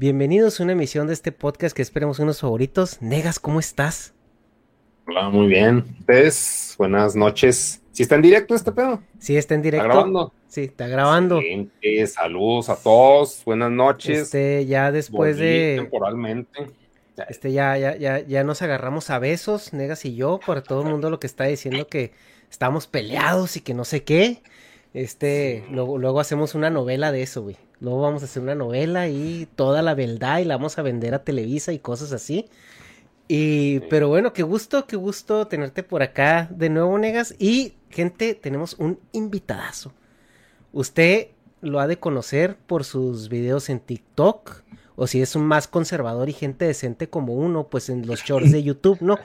[0.00, 3.02] Bienvenidos a una emisión de este podcast que esperemos unos favoritos.
[3.02, 4.14] Negas, ¿cómo estás?
[5.08, 5.78] Hola, muy bien.
[5.98, 7.82] Ustedes, buenas noches.
[7.90, 9.02] ¿Sí está en directo este pedo?
[9.18, 9.88] Sí, está en directo.
[9.88, 10.32] ¿Está grabando?
[10.46, 11.40] Sí, está grabando.
[12.06, 13.42] Saludos a todos.
[13.44, 14.20] Buenas noches.
[14.20, 15.76] Este, ya después Volví de.
[15.78, 16.70] Temporalmente.
[17.28, 20.90] Este, ya, ya, ya, ya nos agarramos a besos, Negas y yo, por todo el
[20.90, 22.12] mundo lo que está diciendo que
[22.48, 24.42] estamos peleados y que no sé qué.
[24.94, 27.56] Este, luego, luego hacemos una novela de eso, güey.
[27.80, 31.14] Luego vamos a hacer una novela y toda la verdad y la vamos a vender
[31.14, 32.46] a Televisa y cosas así.
[33.28, 37.34] Y, pero bueno, qué gusto, qué gusto tenerte por acá de nuevo, Negas.
[37.38, 39.92] Y, gente, tenemos un invitadazo.
[40.72, 41.28] Usted
[41.60, 44.62] lo ha de conocer por sus videos en TikTok.
[44.96, 48.50] O si es un más conservador y gente decente como uno, pues en los shorts
[48.50, 49.18] de YouTube, ¿no?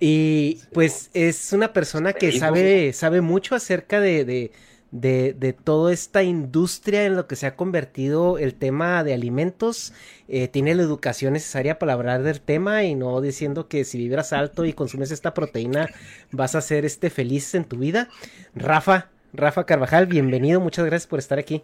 [0.00, 4.50] Y pues es una persona que sabe, sabe mucho acerca de, de,
[4.90, 9.92] de, de toda esta industria en lo que se ha convertido el tema de alimentos.
[10.28, 14.32] Eh, tiene la educación necesaria para hablar del tema y no diciendo que si vibras
[14.32, 15.88] alto y consumes esta proteína
[16.30, 18.08] vas a ser este feliz en tu vida.
[18.54, 21.62] Rafa, Rafa Carvajal, bienvenido, muchas gracias por estar aquí.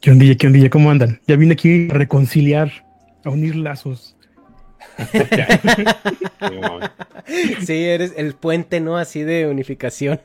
[0.00, 0.70] ¿Qué ondilla, qué ondilla?
[0.70, 1.20] ¿Cómo andan?
[1.26, 2.70] Ya vine aquí a reconciliar,
[3.24, 4.15] a unir lazos.
[7.64, 8.96] Sí, eres el puente, ¿no?
[8.96, 10.20] Así de unificación.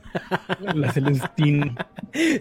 [0.75, 1.75] La Celestín.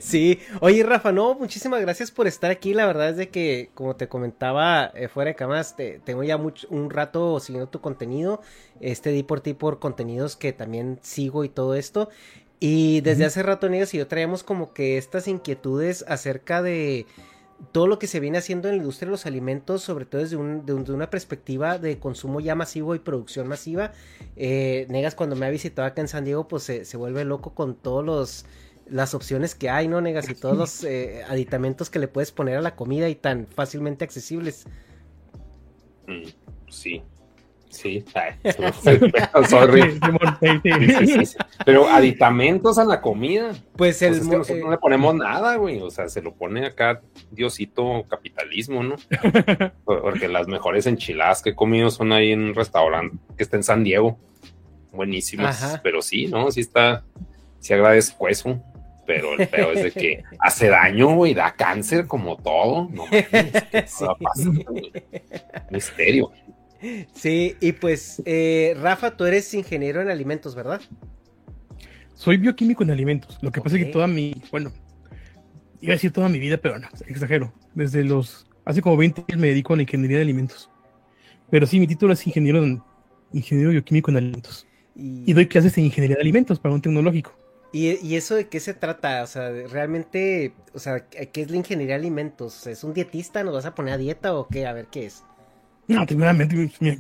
[0.01, 2.75] Sí, oye Rafa, no, muchísimas gracias por estar aquí.
[2.75, 6.37] La verdad es de que, como te comentaba eh, fuera de cámaras, te, tengo ya
[6.37, 8.43] mucho, un rato siguiendo tu contenido.
[8.81, 12.11] Este di por ti por contenidos que también sigo y todo esto.
[12.59, 17.07] Y desde hace rato, Negas y yo traíamos como que estas inquietudes acerca de
[17.73, 20.37] todo lo que se viene haciendo en la industria de los alimentos, sobre todo desde,
[20.37, 23.93] de una perspectiva de consumo ya masivo y producción masiva.
[24.37, 27.55] Eh, Negas, cuando me ha visitado acá en San Diego, pues se, se vuelve loco
[27.55, 28.47] con todos los
[28.87, 30.29] las opciones que hay, ¿no, Negas?
[30.29, 34.05] Y todos los eh, aditamentos que le puedes poner a la comida y tan fácilmente
[34.05, 34.67] accesibles.
[36.09, 36.29] Mm,
[36.69, 37.03] Sí.
[37.71, 38.05] Sí.
[39.49, 39.99] Sorry.
[41.65, 43.53] Pero aditamentos a la comida.
[43.77, 44.11] Pues el...
[44.11, 45.81] Pues es que nosotros eh, no le ponemos nada, güey.
[45.81, 48.97] O sea, se lo pone acá Diosito capitalismo, ¿no?
[49.85, 53.63] Porque las mejores enchiladas que he comido son ahí en un restaurante que está en
[53.63, 54.19] San Diego.
[54.93, 55.63] Buenísimas.
[55.63, 55.81] Ajá.
[55.83, 56.51] Pero sí, ¿no?
[56.51, 57.05] Sí está.
[57.61, 58.61] Sí agradezco eso.
[59.07, 61.35] Pero el peor es de que hace daño, güey.
[61.35, 62.89] Da cáncer como todo.
[62.91, 63.29] No mames,
[63.71, 64.05] ¿qué Sí.
[64.05, 64.93] va a pasar, güey?
[65.71, 66.33] Misterio.
[67.13, 70.81] Sí, y pues, eh, Rafa, tú eres ingeniero en alimentos, ¿verdad?
[72.15, 73.39] Soy bioquímico en alimentos.
[73.43, 74.73] Lo que pasa es que toda mi, bueno,
[75.81, 77.53] iba a decir toda mi vida, pero no, exagero.
[77.75, 80.71] Desde los, hace como 20 años me dedico a la ingeniería de alimentos.
[81.51, 82.83] Pero sí, mi título es ingeniero, en,
[83.33, 84.67] ingeniero bioquímico en alimentos.
[84.95, 87.37] Y doy clases en ingeniería de alimentos para un tecnológico.
[87.73, 89.23] ¿Y, y eso de qué se trata?
[89.23, 92.67] O sea, realmente, o sea, ¿qué es la ingeniería de alimentos?
[92.67, 93.45] ¿Es un dietista?
[93.45, 94.67] ¿Nos vas a poner a dieta o qué?
[94.67, 95.25] A ver qué es.
[95.97, 96.33] No, mira,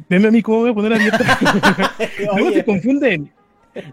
[0.08, 1.18] veme a mí cómo voy a poner a dieta.
[2.34, 3.32] Luego se confunden.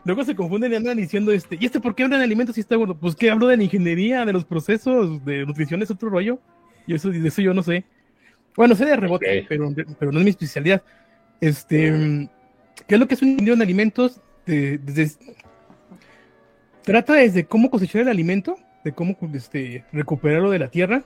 [0.06, 2.62] Luego se confunden y andan diciendo, este, ¿y este por qué hablan de alimentos si
[2.62, 2.96] está gordo?
[2.98, 6.40] Pues que hablo de la ingeniería, de los procesos, de nutrición, es otro rollo.
[6.88, 7.84] Y eso, de eso yo no sé.
[8.56, 10.82] Bueno, sé de rebote, pero, pero no es mi especialidad.
[11.40, 12.28] Este,
[12.88, 14.20] ¿qué es lo que es un ingeniero en alimentos?
[14.48, 15.12] De- desde,
[16.84, 21.04] trata desde cómo cosechar el alimento, de cómo este, recuperarlo de la tierra,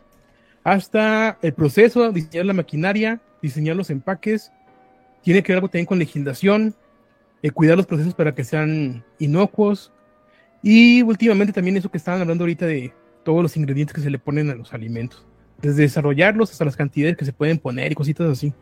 [0.64, 4.52] hasta el proceso, diseñar la maquinaria, diseñar los empaques,
[5.24, 6.76] tiene que ver algo también con legislación,
[7.42, 9.92] eh, cuidar los procesos para que sean inocuos,
[10.64, 12.94] y últimamente también eso que estaban hablando ahorita de
[13.24, 15.26] todos los ingredientes que se le ponen a los alimentos,
[15.62, 18.54] desde desarrollarlos hasta las cantidades que se pueden poner y cositas así.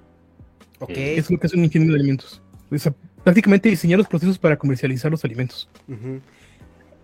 [0.79, 0.91] Ok.
[0.91, 2.41] Eso es lo que es un ingeniero de alimentos.
[2.71, 2.93] O sea,
[3.23, 5.69] prácticamente diseñar los procesos para comercializar los alimentos.
[5.87, 6.21] Ujú.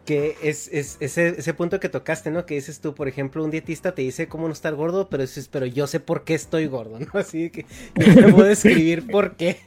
[0.06, 2.46] Que es, es ese, ese punto que tocaste, ¿no?
[2.46, 5.48] Que dices tú, por ejemplo, un dietista te dice cómo no estar gordo, pero dices,
[5.48, 7.08] pero yo sé por qué estoy gordo, ¿no?
[7.20, 7.66] Así que
[7.96, 9.58] yo te puedo describir por qué.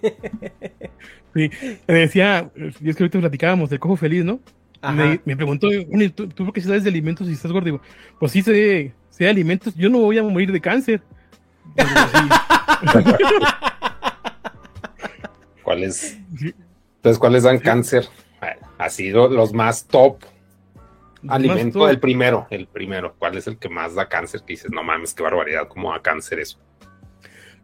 [1.35, 1.51] Sí,
[1.87, 4.41] me decía, yo es que ahorita platicábamos del cojo feliz, ¿no?
[4.81, 4.95] Ajá.
[4.95, 7.65] Me, me preguntó, "Oye, ¿tú, ¿tú por qué sabes de alimentos si estás gordo?
[7.65, 7.81] Digo,
[8.21, 11.03] pues sí sé, sé de alimentos, yo no voy a morir de cáncer.
[15.63, 16.19] ¿Cuáles?
[16.97, 18.09] Entonces, ¿cuáles dan cáncer?
[18.79, 20.19] Ha sido los más top.
[21.27, 23.15] Alimento, Más el primero, el primero.
[23.19, 24.43] ¿Cuál es el que más da cáncer?
[24.43, 26.59] Que dices, no mames, qué barbaridad, cómo da cáncer eso.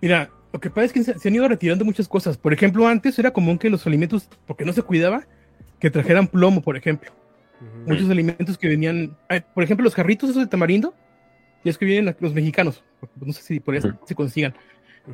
[0.00, 2.36] Mira, lo que pasa es que se, se han ido retirando muchas cosas.
[2.36, 5.24] Por ejemplo, antes era común que los alimentos, porque no se cuidaba,
[5.78, 7.12] que trajeran plomo, por ejemplo.
[7.86, 9.16] Muchos alimentos que venían,
[9.54, 10.94] por ejemplo, los jarritos esos de tamarindo,
[11.62, 14.54] y es que vienen los mexicanos, porque no sé si por eso se consigan,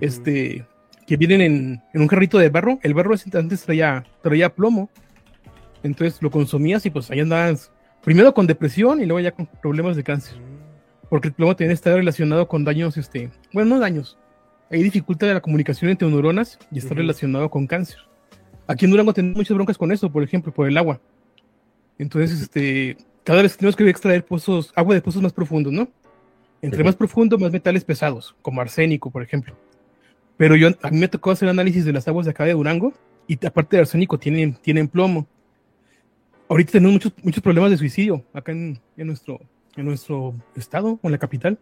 [0.01, 0.67] este,
[1.07, 2.79] que vienen en, en un jarrito de barro.
[2.83, 4.91] El barro antes traía, traía plomo,
[5.82, 7.73] entonces lo consumías y pues ahí andabas,
[8.03, 10.38] primero con depresión y luego ya con problemas de cáncer,
[11.09, 14.19] porque el plomo también está relacionado con daños, este, bueno, no daños,
[14.71, 17.00] hay dificultad de la comunicación entre neuronas y está Ujú.
[17.00, 17.99] relacionado con cáncer.
[18.67, 21.00] Aquí en Durango tenemos muchas broncas con eso, por ejemplo, por el agua.
[21.99, 25.88] Entonces, este, cada vez tenemos que extraer pozos, agua de pozos más profundos, ¿no?
[26.62, 26.87] Entre Ujú.
[26.87, 29.56] más profundo, más metales pesados, como arsénico, por ejemplo.
[30.37, 32.93] Pero yo, a mí me tocó hacer análisis de las aguas de acá de Durango
[33.26, 35.26] y aparte de arsénico tienen, tienen plomo.
[36.50, 39.41] Ahorita tenemos muchos, muchos problemas de suicidio acá en, en nuestro,
[39.76, 41.56] en nuestro estado, o en la capital.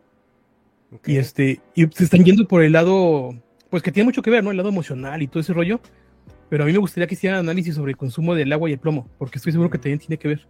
[1.05, 3.35] Y este, y se están yendo por el lado,
[3.69, 4.51] pues que tiene mucho que ver, ¿no?
[4.51, 5.79] El lado emocional y todo ese rollo.
[6.49, 8.79] Pero a mí me gustaría que hicieran análisis sobre el consumo del agua y el
[8.79, 10.49] plomo, porque estoy seguro que también tiene que ver.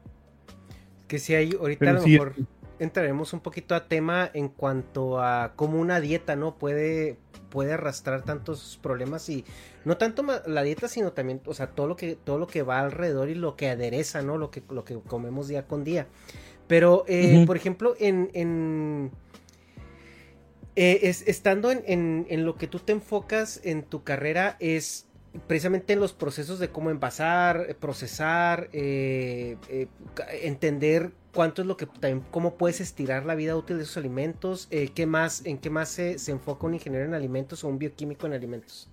[1.08, 2.34] Que si hay, ahorita Pero a lo sí, mejor
[2.78, 6.56] entraremos un poquito a tema en cuanto a cómo una dieta, ¿no?
[6.58, 7.16] Puede,
[7.50, 9.44] puede arrastrar tantos problemas y
[9.84, 12.80] no tanto la dieta, sino también, o sea, todo lo que, todo lo que va
[12.80, 14.38] alrededor y lo que adereza, ¿no?
[14.38, 16.06] Lo que, lo que comemos día con día.
[16.66, 19.10] Pero, eh, por ejemplo, en, en
[20.76, 25.07] eh, es- estando en, en- en lo que tú te enfocas en tu carrera es
[25.46, 29.88] precisamente en los procesos de cómo envasar, eh, procesar, eh, eh,
[30.42, 34.68] entender cuánto es lo que también cómo puedes estirar la vida útil de esos alimentos,
[34.70, 37.78] eh, qué más, en qué más se, se enfoca un ingeniero en alimentos o un
[37.78, 38.90] bioquímico en alimentos.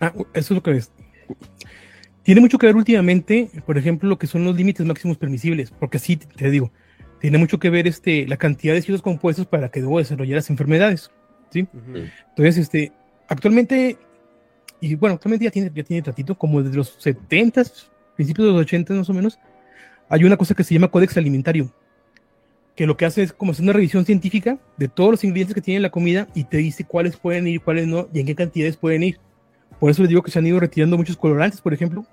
[0.00, 0.92] Ah, eso es lo que es.
[2.22, 5.98] Tiene mucho que ver últimamente, por ejemplo, lo que son los límites máximos permisibles, porque
[5.98, 6.70] sí, te digo,
[7.20, 10.50] tiene mucho que ver este, la cantidad de ciertos compuestos para que debo desarrollar las
[10.50, 11.10] enfermedades.
[11.50, 11.66] ¿sí?
[11.72, 12.92] Entonces, este,
[13.28, 13.98] actualmente,
[14.80, 17.64] y bueno, actualmente ya tiene, ya tiene ratito, como desde los 70,
[18.16, 19.38] principios de los 80 más o menos,
[20.08, 21.72] hay una cosa que se llama Códex Alimentario,
[22.74, 25.60] que lo que hace es como hacer una revisión científica de todos los ingredientes que
[25.60, 28.76] tiene la comida y te dice cuáles pueden ir, cuáles no, y en qué cantidades
[28.76, 29.18] pueden ir.
[29.80, 32.06] Por eso les digo que se han ido retirando muchos colorantes, por ejemplo,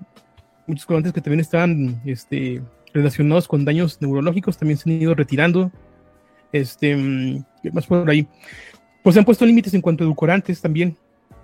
[0.66, 5.70] muchos colorantes que también estaban este, relacionados con daños neurológicos, también se han ido retirando.
[6.52, 8.26] Este, mm, ¿qué más por ahí?
[9.02, 10.96] Pues se han puesto límites en cuanto a edulcorantes también,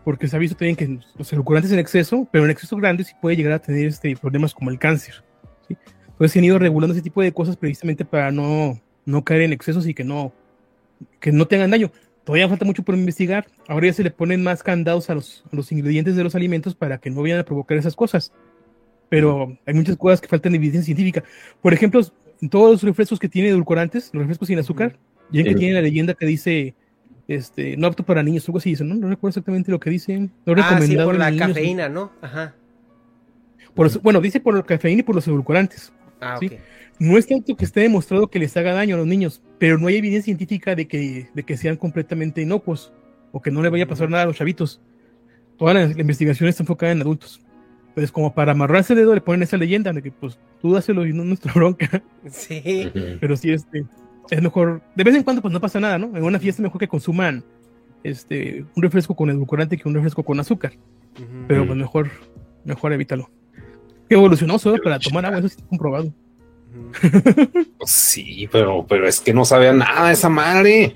[0.04, 3.14] porque se ha visto también que los edulcorantes en exceso, pero en exceso grande sí
[3.20, 5.22] puede llegar a tener este, problemas como el cáncer.
[5.68, 5.76] ¿sí?
[6.06, 9.52] Entonces se han ido regulando ese tipo de cosas precisamente para no, no caer en
[9.52, 10.32] excesos y que no,
[11.20, 11.90] que no tengan daño.
[12.24, 13.46] Todavía falta mucho por investigar.
[13.68, 16.74] Ahora ya se le ponen más candados a los, a los ingredientes de los alimentos
[16.74, 18.32] para que no vayan a provocar esas cosas.
[19.08, 21.24] Pero hay muchas cosas que faltan de evidencia científica.
[21.60, 22.00] Por ejemplo,
[22.40, 24.96] en todos los refrescos que tienen edulcorantes, los refrescos sin azúcar,
[25.30, 25.58] ya que Ujú.
[25.58, 26.74] tiene la leyenda que dice
[27.28, 28.94] este, no apto para niños, algo así dice, ¿no?
[28.94, 30.18] No recuerdo exactamente lo que dice.
[30.18, 31.48] No Ah, sí, por la niños.
[31.48, 32.12] cafeína, ¿no?
[32.20, 32.54] Ajá.
[33.74, 35.92] Por los- bueno, dice por la cafeína y por los edulcorantes.
[36.20, 36.46] Ah, Sí.
[36.46, 36.52] ok.
[36.98, 39.88] No es tanto que esté demostrado que les haga daño a los niños, pero no
[39.88, 42.92] hay evidencia científica de que, de que sean completamente inocuos
[43.32, 44.80] o que no le vaya a pasar nada a los chavitos.
[45.58, 47.40] Toda la, la investigación está enfocada en adultos.
[47.94, 51.04] Pues como para amarrarse el dedo le ponen esa leyenda de que pues tú dáselo
[51.06, 52.02] y no es nuestra bronca.
[52.30, 52.90] Sí.
[53.20, 53.84] Pero sí, este,
[54.30, 56.16] es mejor, de vez en cuando pues no pasa nada, ¿no?
[56.16, 57.44] En una fiesta es mejor que consuman
[58.02, 60.72] este, un refresco con edulcorante que un refresco con azúcar.
[61.46, 62.10] Pero pues mejor,
[62.64, 63.30] mejor evítalo.
[64.08, 66.12] Que evolucionó solo para tomar agua, eso sí está comprobado.
[67.78, 70.94] Pues sí, pero, pero es que no sabía nada esa madre.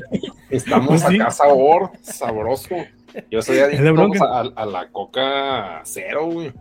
[0.48, 1.20] Estamos Pues sí.
[1.20, 2.74] acá sabor, sabroso.
[3.30, 6.52] Yo soy adicto a, a la coca cero, güey.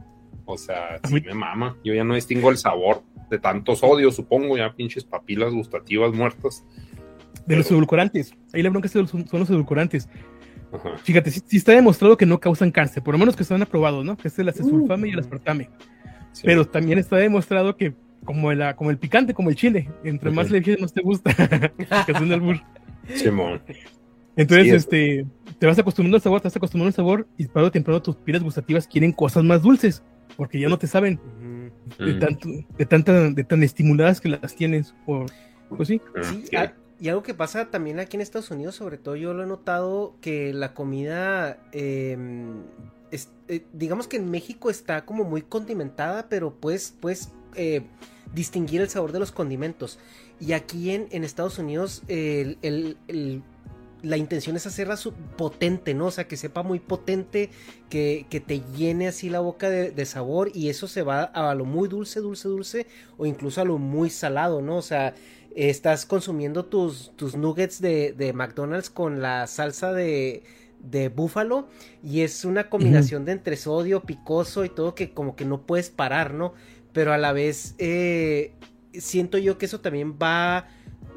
[0.46, 1.78] O sea, sí me mama.
[1.84, 6.64] Yo ya no distingo el sabor de tanto sodio, supongo, ya pinches papilas gustativas muertas.
[7.46, 8.34] de los edulcorantes.
[8.54, 10.10] Ahí la bronca son, los edulcorantes.
[10.74, 10.98] Ajá.
[11.04, 14.04] Fíjate, sí, sí está demostrado que no causan cáncer, por lo menos que están aprobados,
[14.04, 14.18] ¿no?
[14.18, 15.70] Que es el acesulfame y el aspartame.
[16.32, 16.42] Sí.
[16.46, 17.94] Pero también está demostrado que,
[18.26, 21.34] como el, como el picante, como el chile, entre más le más te gusta.
[22.06, 22.58] que es un albur.
[23.14, 23.62] Simón.
[24.36, 25.26] Entonces, Sí, es- este,
[25.60, 28.16] te vas acostumbrando al sabor, te vas acostumbrando al sabor, y tarde o temprano tus
[28.18, 30.04] pilas gustativas quieren cosas más dulces,
[30.36, 31.20] porque ya no te saben
[32.00, 32.20] de, Mm.
[32.20, 34.94] tanto, de, tanta, de tan estimuladas que las tienes.
[35.06, 35.26] Por,
[35.70, 36.02] pues sí.
[36.16, 36.58] Mm, Sí,
[37.00, 40.16] y algo que pasa también aquí en Estados Unidos, sobre todo yo lo he notado,
[40.22, 42.18] que la comida, eh,
[43.12, 47.82] es- eh, digamos que en México está como muy condimentada, pero pues, pues eh,
[48.34, 49.98] distinguir el sabor de los condimentos.
[50.42, 53.42] Y aquí en, en Estados Unidos el- el- el-
[54.06, 54.98] la intención es hacerla
[55.38, 56.08] potente, ¿no?
[56.08, 57.50] O sea, que sepa muy potente,
[57.90, 61.56] que, que te llene así la boca de, de sabor y eso se va a
[61.56, 64.78] lo muy dulce, dulce, dulce o incluso a lo muy salado, ¿no?
[64.78, 65.16] O sea,
[65.56, 70.44] estás consumiendo tus, tus nuggets de, de McDonald's con la salsa de,
[70.80, 71.68] de búfalo
[72.04, 75.90] y es una combinación de entre sodio, picoso y todo que como que no puedes
[75.90, 76.54] parar, ¿no?
[76.94, 78.54] Pero a la vez eh,
[78.94, 80.68] siento yo que eso también va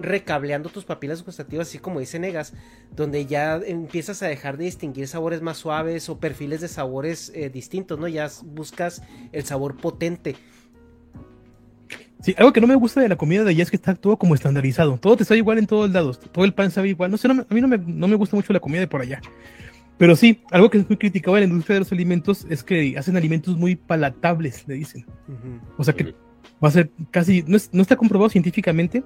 [0.00, 2.52] recableando tus papilas gustativas, así como dice Negas,
[2.94, 7.50] donde ya empiezas a dejar de distinguir sabores más suaves o perfiles de sabores eh,
[7.50, 8.08] distintos, ¿no?
[8.08, 9.02] Ya buscas
[9.32, 10.36] el sabor potente.
[12.20, 14.16] Sí, algo que no me gusta de la comida de allá es que está todo
[14.16, 14.98] como estandarizado.
[14.98, 16.18] Todo te sabe igual en todos lados.
[16.18, 17.10] Todo el pan sabe igual.
[17.12, 18.88] No sé, no me- a mí no me, no me gusta mucho la comida de
[18.88, 19.20] por allá.
[19.98, 22.96] Pero sí, algo que es muy criticado en la industria de los alimentos es que
[22.98, 25.06] hacen alimentos muy palatables, le dicen.
[25.76, 26.14] O sea que
[26.62, 29.04] va a ser casi, no, es- no está comprobado científicamente,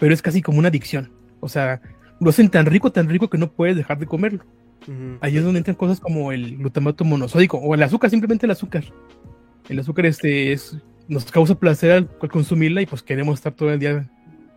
[0.00, 1.12] pero es casi como una adicción.
[1.38, 1.80] O sea,
[2.18, 4.44] lo hacen tan rico, tan rico que no puedes dejar de comerlo.
[4.82, 5.18] Ujú.
[5.20, 8.82] Ahí es donde entran cosas como el glutamato monosódico o el azúcar, simplemente el azúcar.
[9.68, 10.76] El azúcar este es,
[11.06, 14.10] nos causa placer al, al consumirla y pues queremos estar todo el día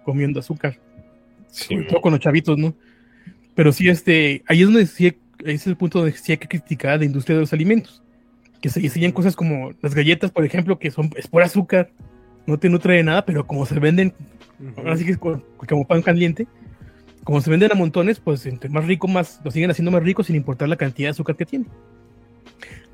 [0.06, 0.80] comiendo azúcar.
[1.50, 2.74] Sí, Sobre todo con los chavitos, ¿no?
[3.54, 5.08] Pero sí, este, ahí es donde sí,
[5.46, 8.02] ahí es el punto donde sí hay que criticar a la industria de los alimentos.
[8.62, 11.92] Que se enseñan cosas como las galletas, por ejemplo, que son, es por azúcar,
[12.46, 14.14] no te nutre de nada, pero como se venden,
[14.78, 16.48] ahora sí que es co- como pan caliente,
[17.24, 20.24] como se venden a montones, pues entre más rico, más lo siguen haciendo más rico
[20.24, 21.66] sin importar la cantidad de azúcar que tiene.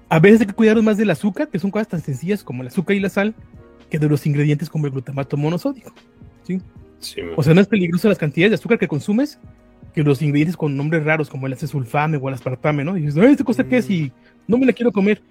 [0.09, 2.67] A veces hay que cuidarnos más del azúcar, que son cosas tan sencillas como el
[2.69, 3.35] azúcar y la sal,
[3.89, 5.93] que de los ingredientes como el glutamato monosódico.
[6.43, 6.61] ¿sí?
[6.99, 9.39] sí, O sea, no es peligroso las cantidades de azúcar que consumes
[9.93, 12.95] que los ingredientes con nombres raros como el acesulfame o el aspartame, ¿no?
[12.97, 13.89] Y dices, "Ay, ¿esta cosa qué es?
[13.89, 14.11] Y
[14.47, 15.21] no me la quiero comer.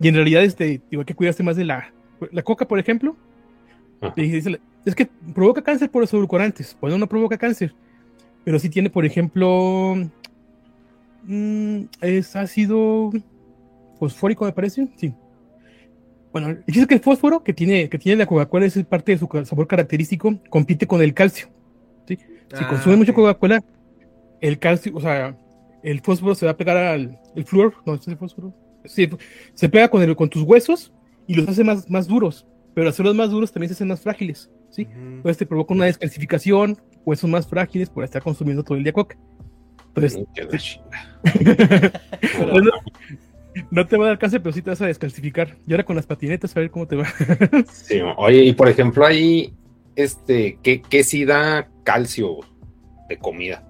[0.00, 1.92] Y en realidad, este, digo, hay que cuidarse más de la,
[2.32, 3.16] la coca, por ejemplo.
[4.16, 6.76] Dice, es que provoca cáncer por los edulcorantes.
[6.78, 7.74] Pues no, provoca cáncer.
[8.44, 9.96] Pero sí tiene, por ejemplo,
[11.24, 13.10] mm, es ácido
[13.98, 14.88] fosfórico, me parece.
[14.96, 15.12] Sí.
[16.32, 19.12] Bueno, el chiste es que el fósforo que tiene, que tiene la Coca-Cola es parte
[19.12, 21.48] de su sabor característico, compite con el calcio.
[22.06, 22.16] ¿sí?
[22.16, 23.16] Si Ah, consumes mucho ok.
[23.16, 23.62] Coca-Cola,
[24.40, 25.36] el calcio, o sea,
[25.82, 28.54] el fósforo se va a pegar al el flúor, no, ¿es el fósforo?
[28.84, 29.08] Sí,
[29.54, 30.92] se pega con, el, con tus huesos
[31.26, 34.00] y los hace más, más duros, pero al hacerlos más duros también se hacen más
[34.00, 34.86] frágiles, ¿sí?
[34.90, 34.98] Ujú.
[34.98, 39.16] Entonces te provoca una descalcificación, huesos más frágiles por estar consumiendo todo el día coca.
[39.94, 40.80] Entonces, pues
[42.38, 42.70] no,
[43.70, 45.56] no te va a dar cáncer, pero sí te vas a descalcificar.
[45.66, 47.06] Y ahora con las patinetas, a ver cómo te va.
[47.70, 49.52] Sí, oye, y por ejemplo, ahí,
[49.96, 52.38] este, ¿qué, qué sí da calcio
[53.08, 53.66] de comida?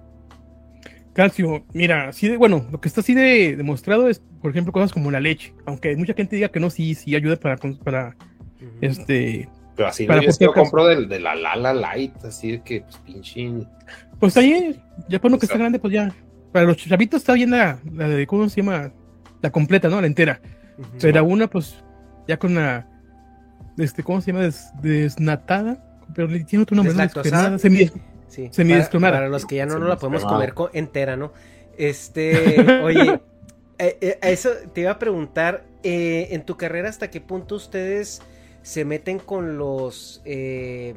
[1.13, 4.93] Calcio, mira, sí de, bueno, lo que está así de demostrado es, por ejemplo, cosas
[4.93, 8.15] como la leche, aunque mucha gente diga que no, sí, sí ayuda para, para.
[8.81, 12.81] Este, Pero así, Para yo, yo compro del, de la Lala Light, así de que,
[12.81, 13.49] pues, pinche.
[14.19, 16.13] pues ahí, ya para uno que está grande, pues ya,
[16.51, 18.91] para los chavitos está bien la, la de, ¿cómo se llama?
[19.41, 19.99] La completa, ¿no?
[20.01, 20.41] La entera.
[20.77, 20.89] Ujú.
[21.01, 21.75] Pero una, pues,
[22.27, 22.87] ya con la,
[23.77, 24.43] este, ¿cómo se llama?
[24.43, 27.01] Des- desnatada, pero le tiene otro nombre, ¿no?
[27.57, 27.91] Semi-
[28.27, 29.11] Sí, Semidescromada.
[29.13, 31.33] Para, para los que ya no, no la podemos comer co- entera, ¿no?
[31.77, 33.19] Este, oye,
[33.77, 37.55] eh, eh, a eso te iba a preguntar, eh, en tu carrera, ¿hasta qué punto
[37.55, 38.21] ustedes
[38.61, 40.93] se meten con los eh,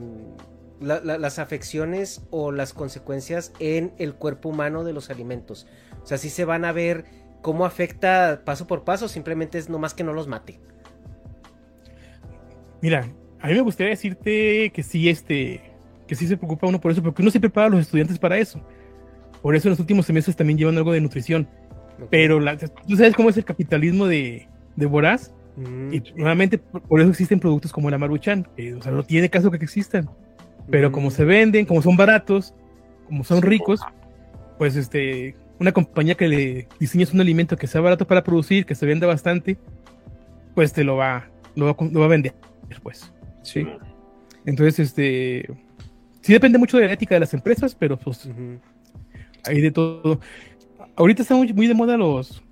[0.81, 5.67] la- la- las afecciones o las consecuencias en el cuerpo humano de los alimentos?
[6.03, 7.05] O sea, si se van a ver
[7.43, 10.61] cómo afecta paso por paso, simplemente es nomás que no los mate.
[12.81, 13.09] Mira,
[13.41, 15.61] a mí me gustaría decirte que sí, este,
[16.07, 18.39] que sí se preocupa uno por eso, porque uno se prepara a los estudiantes para
[18.39, 18.61] eso.
[19.43, 21.49] Por eso en los últimos semestres también llevan algo de nutrición.
[22.11, 25.33] Pero la- tú sabes cómo es el capitalismo de, de voraz.
[25.57, 28.47] Mm, Y nuevamente por, eso existen productos como la Maruchan.
[28.57, 30.09] que, o sea, no tiene caso que existan.
[30.71, 32.55] Pero mm, como se venden, como son baratos,
[33.07, 33.81] como son ricos,
[34.59, 38.75] pues este, una compañía que le diseñes un alimento que sea barato para producir, que
[38.75, 39.59] se venda bastante,
[40.55, 42.35] pues te lo va, lo va, a- lo va a vender,
[42.83, 43.13] pues.
[43.43, 43.67] Sí.
[44.47, 45.49] Entonces, este,
[46.23, 48.29] sí depende mucho de la ética de las empresas, pero pues
[49.47, 50.21] hay de todo.
[50.97, 52.43] Ahorita están muy, muy de moda los,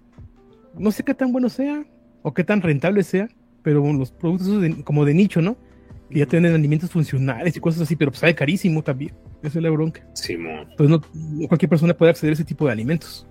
[0.78, 1.85] no sé qué tan bueno sea
[2.23, 3.29] o qué tan rentable sea,
[3.62, 4.49] pero los productos
[4.85, 5.57] como de nicho, ¿no?
[6.11, 9.14] Que ya tienen alimentos funcionales y cosas así, pero pues sale carísimo también.
[9.43, 10.07] Esa es la bronca.
[10.14, 13.26] Sí, Entonces no, cualquier persona puede acceder a ese tipo de alimentos.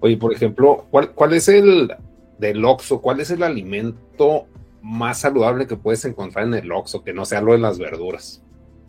[0.00, 1.92] Oye, por ejemplo, ¿cuál, cuál es el
[2.38, 3.00] del Oxxo?
[3.00, 4.46] ¿Cuál es el alimento
[4.82, 8.42] más saludable que puedes encontrar en el Oxxo que no sea lo de las verduras?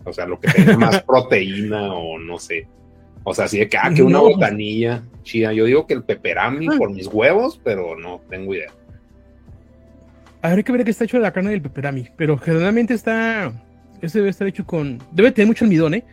[0.06, 2.68] O sea, lo que tenga más proteína o no sé.
[3.24, 5.51] O sea, así de que, ah, que una botanilla chida.
[5.51, 6.75] Yo digo que el peperami ah.
[6.77, 8.72] por mis huevos, pero no tengo idea.
[10.50, 13.52] Habría que ver qué está hecho de la carne del peperami, pero generalmente está.
[14.02, 15.00] Ese debe estar hecho con.
[15.12, 16.06] Debe tener mucho almidón, ¿eh?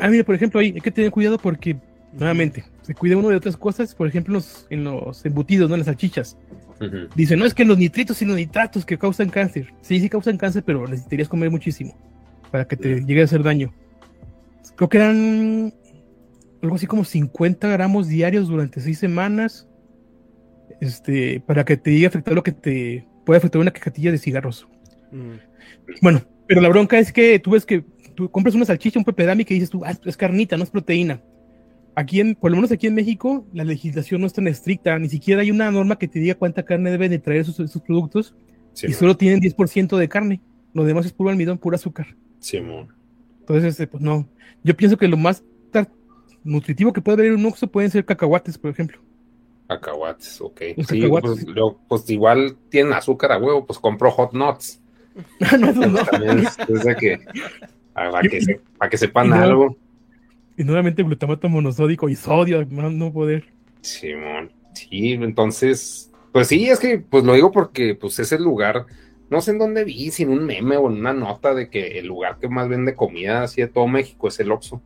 [0.00, 1.76] ah, mira, por ejemplo, ahí hay que tener cuidado porque,
[2.12, 5.74] nuevamente, se cuida uno de otras cosas, por ejemplo, los, en los embutidos, ¿no?
[5.74, 6.38] En las salchichas.
[7.14, 9.74] Dice, no es que los nitritos y los nitratos que causan cáncer.
[9.82, 11.94] Sí, sí causan cáncer, pero necesitarías comer muchísimo
[12.50, 13.74] para que te llegue a hacer daño.
[14.76, 15.74] Creo que eran
[16.62, 19.68] algo así como 50 gramos diarios durante 6 semanas.
[20.80, 24.16] Este, para que te llegue a afectar lo que te puede afectar una cajetilla de
[24.16, 24.66] cigarros.
[25.12, 25.34] Mm.
[26.00, 29.44] Bueno, pero la bronca es que tú ves que tú compras una salchicha, un pepedami
[29.44, 31.22] que dices tú, ah, es carnita, no es proteína.
[31.94, 35.10] Aquí en, por lo menos aquí en México, la legislación no es tan estricta, ni
[35.10, 38.34] siquiera hay una norma que te diga cuánta carne deben de traer esos, productos,
[38.82, 40.40] y solo tienen 10% de carne,
[40.72, 42.16] lo demás es puro almidón, puro azúcar.
[42.38, 44.26] Sí, Entonces, este, pues no,
[44.64, 45.44] yo pienso que lo más
[46.44, 48.98] nutritivo que puede haber en un Oxxo pueden ser cacahuates, por ejemplo.
[49.68, 50.60] Cacahuates, ok.
[50.88, 51.46] Sí, Pues,
[51.88, 54.80] pues, igual tienen azúcar a huevo, pues compro hot nuts.
[55.58, 56.04] no, no, no.
[56.98, 57.20] que,
[57.92, 59.76] para, que para que sepan algo.
[60.56, 63.44] Y nuevamente glutamato monosódico y sodio, más no poder.
[63.82, 68.86] Simón, sí, entonces, pues sí, es que, pues lo digo porque, pues es el lugar,
[69.28, 72.06] no sé en dónde vi, sin un meme o en una nota de que el
[72.06, 74.80] lugar que más vende comida así de todo México es el Oxxo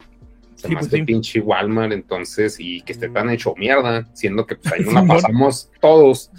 [0.63, 4.73] se más pues pinche Walmart, entonces, y que esté tan hecho mierda, siendo que pues
[4.73, 6.31] ahí no la pasamos todos,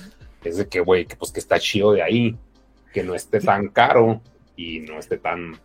[0.44, 2.38] es de que, güey, que pues que está chido de ahí,
[2.94, 4.22] que no esté tan caro
[4.56, 5.58] y no esté tan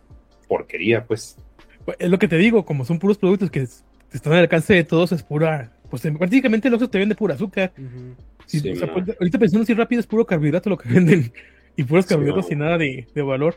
[0.47, 1.37] porquería, pues.
[1.85, 1.97] pues.
[1.99, 3.67] Es lo que te digo, como son puros productos que
[4.11, 7.71] están al alcance de todos, es pura, pues prácticamente el otro te vende pura azúcar.
[7.75, 8.81] Pues,
[9.19, 11.31] ahorita pensando así rápido, es puro carbohidrato lo que venden,
[11.77, 13.55] y puros carbohidratos y nada de, valor.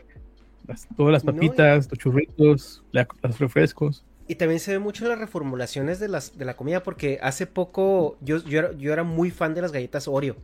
[0.95, 4.05] todas las papitas, los churritos, los refrescos.
[4.27, 8.17] Y también se ve mucho las reformulaciones de, las, de la comida porque hace poco
[8.21, 10.37] yo, yo, era, muy fan de las galletas Oreo.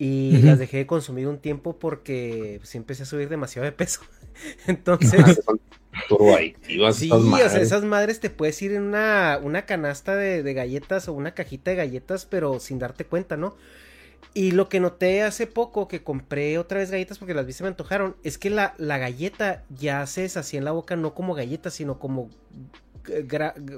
[0.00, 4.00] Y las dejé de consumir un tiempo porque pues, empecé a subir demasiado de peso.
[4.66, 5.40] Entonces...
[6.92, 11.08] sí, o sea, esas madres te puedes ir en una, una canasta de, de, galletas
[11.08, 13.56] o una cajita de galletas, pero sin darte cuenta, ¿no?
[14.34, 17.64] Y lo que noté hace poco que compré otra vez galletas porque las vi se
[17.64, 21.34] me antojaron, es que la, la galleta ya se deshacía en la boca no como
[21.34, 22.30] galleta, sino como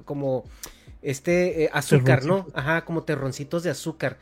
[0.05, 0.45] como
[1.03, 2.47] este eh, azúcar, ¿no?
[2.55, 4.19] Ajá, como terroncitos de azúcar.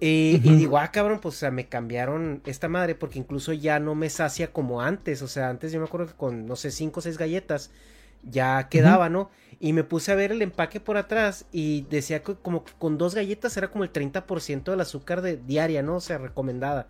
[0.00, 3.96] Y, digo, ah, cabrón, pues o sea, me cambiaron esta madre porque incluso ya no
[3.96, 5.22] me sacia como antes.
[5.22, 7.72] O sea, antes yo me acuerdo que con, no sé, cinco o seis galletas
[8.22, 9.30] ya quedaba, ¿no?
[9.58, 12.96] Y me puse a ver el empaque por atrás y decía que como que con
[12.96, 15.96] dos galletas era como el 30% del azúcar de diaria, ¿no?
[15.96, 16.86] O sea, recomendada.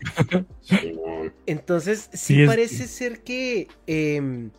[1.46, 4.50] Entonces, sí, parece ser que em,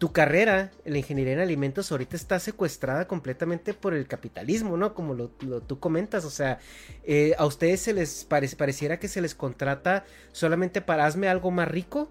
[0.00, 4.94] tu carrera la ingeniería en alimentos ahorita está secuestrada completamente por el capitalismo, ¿no?
[4.94, 6.58] Como lo, tú comentas, o sea,
[7.04, 11.68] eh, a ustedes se les pareciera que se les contrata solamente para hazme algo más
[11.68, 12.10] rico,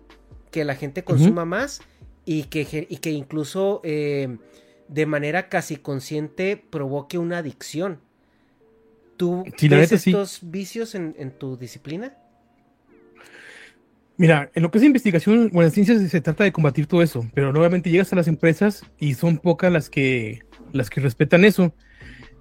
[0.51, 1.81] que la gente consuma más
[2.25, 4.37] y que, y que incluso eh,
[4.87, 8.01] de manera casi consciente provoque una adicción.
[9.17, 12.15] ¿Tú tienes estos vicios en, en tu disciplina?
[14.19, 17.25] Mira, en lo que es investigación o en ciencias se trata de combatir todo eso,
[17.33, 20.41] pero nuevamente llegas a las empresas y son pocas las que
[20.73, 21.73] las que respetan eso.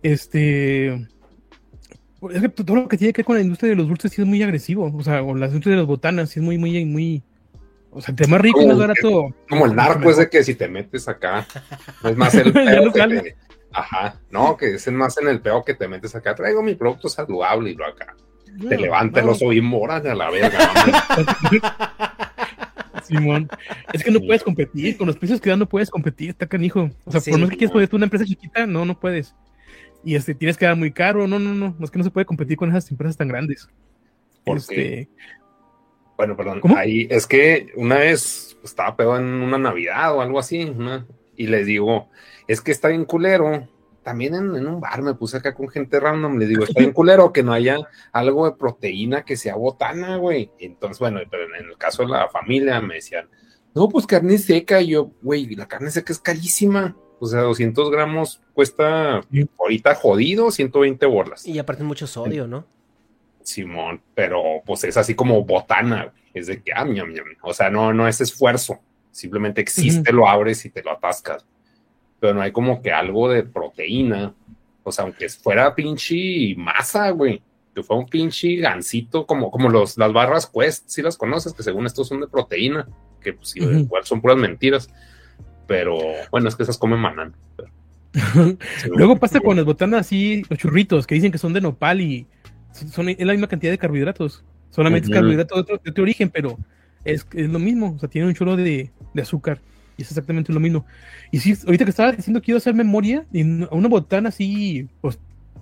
[0.02, 4.10] Este es que todo lo que tiene que ver con la industria de los dulces
[4.10, 6.58] sí es muy agresivo, o sea, o la industria de las botanas sí es muy
[6.58, 7.22] muy muy
[7.92, 9.32] o sea, el más rico más barato.
[9.48, 11.46] Como el narco es de que si te metes acá,
[12.02, 13.36] es más el peo que
[13.70, 17.08] Ajá, no, que es más en el peo que te metes acá, traigo mi producto
[17.08, 18.16] saludable y lo acá
[18.58, 20.58] te levanta el oso y moras a la verga.
[23.04, 23.48] Simón,
[23.92, 26.90] es que no puedes competir, con los precios que dan no puedes competir, está canijo.
[27.04, 29.34] O sea, por más que quieras poner una empresa chiquita, no, no puedes.
[30.04, 32.10] Y este, tienes que dar muy caro, no, no, no, no es que no se
[32.10, 33.68] puede competir con esas empresas tan grandes.
[34.44, 35.08] Este...
[36.16, 40.72] Bueno, perdón, ahí es que una vez estaba pedo en una Navidad o algo así,
[41.36, 42.08] y les digo,
[42.48, 43.68] es que está bien culero
[44.08, 47.30] también en, un bar me puse acá con gente random, le digo, está bien culero
[47.30, 47.76] que no haya
[48.10, 50.50] algo de proteína que sea botana, güey.
[50.58, 53.28] Entonces, bueno, pero en el caso de la familia me decían,
[53.74, 54.80] No, pues carne seca.
[54.80, 56.96] Y yo, güey, la carne seca es carísima.
[57.20, 59.20] O sea, 200 gramos cuesta
[59.58, 61.46] ahorita jodido 120 bolas.
[61.46, 62.64] Y aparte mucho sodio, ¿no?
[63.42, 67.26] Simón, pero pues es así como botana, es de que, ah, miam, miam.
[67.42, 71.46] o sea, no, no es esfuerzo, simplemente existe, lo abres y te lo atascas,
[72.20, 74.34] pero no hay como que algo de proteína,
[74.82, 77.42] o sea, aunque fuera pinche masa, güey,
[77.74, 81.62] que fuera un pinche gansito, como, como los, las barras Quest, si las conoces, que
[81.62, 82.88] según estos son de proteína,
[83.20, 84.88] que pues igual son puras mentiras,
[85.66, 85.98] pero
[86.30, 87.34] bueno, es que esas comen manan.
[88.96, 92.26] Luego pasa con las botanas así, los churritos, que dicen que son de nopal y
[92.72, 94.44] son, es la misma cantidad de carbohidratos.
[94.70, 96.58] Solamente es carbohidrato de otro, de otro, origen, pero
[97.04, 97.94] es, es, lo mismo.
[97.94, 99.60] O sea, tiene un chorro de, de, azúcar.
[99.98, 100.86] Y es exactamente lo mismo.
[101.30, 105.18] Y sí, ahorita que estaba diciendo que quiero hacer memoria, y una botana así, pues,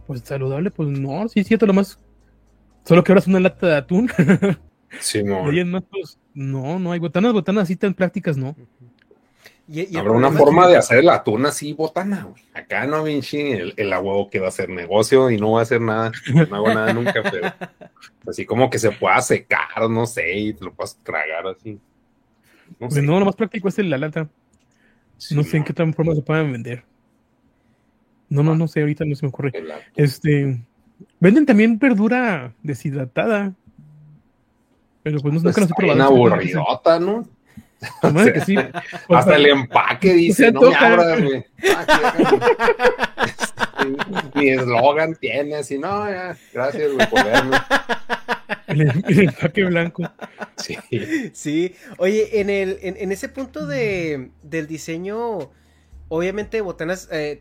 [0.07, 1.99] pues saludable, pues no, sí es cierto, lo más.
[2.85, 4.09] Solo que ahora es una lata de atún.
[5.01, 5.42] Sí, no.
[5.90, 8.55] Pues, no, no hay botanas, botanas así tan prácticas, no.
[9.96, 12.42] Habrá una forma de hacer el atún así botana, güey.
[12.55, 15.62] Acá no, Vinci, el, el huevo que va a hacer negocio y no va a
[15.64, 17.53] hacer nada, no hago nada nunca, pero
[18.29, 21.81] así como que se pueda secar, no sé, y te lo puedas tragar así.
[22.79, 23.03] No, sé.
[23.03, 24.29] no lo más práctico es la lata.
[25.31, 26.85] no sé en qué otra forma se pueden vender.
[28.29, 29.53] No, no, no sé, ahorita no se me ocurre.
[29.95, 30.61] Este,
[31.21, 33.55] venden también verdura deshidratada.
[35.03, 35.97] Pero pues, no, pues nunca los he probado.
[35.97, 37.29] Una aburridota, ¿no?
[38.33, 38.57] que sí.
[39.09, 41.45] Hasta el empaque dice, no me güey.
[44.35, 47.57] Mi eslogan tiene así, no, ya, gracias, güey, por verme.
[48.67, 50.03] El, empaque blanco.
[50.57, 50.77] Sí.
[51.33, 51.75] Sí.
[51.99, 55.51] Oye, en, el, en, en ese punto de, del diseño,
[56.09, 57.41] obviamente, botanas, eh,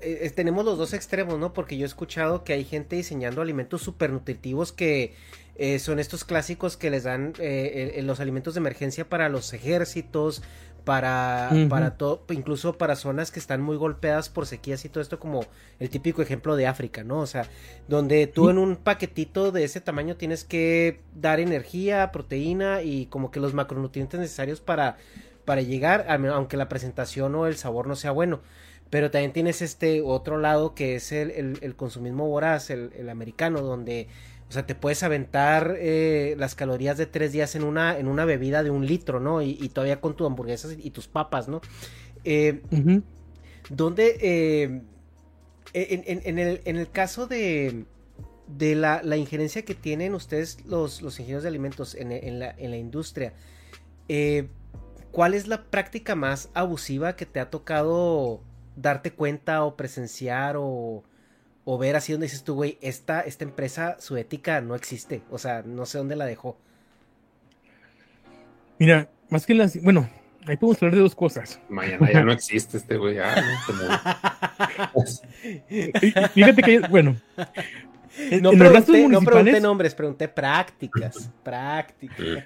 [0.00, 1.52] eh, tenemos los dos extremos, ¿no?
[1.52, 5.14] Porque yo he escuchado que hay gente diseñando alimentos súper nutritivos que
[5.56, 10.42] eh, son estos clásicos que les dan eh, los alimentos de emergencia para los ejércitos,
[10.84, 15.18] para, para todo, incluso para zonas que están muy golpeadas por sequías y todo esto,
[15.18, 15.46] como
[15.78, 17.20] el típico ejemplo de África, ¿no?
[17.20, 17.46] O sea,
[17.88, 23.30] donde tú en un paquetito de ese tamaño tienes que dar energía, proteína y como
[23.30, 24.96] que los macronutrientes necesarios para,
[25.44, 28.40] para llegar, aunque la presentación o el sabor no sea bueno.
[28.90, 33.62] Pero también tienes este otro lado que es el, el, consumismo voraz, el, el americano,
[33.62, 34.08] donde
[34.52, 38.26] o sea, te puedes aventar eh, las calorías de tres días en una, en una
[38.26, 39.40] bebida de un litro, ¿no?
[39.40, 41.62] Y, todavía con tu hamburguesas y, tus papas, ¿no?
[42.24, 42.60] Eh,
[43.70, 44.82] Donde, eh,
[45.72, 47.86] en, el, caso de,
[48.46, 52.76] de la, injerencia que tienen ustedes, los, los ingenieros de alimentos en, la, en la
[52.76, 53.32] industria,
[55.12, 58.42] ¿cuál es la práctica más abusiva que te ha tocado
[58.76, 61.04] darte cuenta o presenciar o
[61.64, 65.22] o ver así donde dices tú, güey, esta, esta empresa, su ética no existe.
[65.30, 66.58] O sea, no sé dónde la dejó.
[68.78, 69.80] Mira, más que las.
[69.80, 70.08] Bueno,
[70.46, 71.60] ahí podemos hablar de dos cosas.
[71.68, 73.16] Mañana ya no existe este güey.
[76.34, 77.16] Fíjate que, bueno.
[78.42, 81.30] No, pregunté, no pregunté nombres, pregunté prácticas.
[81.42, 82.44] prácticas.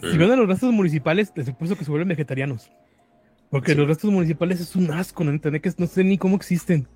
[0.00, 2.70] Si van a los restos municipales, les supuesto que se vuelven vegetarianos.
[3.50, 6.86] Porque los restos municipales es un asco, no que no sé ni cómo existen.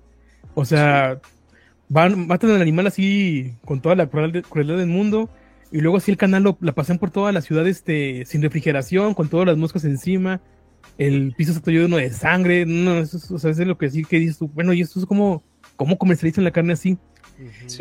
[0.55, 1.19] O sea,
[1.93, 5.29] van, matan al animal así con toda la crueldad del mundo.
[5.71, 9.13] Y luego así el canal lo, la pasan por toda la ciudad este, sin refrigeración,
[9.13, 10.41] con todas las moscas encima.
[10.97, 12.65] El piso está lleno de sangre.
[12.65, 14.47] No, eso, o sea, es lo que sí que dices tú.
[14.49, 15.43] Bueno, y esto es como,
[15.75, 16.97] ¿cómo comercializan la carne así?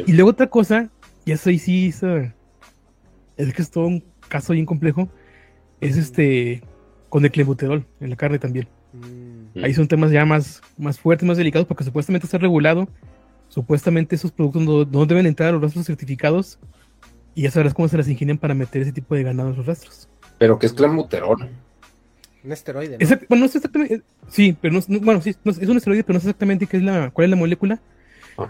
[0.06, 0.90] Y luego otra cosa,
[1.24, 5.10] y eso ahí sí es, es que es todo un caso bien complejo,
[5.80, 6.62] es este,
[7.10, 8.68] con el clenbuterol en la carne también.
[8.94, 9.64] Mm.
[9.64, 12.88] Ahí son temas ya más, más fuertes, más delicados, porque supuestamente está regulado.
[13.52, 16.58] Supuestamente esos productos no, deben entrar a los rastros certificados.
[17.34, 19.66] Y ya sabrás cómo se las ingenian para meter ese tipo de ganado en los
[19.66, 20.08] rastros.
[20.38, 21.50] Pero que es clenbuterol.
[22.44, 22.96] Un esteroide.
[23.28, 23.96] bueno, no es exactamente.
[23.96, 26.82] Eh, sí, pero no, bueno, sí, es un esteroide, pero no sé exactamente qué es
[26.82, 27.78] la, cuál es la molécula.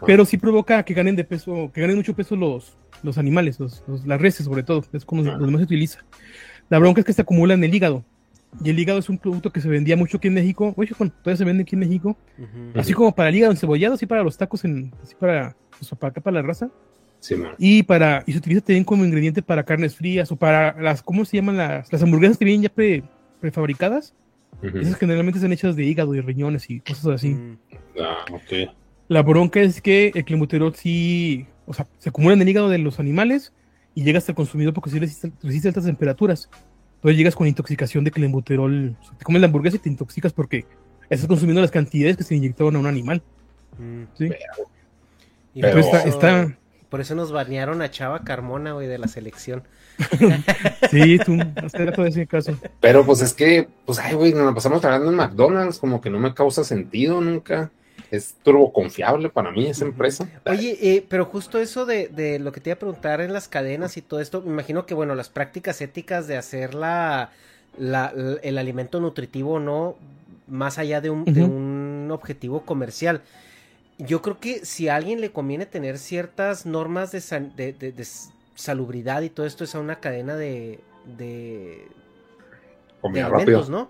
[0.07, 3.83] Pero sí provoca que ganen de peso, que ganen mucho peso los, los animales, los,
[4.07, 4.85] las reses sobre todo.
[4.93, 5.99] Es como lo más se utiliza.
[6.69, 8.05] La bronca es que se acumula en el hígado.
[8.62, 10.75] Y el hígado es un producto que se vendía mucho aquí en México.
[10.77, 12.17] Oye, bueno, todavía se vende aquí en México.
[12.75, 16.11] Así como para el hígado encebollado, así para los tacos, en, así para, pues, para
[16.11, 16.71] acá, para la raza.
[17.19, 21.05] Sí, y para y se utiliza también como ingrediente para carnes frías o para las,
[21.05, 23.05] ¿cómo se llaman las, las hamburguesas que vienen ya pre,
[23.41, 24.12] prefabricadas?
[24.61, 27.31] Esas generalmente están hechas de hígado y riñones y cosas así.
[27.31, 27.59] Mm.
[28.01, 28.71] Ah, ok.
[29.09, 32.79] La bronca es que el clenbuterol sí, o sea, se acumula en el hígado de
[32.79, 33.53] los animales
[33.95, 36.49] y llega hasta el consumidor porque sí resiste, resiste altas temperaturas.
[37.03, 38.97] Entonces llegas con intoxicación de clenbuterol.
[39.19, 40.67] te comes la hamburguesa y te intoxicas porque
[41.11, 43.21] estás consumiendo las cantidades que se inyectaron a un animal.
[43.77, 44.05] Mm.
[44.15, 44.31] ¿sí?
[45.61, 46.57] Pero, está,
[46.88, 49.65] Por eso nos banearon a Chava Carmona, güey, de la selección.
[50.93, 52.57] sí, tú, hace rato de ese caso.
[52.81, 56.09] Pero pues es que, pues, ay, güey, nos la pasamos trabajando en McDonald's, como que
[56.09, 57.73] no me causa sentido nunca.
[58.12, 60.29] Es turbo confiable para mí esa empresa.
[60.46, 63.48] Oye, eh, pero justo eso de, de, lo que te iba a preguntar en las
[63.48, 67.33] cadenas y todo esto, me imagino que, bueno, las prácticas éticas de hacer la,
[67.77, 69.96] la el alimento nutritivo, ¿no?
[70.46, 73.22] Más allá de un, de un objetivo comercial
[73.98, 78.07] yo creo que si a alguien le conviene tener ciertas normas de, de,
[78.55, 80.81] salubridad y todo esto es a una cadena de,
[81.16, 81.87] de,
[83.03, 83.88] alimentos, ¿no?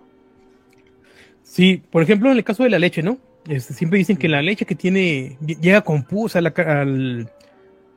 [1.43, 3.17] Sí, por ejemplo, en el caso de la leche, ¿no?
[3.47, 6.53] Este, siempre dicen que la leche que tiene llega con pus a la,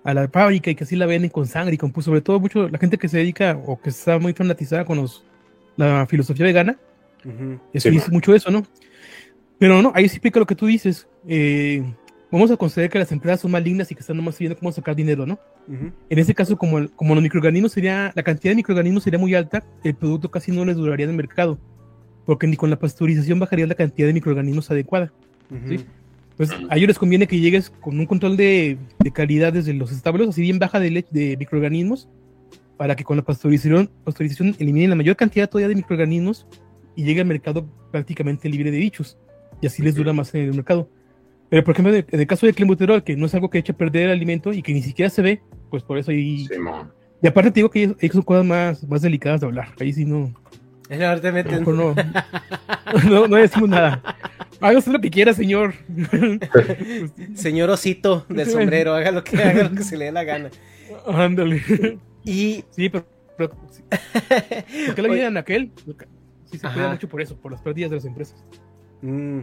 [0.03, 2.41] a la fábrica y que así la venden con sangre y con pus, sobre todo
[2.41, 5.25] mucho la gente que se dedica o que está muy fanatizada con los,
[5.77, 6.79] la filosofía vegana,
[7.73, 8.65] dice mucho eso, ¿no?
[9.59, 11.09] Pero no, ahí sí explica lo que tú dices.
[11.27, 11.83] Eh,
[12.31, 14.95] vamos a considerar que las empresas son malignas y que están nomás viendo cómo sacar
[14.95, 15.39] dinero, ¿no?
[15.69, 19.65] En ese caso, como, como los microorganismos sería, la cantidad de microorganismos sería muy alta,
[19.83, 21.59] el producto casi no les duraría en el mercado,
[22.25, 25.13] porque ni con la pasteurización bajaría la cantidad de microorganismos adecuada.
[25.69, 25.85] ¿Sí?
[26.37, 29.91] Pues a ellos les conviene que llegues con un control de, de calidad desde los
[29.91, 32.09] establos, así bien baja de, de microorganismos,
[32.77, 36.47] para que con la pasteurización, pasteurización eliminen la mayor cantidad todavía de microorganismos
[36.95, 39.19] y llegue al mercado prácticamente libre de bichos,
[39.63, 40.91] y así les dura más en el mercado.
[41.49, 43.77] Pero por ejemplo, en el caso del clenbuterol, que no es algo que eche a
[43.77, 46.47] perder el alimento y que ni siquiera se ve, pues por eso ahí...
[47.23, 49.69] y aparte te digo que ahí son cosas más, más delicadas de hablar.
[49.81, 50.35] Ahí sí no...
[50.91, 51.65] No, te meten.
[51.65, 51.95] No,
[53.05, 54.03] no, no, decimos nada.
[54.61, 55.75] Haga usted lo que quiera, señor.
[57.35, 60.51] señor osito del sombrero, haga lo que haga lo que se le dé la gana.
[61.07, 61.63] Ándale.
[62.25, 62.65] Y...
[62.71, 63.07] Sí, pero...
[63.37, 65.73] pero ¿Por qué le en aquel?
[66.45, 68.43] Sí se cuida mucho por eso, por las pérdidas de las empresas.
[69.03, 69.41] Mm,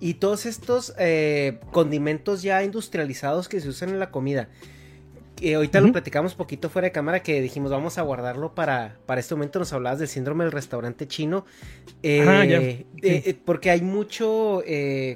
[0.00, 4.48] y todos estos eh, condimentos ya industrializados que se usan en la comida.
[5.36, 9.20] Que ahorita lo platicamos poquito fuera de cámara que dijimos vamos a guardarlo para, para
[9.20, 9.58] este momento.
[9.58, 11.44] Nos hablabas del síndrome del restaurante chino.
[12.02, 14.62] Eh, eh, porque hay mucho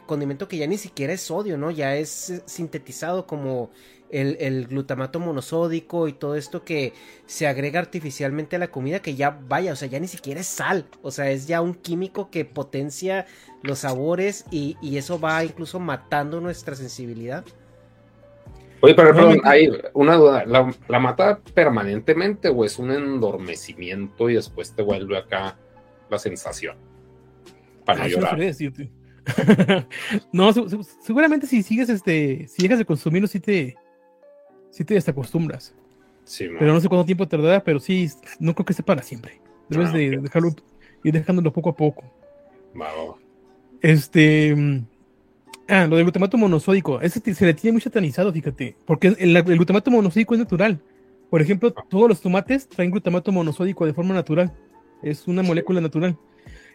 [0.06, 1.70] condimento que ya ni siquiera es sodio, ¿no?
[1.70, 3.70] Ya es sintetizado como
[4.10, 6.92] el, glutamato monosódico y todo esto que
[7.26, 10.46] se agrega artificialmente a la comida que ya vaya, o sea, ya ni siquiera es
[10.46, 13.26] sal, o sea, es ya un químico que potencia
[13.62, 17.44] los sabores y, eso va incluso matando nuestra sensibilidad.
[18.82, 24.74] Oye, pero perdón, hay una duda, ¿La, mata permanentemente o es un endormecimiento y después
[24.74, 25.58] te vuelve acá
[26.08, 26.76] la sensación?
[27.84, 28.38] Para llorar.
[30.32, 30.52] no,
[31.02, 33.76] seguramente si sigues este, si dejas de consumirlo, sí te,
[34.70, 35.74] sí te desacostumbras.
[36.24, 39.40] Sí, pero no sé cuánto tiempo tardará, pero sí, no creo que sea para siempre.
[39.68, 40.50] Debes ah, de dejarlo,
[41.02, 42.04] ir dejándolo poco a poco.
[43.80, 44.84] Este.
[45.70, 47.00] Ah, lo del glutamato monosódico.
[47.00, 48.74] Ese se le tiene muy satanizado, fíjate.
[48.84, 50.80] Porque el, glutamato monosódico es natural.
[51.30, 51.84] Por ejemplo, ah.
[51.88, 54.52] todos los tomates traen glutamato monosódico de forma natural.
[55.00, 56.18] Es una molécula natural.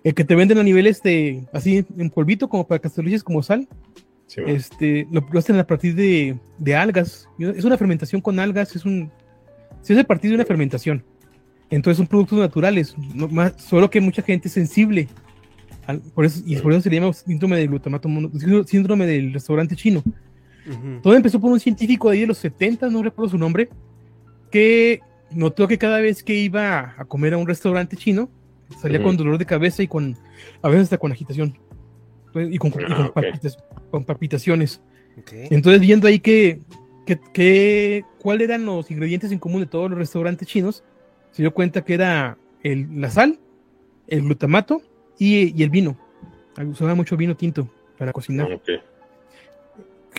[0.04, 3.44] El que te venden a niveles de, así, en polvito, como para que se como
[3.44, 3.68] sal,
[4.38, 7.28] este, lo, hacen a partir de, de, algas.
[7.38, 9.12] Es una fermentación con algas, es un.
[9.82, 11.04] Se hace a partir de una fermentación.
[11.70, 15.10] Entonces son productos naturales, más, solo que mucha gente es sensible.
[16.14, 18.10] Por eso, y por eso se llama síndrome del glutamato,
[18.66, 20.04] síndrome del restaurante chino.
[21.04, 23.70] Todo empezó por un científico de ahí de los 70, no recuerdo su nombre,
[24.52, 25.00] que
[25.32, 28.30] notó que cada vez que iba a comer a un restaurante chino,
[28.82, 30.18] salía con dolor de cabeza y con,
[30.62, 31.58] a veces hasta con agitación.
[32.34, 33.12] Y con, ah,
[33.92, 34.82] con palpitaciones.
[35.32, 36.60] Entonces, viendo ahí que,
[37.32, 40.84] que, cuáles eran los ingredientes en común de todos los restaurantes chinos,
[41.32, 43.40] se dio cuenta que era el, la sal,
[44.08, 44.82] el glutamato
[45.18, 45.98] y, el vino.
[46.70, 48.60] Usaba mucho vino tinto para cocinar.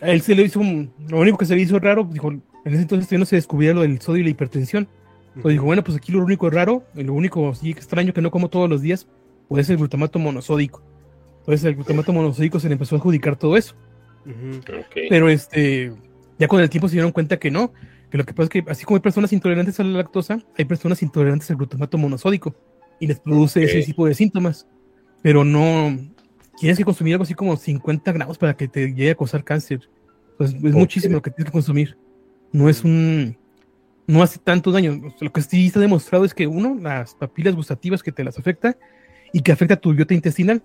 [0.02, 0.60] A él se le hizo,
[1.08, 3.82] lo único que se le hizo raro, dijo, en ese entonces no se descubría lo
[3.82, 4.88] del sodio y la hipertensión.
[5.28, 8.48] Entonces dijo, bueno, pues aquí lo único raro, lo único así extraño que no como
[8.48, 9.06] todos los días,
[9.48, 10.82] puede ser el glutamato monosódico.
[11.40, 13.74] Entonces el glutamato monosódico se le empezó a adjudicar todo eso.
[15.08, 15.92] Pero este,
[16.38, 17.72] ya con el tiempo se dieron cuenta que no,
[18.10, 20.64] que lo que pasa es que así como hay personas intolerantes a la lactosa, hay
[20.64, 22.54] personas intolerantes al glutamato monosódico
[22.98, 24.66] y les produce ese tipo de síntomas.
[25.26, 25.98] Pero no,
[26.56, 29.80] tienes que consumir algo así como 50 gramos para que te llegue a causar cáncer.
[30.38, 31.98] Pues es muchísimo lo que tienes que consumir.
[32.52, 33.36] No es un,
[34.06, 35.02] no hace tanto daño.
[35.20, 38.78] Lo que sí está demostrado es que uno, las papilas gustativas que te las afecta
[39.32, 40.62] y que afecta tu biota intestinal.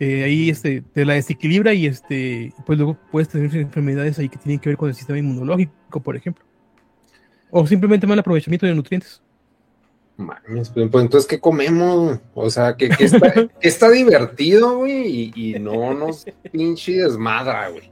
[0.00, 4.38] Eh, ahí este, te la desequilibra y este, pues luego puedes tener enfermedades ahí que
[4.38, 6.46] tienen que ver con el sistema inmunológico, por ejemplo.
[7.50, 9.20] O simplemente mal aprovechamiento de nutrientes.
[10.16, 12.18] Mames, pues, pues entonces, ¿qué comemos?
[12.34, 12.88] O sea, que,
[13.60, 17.90] está, divertido, güey, y, no nos pinche desmadra, güey.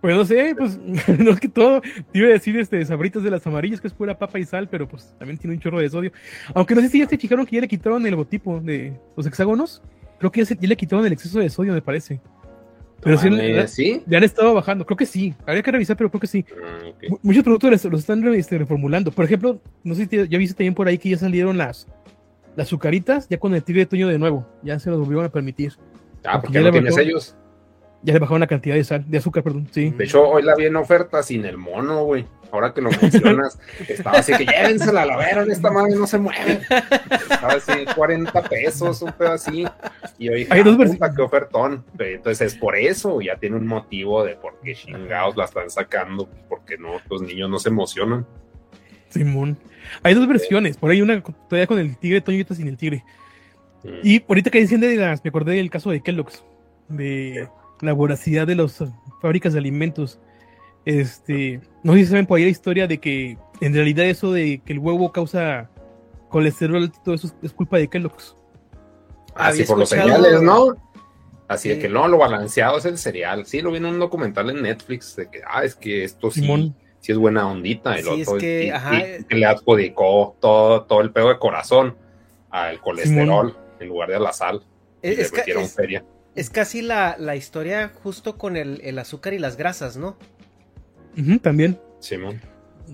[0.00, 0.78] Pues no sé, pues
[1.18, 1.80] no es que todo.
[1.80, 4.68] Te iba a decir este sabritas de las amarillas, que es pura papa y sal,
[4.68, 6.12] pero pues también tiene un chorro de sodio.
[6.54, 9.26] Aunque no sé si ya se fijaron que ya le quitaron el logotipo de los
[9.26, 9.82] hexágonos.
[10.18, 12.20] Creo que ya, se, ya le quitaron el exceso de sodio, me parece.
[13.06, 14.02] Pero sí, Mane, ¿sí?
[14.06, 14.84] ya han estado bajando.
[14.84, 15.32] Creo que sí.
[15.46, 16.44] Habría que revisar, pero creo que sí.
[16.62, 16.90] Ah,
[17.22, 19.10] Muchos productos les- los están este, reformulando.
[19.12, 21.86] Por ejemplo, no sé si te- ya viste también por ahí que ya salieron las,
[22.56, 24.46] las azucaritas, ya con el tigre de Toño de nuevo.
[24.62, 25.74] Ya se los volvieron a permitir.
[26.24, 27.36] Ah, porque porque ya no tienes ellos.
[28.06, 29.66] Ya le bajaron la cantidad de sal, de azúcar, perdón.
[29.72, 29.90] Sí.
[29.90, 32.24] De hecho, hoy la vi en oferta sin el mono, güey.
[32.52, 36.60] Ahora que lo mencionas, estaba así que llévensela la vera, esta madre no se mueve.
[36.70, 39.66] Estaba así, 40 pesos, un pedo así.
[40.18, 41.84] Y yo dije, Hay dos ah, puta, qué ofertón.
[41.98, 46.28] Entonces es por eso, ya tiene un motivo de por qué chingados la están sacando,
[46.48, 48.24] porque no, los niños no se emocionan.
[49.08, 49.58] Simón.
[50.04, 50.76] Hay dos versiones.
[50.76, 53.02] Por ahí una todavía con el tigre, Toño y otra sin el tigre.
[53.82, 53.88] Mm.
[54.04, 56.44] Y ahorita que dicen de las, me acordé del caso de Kellogg's,
[56.88, 57.48] de
[57.80, 58.82] la voracidad de las
[59.20, 60.18] fábricas de alimentos.
[60.84, 64.60] Este, no sé si saben por ahí la historia de que en realidad eso de
[64.64, 65.68] que el huevo causa
[66.28, 68.36] colesterol alto y todo eso es, es culpa de Kellogg's.
[69.34, 70.76] Así Había por los cereales, ¿no?
[71.48, 71.80] Así de Sí.
[71.82, 73.46] que no, lo balanceado es el cereal.
[73.46, 76.40] Sí, lo vi en un documental en Netflix de que, ah, es que esto sí,
[76.40, 76.74] Simón.
[77.00, 77.96] sí es buena ondita.
[77.96, 79.24] El Sí, es otro, que, y- ajá, y eh.
[79.28, 81.96] que le adjudicó todo, todo el pedo de corazón
[82.50, 84.62] al colesterol en lugar de a la sal.
[85.02, 86.04] Y Es, le es ca- metieron es- feria.
[86.36, 90.16] Es casi la, la historia justo con el, el azúcar y las grasas, ¿no?
[91.18, 91.78] Ujú, también.
[92.00, 92.40] Simón.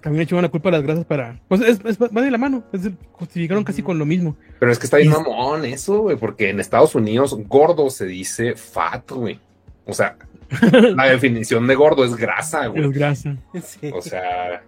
[0.00, 1.38] También echaban la culpa a las grasas para.
[1.48, 2.64] Pues es, es- va de la mano.
[2.72, 4.36] Es justificaron casi con lo mismo.
[4.58, 8.06] Pero es que está bien Y- mamón eso, güey, porque en Estados Unidos gordo se
[8.06, 9.38] dice fat, güey.
[9.84, 10.16] O sea,
[10.72, 12.90] la definición de gordo es grasa, Es güey.
[12.92, 13.36] grasa.
[13.62, 13.90] Sí.
[13.92, 14.62] O sea,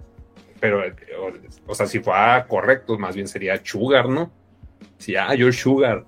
[0.61, 4.31] pero, o, o sea, si fuera correcto, más bien sería sugar, ¿no?
[4.99, 6.05] Si, ah, you're sugar.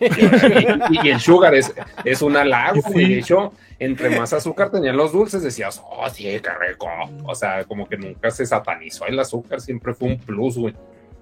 [0.00, 1.72] Y, y el sugar es,
[2.04, 3.06] es un halago, güey.
[3.06, 3.14] Sí.
[3.14, 6.88] De hecho, entre más azúcar tenían los dulces, decías, oh, sí, qué rico.
[7.24, 10.74] O sea, como que nunca se satanizó el azúcar, siempre fue un plus, güey.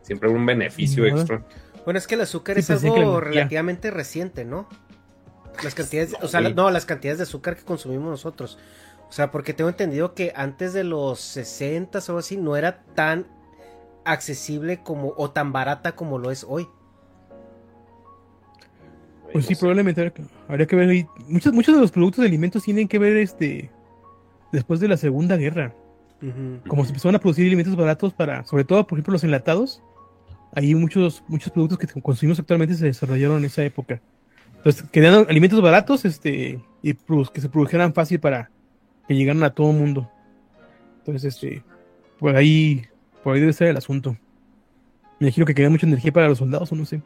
[0.02, 1.42] Siempre un beneficio extra.
[1.84, 4.68] Bueno, es que el azúcar Sí, es pues, que algo relativamente reciente, ¿no?
[5.62, 8.58] Las cantidades, o sea, no, las cantidades de azúcar que consumimos nosotros.
[9.08, 12.82] O sea, porque tengo entendido que antes de los 60 o algo así no era
[12.94, 13.26] tan
[14.04, 16.68] accesible como o tan barata como lo es hoy.
[19.36, 19.60] Pues sí, No sé.
[19.60, 20.12] probablemente
[20.48, 21.06] habría que, ver ahí.
[21.28, 23.70] Muchos, muchos de los productos de alimentos tienen que ver este
[24.50, 25.74] después de la Segunda Guerra.
[26.66, 29.82] Como se empezaron a producir alimentos baratos para, sobre todo, por ejemplo, los enlatados.
[30.54, 34.00] Ahí muchos, muchos productos que consumimos actualmente se desarrollaron en esa época.
[34.56, 38.50] Entonces, querían alimentos baratos, este, y que se produjeran fácil para
[39.06, 40.10] que llegaran a todo el mundo.
[41.00, 41.62] Entonces, este,
[42.18, 42.86] por ahí,
[43.22, 44.16] por ahí debe ser el asunto.
[45.20, 47.02] Me imagino que quería mucha energía para los soldados, o no sé.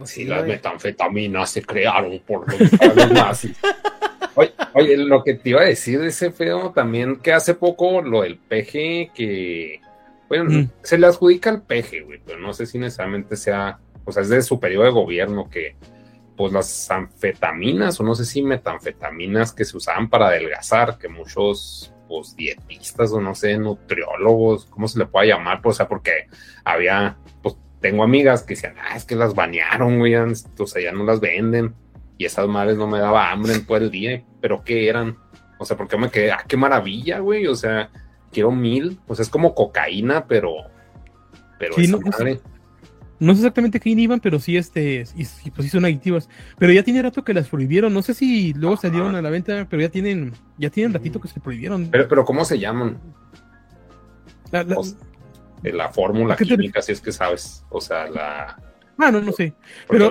[0.00, 3.54] Pues Sí, sí, las metanfetaminas se crearon por los, nazis.
[4.34, 8.00] Oye, oye, lo que te iba a decir de ese feo también, que hace poco
[8.00, 9.80] lo del peje, que,
[10.28, 10.70] bueno, Mm.
[10.82, 14.30] se le adjudica al peje, güey, pero no sé si necesariamente sea, o sea, es
[14.30, 15.76] de su periodo de gobierno que,
[16.34, 21.92] pues las anfetaminas, o no sé si metanfetaminas que se usaban para adelgazar, que muchos,
[22.08, 25.60] pues, dietistas, o no sé, nutriólogos, ¿cómo se le puede llamar?
[25.60, 26.28] Pues, o sea, porque
[26.64, 30.34] había, pues, tengo amigas que decían, ah, es que las banearon, güey, o
[30.66, 31.74] sea, ya no las venden.
[32.18, 35.16] Y esas madres no me daba hambre en todo el día, pero ¿qué eran?
[35.58, 37.90] O sea, porque me quedé, ah, qué maravilla, güey, o sea,
[38.30, 40.52] quiero mil, o sea, es como cocaína, pero,
[41.58, 42.40] pero Sí, esa no, madre,
[43.18, 46.28] No sé exactamente qué iban, pero sí, este, y, y pues sí son adictivas.
[46.58, 47.92] Pero ya tiene rato que las prohibieron.
[47.92, 48.82] No sé si luego Ajá.
[48.88, 51.88] salieron a la venta, pero ya tienen, ya tienen ratito que se prohibieron.
[51.90, 52.98] pero, pero ¿cómo se llaman?
[54.50, 54.96] La- la- o sea,
[55.62, 58.56] La fórmula ¿A qué te- química, si es que sabes, o sea, la...
[58.98, 59.52] ah, no, no sé.
[59.88, 60.10] Pero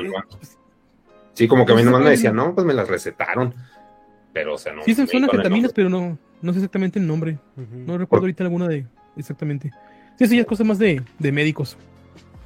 [1.34, 3.54] sí, como que a mí nomás me decían, no, pues me las recetaron,
[4.34, 4.84] pero, o sea, no.
[4.84, 7.40] sí son, anfetaminas, pero no, no sé exactamente el nombre.
[7.56, 8.86] No recuerdo ahorita alguna de
[9.18, 9.72] exactamente.
[10.18, 11.78] Sí, sí, es cosa más de, de médicos.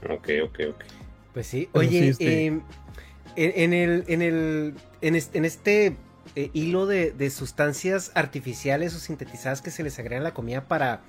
[0.10, 0.84] Ok, ok, ok.
[1.34, 2.62] Pues sí, Pero oye, sí, este- em,
[3.36, 5.98] en, en el, en el, en este, en este,
[6.36, 10.66] eh, hilo de, de sustancias artificiales o sintetizadas que se les agregan a la comida
[10.68, 11.02] para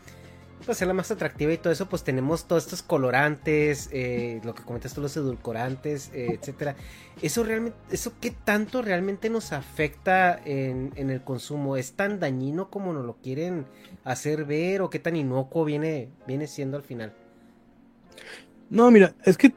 [0.65, 4.63] pues, hacerla más atractiva y todo eso, pues tenemos todos estos colorantes, eh, lo que
[4.63, 6.77] comentas tú, los edulcorantes, eh, etcétera.
[7.23, 12.71] Eso realmente, eso qué tanto realmente nos afecta en, en el consumo, es tan dañino
[12.71, 13.67] como nos lo quieren
[14.05, 17.13] hacer ver o qué tan inocuo viene, viene siendo al final.
[18.71, 19.53] No, mira, es que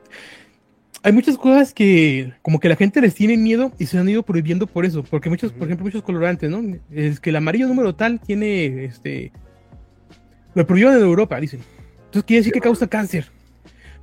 [1.03, 4.24] hay muchas cosas que como que la gente les tiene miedo y se han ido
[4.24, 6.62] prohibiendo por eso, porque muchos, por ejemplo, muchos colorantes, ¿no?
[6.91, 9.32] Es que el amarillo número tal tiene, este,
[10.58, 11.60] lo prohibieron en Europa, dicen.
[12.05, 13.28] Entonces quiere decir que causa cáncer.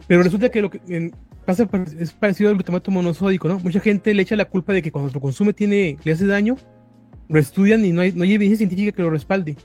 [0.06, 3.58] Pero resulta que lo que en- pasa pa- es parecido al glutamato monosódico, ¿no?
[3.58, 6.56] Mucha gente le echa la culpa de que cuando lo consume tiene, le hace daño,
[7.28, 9.56] lo estudian y no hay, no hay evidencia científica que lo respalde.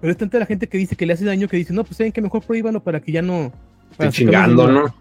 [0.00, 1.96] Pero es tanta la gente que dice que le hace daño que dice, no, pues
[1.96, 3.52] saben que mejor prohíbanlo para que ya no.
[3.90, 4.94] Estoy chingando, ¿no?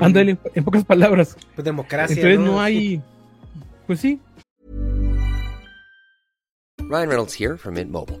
[0.00, 1.36] Ándale, en pocas palabras.
[1.54, 2.14] Pues democracia.
[2.14, 3.00] Entonces no, hay.
[3.86, 4.20] Pues sí.
[6.78, 8.20] Ryan Reynolds here from Mint Mobile.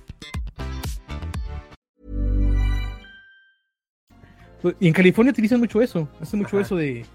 [4.79, 6.07] Y en California utilizan mucho eso.
[6.21, 6.65] Hacen mucho Ajá.
[6.65, 7.05] eso de,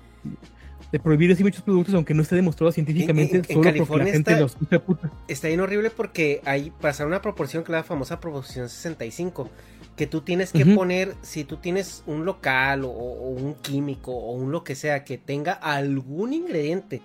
[0.93, 3.73] de prohibir así muchos productos, aunque no esté demostrado científicamente, En- en- en solo porque
[3.73, 5.11] California la gente está- los puta.
[5.29, 9.51] Está bien horrible porque hay pasar una proporción que es la famosa proporción 65.
[9.97, 14.33] Que tú tienes que poner, si tú tienes un local o, o un químico o
[14.33, 17.01] un lo que sea que tenga algún ingrediente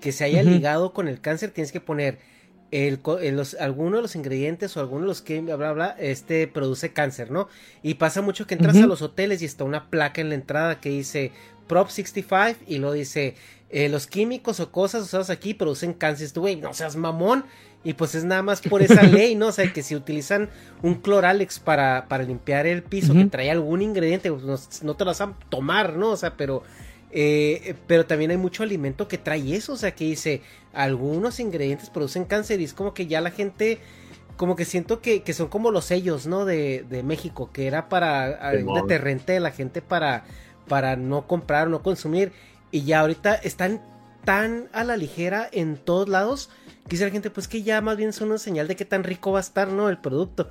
[0.00, 2.18] que se haya ligado con el cáncer, tienes que poner
[2.70, 5.96] el, eh, los, alguno de los ingredientes o alguno de los que bla bla bla
[5.98, 7.48] este produce cáncer, ¿no?
[7.82, 10.80] Y pasa mucho que entras a los hoteles y está una placa en la entrada
[10.80, 11.32] que dice
[11.66, 13.34] Prop 65 y lo dice
[13.68, 16.30] eh, los químicos o cosas usadas aquí producen cáncer.
[16.30, 17.44] Tú, güey, no seas mamón.
[17.84, 19.48] Y pues es nada más por esa ley, ¿no?
[19.48, 20.50] O sea, que si utilizan
[20.82, 25.04] un cloralex para, para limpiar el piso que trae algún ingrediente, pues no, no te
[25.04, 26.10] lo vas a tomar, ¿no?
[26.10, 26.64] O sea, pero
[27.18, 30.42] eh, pero también hay mucho alimento que trae eso, o sea, que dice,
[30.74, 33.78] algunos ingredientes producen cáncer y es como que ya la gente,
[34.36, 36.44] como que siento que, que son como los sellos, ¿no?
[36.44, 40.24] De, de México, que era para un deterrente de la gente para,
[40.68, 42.32] para no comprar, no consumir.
[42.70, 43.80] Y ya ahorita están
[44.26, 46.50] tan a la ligera en todos lados
[46.84, 49.04] que dice la gente, pues que ya más bien son una señal de qué tan
[49.04, 49.88] rico va a estar, ¿no?
[49.88, 50.50] El producto.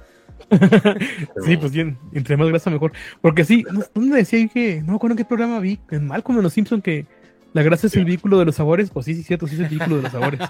[1.45, 2.91] Sí, pues bien, entre más grasa mejor.
[3.21, 6.07] Porque sí, ¿no- ¿dónde decía yo que, no me acuerdo en qué programa vi, en
[6.07, 7.05] Malcolm en los Simpson que
[7.53, 8.89] la grasa es el vehículo de los sabores?
[8.89, 10.39] Pues sí, sí, cierto, sí es el vehículo de los sabores.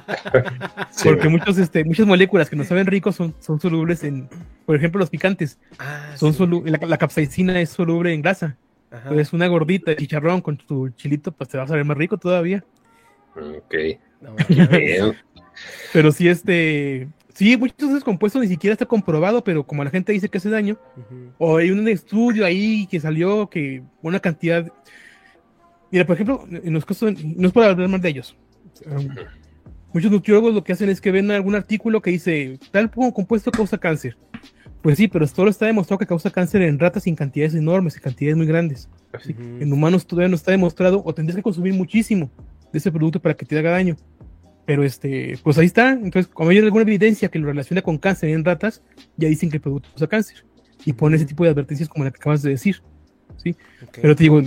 [0.92, 4.30] Sí, Porque muchos, este, muchas moléculas que no saben ricos son, son solubles en,
[4.66, 5.60] por ejemplo, los picantes.
[5.78, 6.40] Ah, Son sí.
[6.42, 8.56] solu- la, la capsaicina es soluble en grasa.
[8.92, 9.10] Ajá.
[9.10, 12.18] Pues una gordita de chicharrón con tu chilito, pues te va a saber más rico
[12.18, 12.64] todavía.
[13.36, 13.76] Ok.
[14.22, 14.70] No, mames.
[14.70, 15.14] Bien.
[15.92, 19.92] Pero sí, este, sí, muchos de esos compuestos ni siquiera está comprobado, pero como la
[19.92, 20.78] gente dice que hace daño,
[21.38, 24.72] o hay un estudio ahí que salió que una cantidad.
[25.92, 28.36] Mira, por ejemplo, en los casos, no es para hablar mal de ellos.
[28.86, 29.08] Um,
[29.96, 33.78] Muchos nutriólogos lo que hacen es que ven algún artículo que dice tal compuesto causa
[33.78, 34.18] cáncer.
[34.82, 38.02] Pues sí, pero solo está demostrado que causa cáncer en ratas en cantidades enormes, en
[38.02, 38.90] cantidades muy grandes.
[39.38, 42.30] En humanos todavía no está demostrado, o tendrías que consumir muchísimo
[42.74, 43.96] de ese producto para que te haga daño.
[44.66, 45.92] Pero este, pues ahí está.
[45.92, 48.82] Entonces, como hay alguna evidencia que lo relaciona con cáncer en ratas,
[49.18, 50.46] ya dicen que el producto causa cáncer.
[50.86, 52.82] Y pone ese tipo de advertencias como la que acabas de decir.
[53.38, 53.56] ¿sí?
[54.02, 54.38] Pero te digo,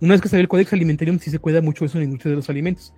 [0.00, 2.30] una vez que salió el Codex Alimentarium, sí se cuida mucho eso en la industria
[2.30, 2.94] de los alimentos.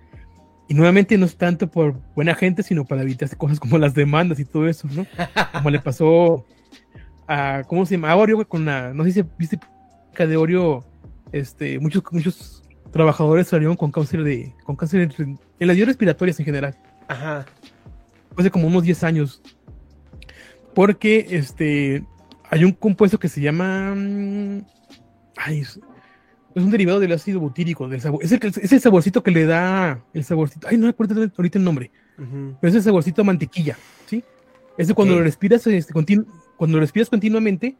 [0.67, 4.39] Y nuevamente no es tanto por buena gente, sino para evitarse cosas como las demandas
[4.39, 5.05] y todo eso, ¿no?
[5.53, 6.45] Como le pasó
[7.27, 8.11] a, ¿cómo se llama?
[8.11, 9.59] A Oreo con la, no sé si viste
[10.17, 10.85] de Oreo,
[11.31, 15.11] este, muchos, muchos trabajadores salieron con cáncer de, con cáncer
[15.59, 16.77] en, las vías respiratorias en general
[17.07, 17.45] Ajá.
[18.37, 19.41] hace como unos 10 años.
[20.73, 22.03] Porque este
[22.49, 23.93] hay un compuesto que se llama.
[23.95, 24.65] mm,
[25.37, 25.79] Ay, es,
[26.55, 27.87] es un derivado del ácido butírico.
[27.87, 30.67] Del sabor, es, el, es saborcito que le da el saborcito.
[30.69, 31.91] Ay, no me acuerdo ahorita el nombre.
[32.15, 33.77] Pero es el saborcito a mantequilla.
[34.05, 34.23] ¿sí?
[34.77, 35.19] Ese cuando Ok.
[35.19, 36.25] lo respiras, este, continu-
[36.57, 37.75] cuando lo respiras continuamente.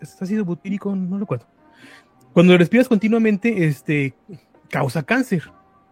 [0.00, 0.94] ¿Es ácido butírico?
[0.94, 1.46] No lo recuerdo.
[2.32, 4.14] Cuando lo respiras continuamente, este
[4.70, 5.42] causa cáncer.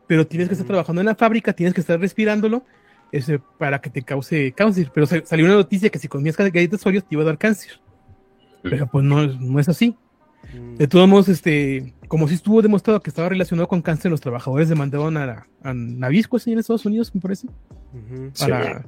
[0.07, 2.65] Pero tienes que estar trabajando en la fábrica, tienes que estar respirándolo
[3.13, 4.91] ese, para que te cause cáncer.
[4.95, 7.81] Pero sa- salió una noticia que si comías galletas Oreos te iba a dar cáncer.
[8.63, 9.97] Pero pues no, es- no es así.
[10.55, 10.77] Mm.
[10.77, 14.69] De todos modos, este, como si estuvo demostrado que estaba relacionado con cáncer, los trabajadores
[14.69, 17.49] demandaron a, la- a Nabisco, así en Estados Unidos, me parece.
[17.49, 18.31] Ujú.
[18.33, 18.45] Sí.
[18.49, 18.85] Para,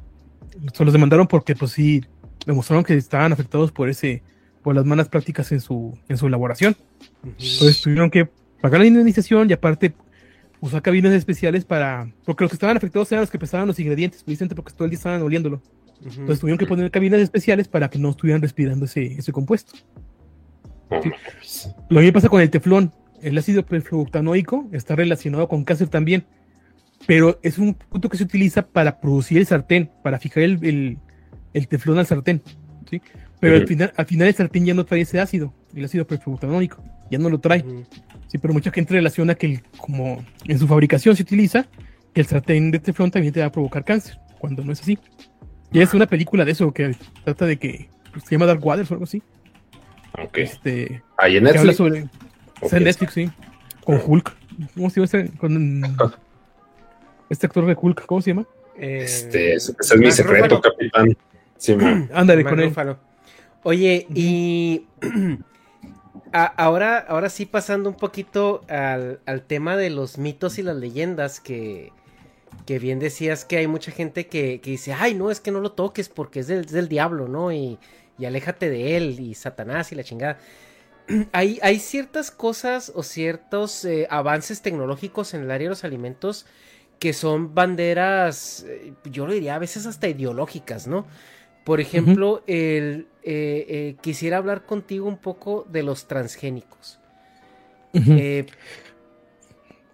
[0.72, 2.04] se los demandaron porque, pues sí,
[2.46, 4.22] demostraron que estaban afectados por ese,
[4.62, 6.76] por las malas prácticas en su, en su elaboración.
[7.22, 7.30] Ujú.
[7.38, 8.28] Entonces tuvieron que
[8.60, 9.94] pagar la indemnización y aparte
[10.60, 14.22] usar cabinas especiales para, porque los que estaban afectados eran los que pesaban los ingredientes,
[14.22, 15.62] precisamente porque todo el día estaban oliéndolo.
[16.04, 19.72] Entonces tuvieron que poner cabinas especiales para que no estuvieran respirando ese, ese compuesto.
[21.88, 22.92] Lo mismo pasa con el teflón.
[23.20, 26.24] El ácido perfluoctanoico está relacionado con cáncer también,
[27.06, 30.98] pero es un punto que se utiliza para producir el sartén, para fijar el,
[31.52, 32.42] el, teflón al sartén.
[32.88, 33.02] ¿sí?
[33.40, 36.82] Pero al, final, al final el sartén ya no trae ese ácido, el ácido perfluoctanoico,
[37.10, 37.64] ya no lo trae.
[38.28, 41.66] Sí, pero mucha gente relaciona que como en su fabricación se utiliza,
[42.12, 44.98] que el sartén de teflón también te va a provocar cáncer, cuando no es así.
[45.72, 46.94] Y es una película de eso que
[47.24, 49.22] trata de que pues, se llama Dark Waters o algo así.
[50.22, 50.38] Ok.
[50.38, 51.60] Este, Ahí en Netflix.
[51.60, 52.06] habla sobre.
[52.62, 53.30] Está en Netflix, sí.
[53.84, 54.36] Con Hulk.
[54.74, 55.38] ¿Cómo se llama este?
[55.38, 55.82] Con
[57.30, 58.46] este actor de Hulk, ¿cómo se llama?
[58.76, 61.16] Este, ese es mi secreto, capitán.
[61.56, 61.76] Sí,
[62.14, 62.72] Ándale con él.
[63.64, 64.86] Oye, y
[66.32, 71.92] ahora, ahora sí pasando un poquito al, tema de los mitos y las leyendas que,
[72.66, 75.60] que bien decías que hay mucha gente que, que, dice, ay, no, es que no
[75.60, 77.52] lo toques porque es del, es del diablo, ¿no?
[77.52, 77.78] Y,
[78.18, 80.38] y, aléjate de él y Satanás y la chingada.
[81.32, 86.46] hay, hay ciertas cosas o ciertos eh, avances tecnológicos en el área de los alimentos
[86.98, 91.06] que son banderas, eh, yo lo diría a veces hasta ideológicas, ¿no?
[91.68, 96.98] Por ejemplo, el, eh, eh, quisiera hablar contigo un poco de los transgénicos.
[97.92, 98.46] eh,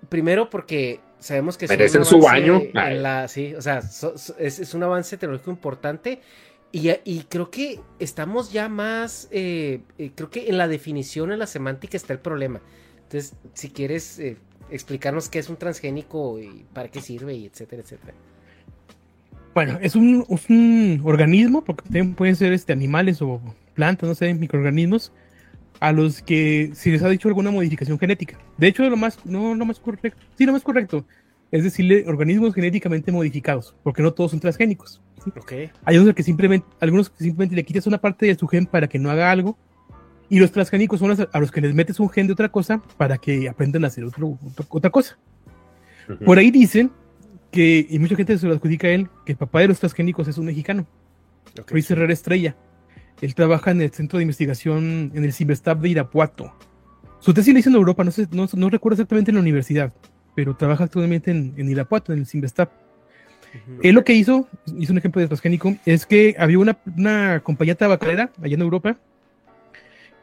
[0.08, 2.62] primero porque sabemos que merecen su baño.
[2.72, 6.20] La, sí, o sea, so, so, es, es, un avance tecnológico importante
[6.70, 9.80] y, y, creo que estamos ya más, eh,
[10.14, 12.60] creo que en la definición, en la semántica está el problema.
[13.02, 14.36] Entonces, si quieres eh,
[14.70, 18.14] explicarnos qué es un transgénico y para qué sirve y etcétera, etcétera.
[19.54, 23.40] Bueno, es un, es un organismo, porque también pueden ser este, animales o
[23.74, 25.12] plantas, no sé, microorganismos,
[25.78, 28.38] a los que se les ha dicho alguna modificación genética.
[28.58, 31.04] De hecho, lo más, no lo más correcto, sí, lo más correcto,
[31.52, 35.00] es decirle organismos genéticamente modificados, porque no todos son transgénicos.
[35.24, 35.32] ¿sí?
[35.36, 35.70] Okay.
[35.84, 38.88] Hay unos que simplemente, algunos que simplemente le quitas una parte de su gen para
[38.88, 39.56] que no haga algo,
[40.28, 42.82] y los transgénicos son los, a los que les metes un gen de otra cosa
[42.96, 45.16] para que aprendan a hacer otro, otra, otra cosa.
[46.08, 46.24] Uh -huh.
[46.24, 46.90] Por ahí dicen
[47.54, 50.26] que, y mucha gente se lo adjudica a él, que el papá de los transgénicos
[50.26, 50.88] es un mexicano,
[51.52, 51.74] okay.
[51.74, 52.56] Luis Herrera Estrella.
[53.22, 56.52] Él trabaja en el Centro de Investigación, en el Ciberstab de Irapuato.
[57.20, 59.92] Su tesis la hizo en Europa, no, sé, no, no recuerdo exactamente en la universidad,
[60.34, 62.70] pero trabaja actualmente en, en Irapuato, en el Ciberstab.
[62.70, 63.80] Uh -huh.
[63.84, 67.76] Él lo que hizo, hizo un ejemplo de transgénico, es que había una, una compañía
[67.76, 68.96] tabacalera allá en Europa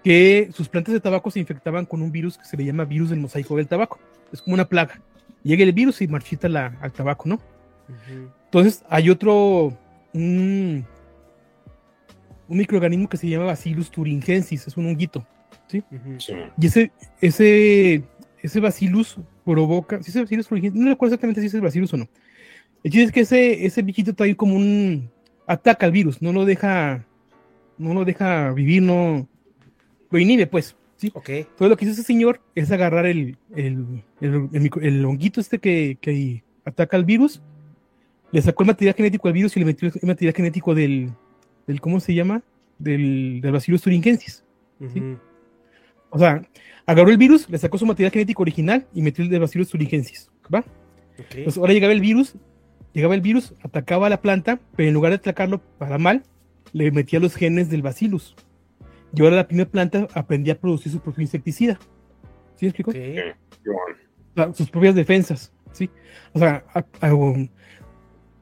[0.04, 3.10] que sus plantas de tabaco se infectaban con un virus que se le llama virus
[3.10, 4.00] del mosaico del tabaco.
[4.34, 5.00] Es como una plaga.
[5.44, 7.36] Llega el virus y marchita la, al tabaco, ¿no?
[7.36, 8.32] Uh -huh.
[8.46, 9.78] Entonces hay otro,
[10.14, 10.86] un,
[12.48, 15.26] un, microorganismo que se llama Bacillus thuringiensis, es un honguito,
[15.68, 15.84] ¿sí?
[15.92, 16.20] Uh -huh.
[16.20, 16.34] sí.
[16.60, 18.04] Y ese, ese,
[18.42, 20.82] ese Bacillus provoca, ¿sí es Bacillus thuringiensis?
[20.82, 22.10] No recuerdo exactamente si es el Bacillus o no.
[22.84, 25.10] El chiste es que ese, ese bichito trae como un,
[25.48, 27.06] ataca al virus, no lo deja,
[27.78, 29.28] no lo deja vivir, no,
[30.10, 30.76] lo inhibe, pues.
[31.02, 31.12] ¿Sí?
[31.58, 35.60] Todo lo que hizo ese señor es agarrar el, el, el, el, el honguito este
[35.60, 37.42] que, que, ataca al virus,
[38.32, 41.12] le sacó el material genético al virus y le metió el material genético del,
[41.66, 42.44] del ¿cómo se llama?
[42.78, 44.44] Del, del Bacillus thuringiensis.
[44.80, 45.20] Uh -huh.
[46.12, 46.42] O sea,
[46.86, 50.30] agarró el virus, le sacó su material genético original y metió el del Bacillus thuringiensis.
[50.54, 50.60] ¿Va?
[51.14, 51.40] Okay.
[51.40, 52.36] Entonces ahora llegaba el virus,
[52.94, 56.24] llegaba el virus, atacaba a la planta, pero en lugar de atacarlo para mal,
[56.74, 58.36] le metía los genes del Bacillus.
[59.14, 61.78] Y ahora la primera planta aprendía a producir su propio insecticida.
[62.56, 62.92] ¿Sí me explico?
[62.92, 63.34] Okay.
[64.54, 65.52] Sus propias defensas.
[65.74, 65.90] ¿sí?
[66.34, 67.48] O sea, a, a, um,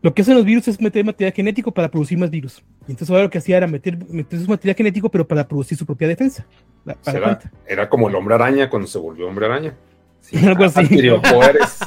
[0.02, 2.64] lo que hacen los virus es meter material genético para producir más virus.
[2.88, 5.78] Y entonces ahora lo que hacía era meter, meter su material genético, pero para producir
[5.78, 6.46] su propia defensa.
[6.86, 9.76] La, para era, era, como el hombre araña cuando se volvió hombre araña.
[10.22, 10.80] Sí, Algo así.
[10.80, 11.80] Adquirió poderes.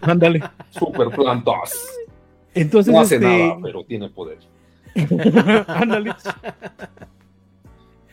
[0.00, 0.42] Ándale.
[0.70, 1.74] Super plantas.
[2.54, 3.26] Entonces, no hace este...
[3.26, 4.38] nada, pero tiene poder.
[5.68, 6.14] Ándale.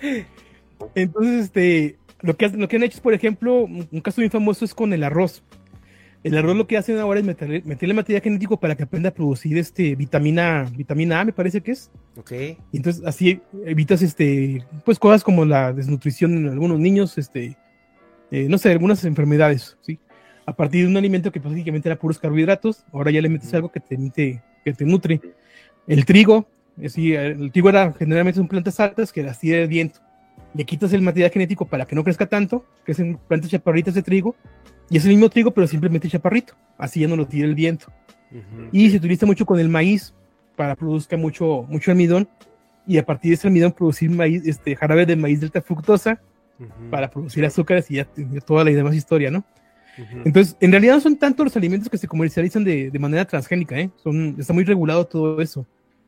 [0.95, 4.65] Entonces, este, lo que, lo que han hecho es, por ejemplo, un caso muy famoso
[4.65, 5.43] es con el arroz.
[6.25, 9.13] El arroz lo que hacen ahora es meterle, meterle material genético para que aprenda a
[9.13, 11.91] producir este vitamina, vitamina A, me parece que es.
[12.17, 12.31] Ok.
[12.31, 17.55] Y entonces así evitas este, pues cosas como la desnutrición en algunos niños, este,
[18.31, 19.99] eh, no sé, algunas enfermedades, ¿sí?
[20.47, 23.71] A partir de un alimento que prácticamente era puros carbohidratos, ahora ya le metes algo
[23.71, 25.21] que te, que te nutre.
[25.85, 26.47] El trigo,
[26.87, 29.99] Sí, el trigo era generalmente son plantas altas que las tira el viento.
[30.53, 34.35] Le quitas el material genético para que no crezca tanto, crecen plantas chaparritas de trigo,
[34.89, 36.53] y es el mismo trigo, pero simplemente chaparrito.
[36.77, 37.87] Así ya no lo tira el viento.
[38.31, 38.69] Uh -huh.
[38.71, 40.13] Y se utiliza mucho con el maíz
[40.55, 42.27] para produzir mucho, mucho almidón,
[42.87, 46.21] y a partir de ese almidón producir maíz, este, jarabe de maíz de alta fructosa
[46.59, 46.89] uh -huh.
[46.89, 49.43] para producir azúcares y ya, ya toda la demás historia, ¿no?
[50.25, 53.79] Entonces, en realidad no son tanto los alimentos que se comercializan de, de manera transgénica,
[53.79, 53.89] ¿eh?
[54.03, 55.65] Son, está muy regulado todo eso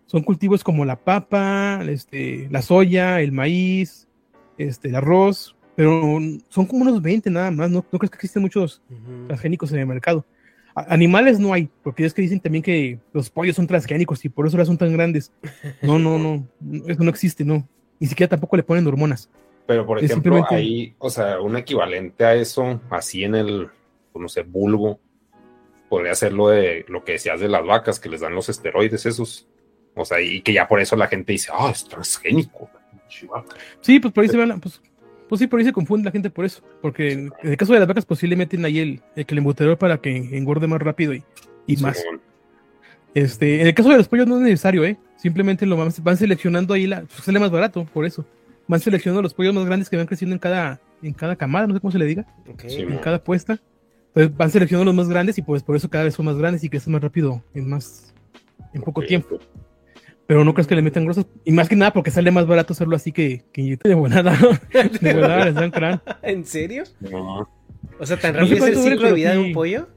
[0.08, 4.08] son cultivos como la papa, este, la soya, el maíz,
[4.58, 8.42] este, el arroz, pero son como unos 20 nada más, no, no crees que existen
[8.42, 8.82] muchos
[9.28, 10.26] transgénicos en el mercado.
[10.74, 14.48] animales no hay, porque es que dicen también que los pollos son transgénicos y por
[14.48, 15.32] eso ahora son tan grandes.
[15.84, 16.48] No, no, no,
[16.88, 17.68] eso no existe, no.
[18.00, 19.30] Ni siquiera tampoco le ponen hormonas.
[19.68, 23.68] Pero por ejemplo, hay, o sea, un equivalente a eso, así en el,
[24.14, 25.00] pues, no sé, vulgo,
[25.90, 29.06] podría ser lo de lo que decías de las vacas, que les dan los esteroides
[29.06, 29.48] esos.
[29.98, 32.70] O sea, y que ya por eso la gente dice, ah, es transgénico.
[33.82, 34.82] Sí, pues por ahí se van, pues
[35.28, 36.62] pues sí, por ahí se confunde la gente por eso.
[36.82, 39.78] Porque en el caso de las vacas, pues sí le meten ahí el, el embutero
[39.78, 41.24] para que engorde más rápido y,
[41.66, 42.04] y más.
[43.14, 44.98] Este, en el caso de los pollos no es necesario, ¿eh?
[45.18, 48.26] Simplemente lo van, van seleccionando ahí, la, pues sale más barato, por eso.
[48.68, 51.74] Van seleccionando los pollos más grandes que van creciendo en cada, en cada camada, no
[51.74, 52.26] sé cómo se le diga.
[52.46, 53.60] en cada puesta.
[54.10, 56.64] Entonces van seleccionando los más grandes y pues por eso cada vez son más grandes
[56.64, 58.14] y crecen más rápido en más,
[58.74, 59.40] en poco tiempo
[60.28, 61.26] pero no crees que le metan grosas.
[61.46, 64.38] Y más que nada porque sale más barato hacerlo así que, que de volada.
[65.02, 66.84] de volada ¿En serio?
[67.00, 67.50] No.
[68.00, 69.88] O sea, tan rápido es el ciclo de vida de un pollo.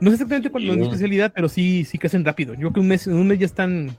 [0.00, 2.54] No sé exactamente cuál es la especialidad, pero sí, sí crecen rápido.
[2.54, 3.96] Yo creo que un mes, en un mes ya están.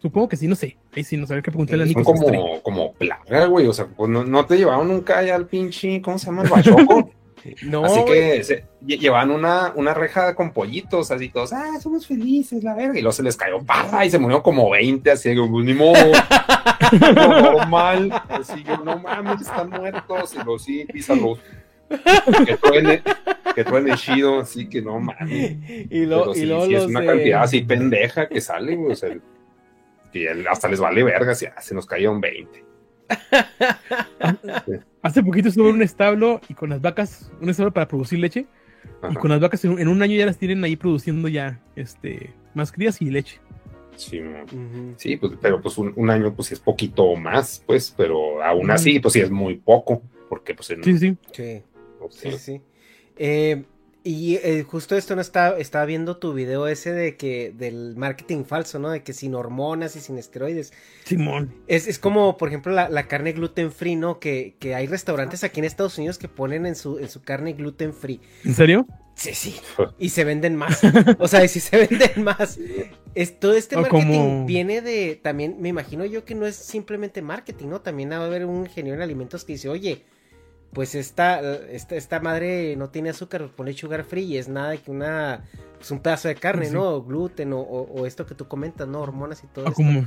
[0.00, 0.76] Supongo que sí, no sé.
[0.94, 2.04] Ahí sí, no sabía qué preguntarle a Nico.
[2.04, 3.66] Son como, como plaga, güey.
[3.66, 6.00] O sea, pues no, no te llevaron nunca ya al pinche.
[6.00, 6.42] ¿Cómo se llama?
[6.42, 7.10] El bachoco.
[7.62, 12.62] No, así que se, llevan una, una reja con pollitos, así todos, ah, somos felices,
[12.62, 12.98] la verga.
[12.98, 16.12] Y luego se les cayó parra y se murió como 20, así pues, ni modo.
[17.14, 18.22] normal.
[18.28, 20.34] Así que, no mames, están muertos.
[20.34, 21.38] Y luego sí, písalos.
[22.46, 23.02] que truene,
[23.54, 25.56] que truene chido, así que no mames.
[25.90, 29.16] Y, lo, y sí, es una cantidad así pendeja que sale, o sea,
[30.12, 32.67] que hasta les vale verga, si se nos cayeron 20.
[35.02, 38.46] Hace poquito estuve en un establo y con las vacas, un establo para producir leche.
[39.10, 42.72] Y con las vacas en, un año ya las tienen ahí produciendo ya este más
[42.72, 43.40] crías y leche.
[43.96, 44.20] Sí,
[44.96, 49.14] sí pues, pero pues un, año pues es poquito más, pues, pero aún así pues
[49.14, 51.16] sí es muy poco, porque pues en, sí, sí.
[51.32, 51.62] Sí,
[52.10, 52.62] sí, sí.
[53.16, 53.64] Eh,
[54.08, 58.44] y eh, justo esto no estaba, estaba viendo tu video ese de que del marketing
[58.44, 58.88] falso, ¿no?
[58.88, 60.72] De que sin hormonas y sin esteroides.
[61.04, 61.52] Simón.
[61.66, 64.18] Es, es como, por ejemplo, la, carne gluten free, ¿no?
[64.18, 67.52] Que, que, hay restaurantes aquí en Estados Unidos que ponen en su, en su carne
[67.52, 68.22] gluten free.
[68.46, 68.86] ¿En serio?
[69.14, 69.56] Sí, sí.
[69.98, 70.80] Y se venden más.
[71.18, 72.58] O sea, si se venden más.
[73.14, 75.20] Es, todo este marketing viene de.
[75.22, 77.82] También me imagino yo que no es simplemente marketing, ¿no?
[77.82, 80.06] También va a haber un ingeniero en alimentos que dice, oye
[80.72, 81.40] pues esta,
[81.70, 85.44] esta, esta madre no tiene azúcar, pone sugar free y es nada que una,
[85.76, 87.02] pues un pedazo de carne, ¿no?
[87.02, 89.00] gluten o, o, esto que tú comentas, ¿no?
[89.00, 90.06] Hormonas y todo ah, Como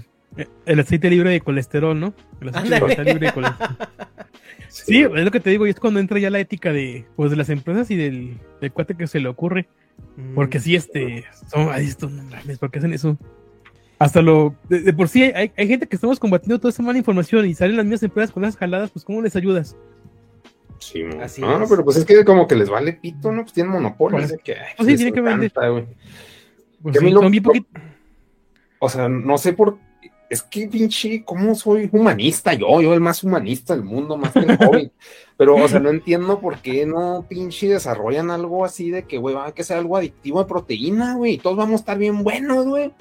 [0.65, 2.13] el aceite libre de colesterol, ¿no?
[2.39, 3.77] El aceite libre de colesterol.
[4.69, 7.31] sí, es lo que te digo, y es cuando entra ya la ética de, pues,
[7.31, 9.67] de las empresas y del, del cuate que se le ocurre.
[10.35, 13.17] Porque sí, este, son estos, no mames, ¿por qué hacen eso?
[13.99, 17.45] Hasta lo, de, por sí hay, hay, gente que estamos combatiendo toda esa mala información
[17.45, 19.77] y salen las mismas empresas con esas jaladas, pues ¿cómo les ayudas?
[20.81, 23.43] Sí, Así no, pero pues es que como que les vale pito, ¿no?
[23.43, 24.17] Pues tienen monopolio.
[24.17, 25.51] Pues, que, pues sí, tiene que vender.
[26.81, 26.97] Pues
[28.79, 29.77] o sea, no sé por
[30.31, 32.53] es que pinche, ¿cómo soy humanista?
[32.53, 34.91] Yo, yo el más humanista del mundo, más que el joven.
[35.35, 39.35] Pero, o sea, no entiendo por qué no pinche desarrollan algo así de que, güey,
[39.35, 42.23] va a que sea algo adictivo de proteína, güey, y todos vamos a estar bien
[42.23, 42.93] buenos, güey.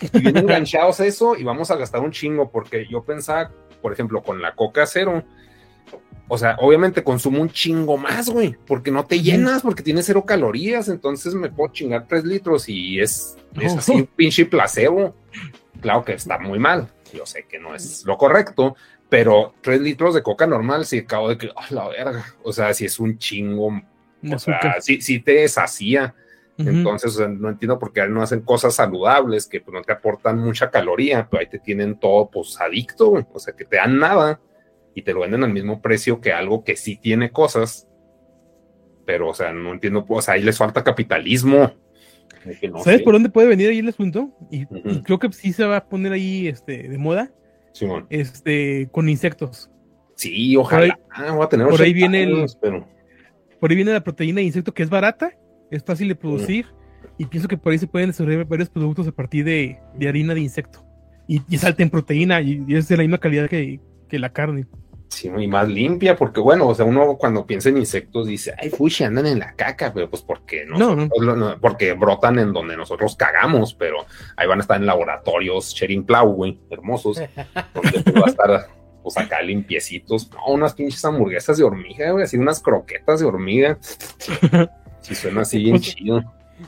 [0.00, 4.24] Y bien enganchados eso y vamos a gastar un chingo, porque yo pensaba, por ejemplo,
[4.24, 5.22] con la coca cero,
[6.26, 10.24] o sea, obviamente consumo un chingo más, güey, porque no te llenas, porque tiene cero
[10.24, 13.36] calorías, entonces me puedo chingar tres litros y es,
[13.76, 15.14] así un pinche placebo.
[15.80, 18.74] Claro que está muy mal, yo sé que no es lo correcto,
[19.08, 22.72] pero tres litros de coca normal, si acabo de que, oh, la verga, o sea,
[22.72, 23.82] si es un chingo,
[24.32, 26.14] o sea, si, te deshacía.
[26.56, 30.70] Entonces, no entiendo por qué no hacen cosas saludables que pues, no te aportan mucha
[30.70, 34.40] caloría, pero ahí te tienen todo pues adicto, o sea, que te dan nada
[34.94, 37.88] y te lo venden al mismo precio que algo que sí tiene cosas,
[39.04, 41.72] pero, o sea, no entiendo, o sea, ahí les falta capitalismo.
[42.82, 44.30] ¿Sabes por dónde puede venir ahí el asunto?
[44.50, 44.66] Y,
[45.02, 47.32] creo que sí se va a poner ahí este, de moda.
[47.72, 48.06] Simón.
[48.10, 49.70] Este, con insectos.
[50.16, 50.98] Sí, ojalá.
[51.16, 52.46] Por ahí, a tener por ahí viene el,
[53.60, 55.32] Por ahí viene la proteína de insecto que es barata,
[55.70, 56.66] es fácil de producir.
[57.18, 60.40] Y pienso que por ahí se pueden desarrollar varios productos a partir de, harina de
[60.40, 60.84] insecto.
[61.26, 64.66] Y, y salta en proteína y, es de la misma calidad que, que la carne.
[65.14, 68.68] Sí, y más limpia, porque bueno, o sea, uno cuando piensa en insectos dice, ay,
[68.70, 71.08] fushi, andan en la caca, pero pues porque no, no,
[71.60, 73.98] porque brotan en donde nosotros cagamos, pero
[74.36, 77.18] ahí van a estar en laboratorios Sherin Plow, güey, hermosos,
[77.74, 78.68] donde pues, va a estar,
[79.04, 83.78] pues acá limpiecitos, no, unas pinches hamburguesas de hormiga, güey, así unas croquetas de hormiga.
[85.00, 86.24] Si suena así bien pues, chido.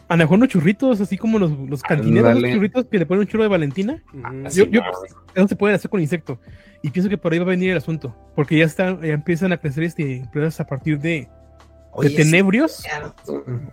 [0.06, 3.22] A lo mejor unos churritos, así como los, los cantineros, los churritos que le ponen
[3.22, 4.02] un churro de Valentina.
[4.44, 4.82] Así Yo, yo,
[5.34, 6.38] eso se puede hacer con insecto.
[6.82, 8.14] Y pienso que por ahí va a venir el asunto.
[8.34, 11.28] Porque ya están, ya empiezan a crecer este empresas a partir de,
[11.92, 12.84] Oye, tenebrios.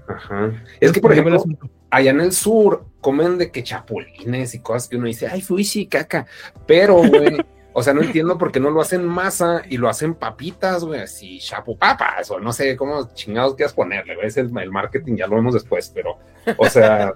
[0.07, 0.53] Ajá.
[0.79, 1.43] Es que, por ejemplo,
[1.89, 5.87] allá en el sur comen de que chapulines y cosas que uno dice, ay, fuishi,
[5.87, 6.25] caca.
[6.65, 7.37] Pero, güey,
[7.73, 11.01] o sea, no entiendo por qué no lo hacen masa y lo hacen papitas, güey,
[11.01, 14.27] así, chapupapas, o no sé cómo chingados quieras ponerle, güey.
[14.27, 16.17] Es el, el marketing, ya lo vemos después, pero,
[16.57, 17.11] o sea,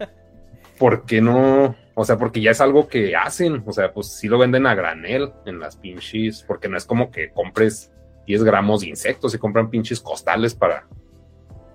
[0.77, 1.75] ¿por qué no?
[1.99, 4.75] O sea, porque ya es algo que hacen, o sea, pues sí lo venden a
[4.75, 7.91] granel en las pinches, porque no es como que compres
[8.27, 10.85] 10 gramos de insectos y compran pinches costales para,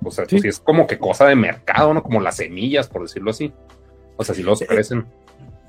[0.04, 0.38] o sea, pues Sí.
[0.38, 2.04] sí es como que cosa de mercado, ¿no?
[2.04, 3.52] Como las semillas, por decirlo así.
[4.16, 5.06] O sea, si los crecen.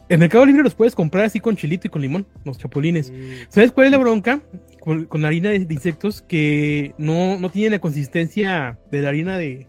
[0.07, 3.11] En Mercado Libre los puedes comprar así con chilito y con limón, los chapulines.
[3.49, 4.39] ¿Sabes cuál es la bronca?
[4.81, 9.09] Con, con la harina de, de insectos que no, no tiene la consistencia de la
[9.09, 9.65] harina de,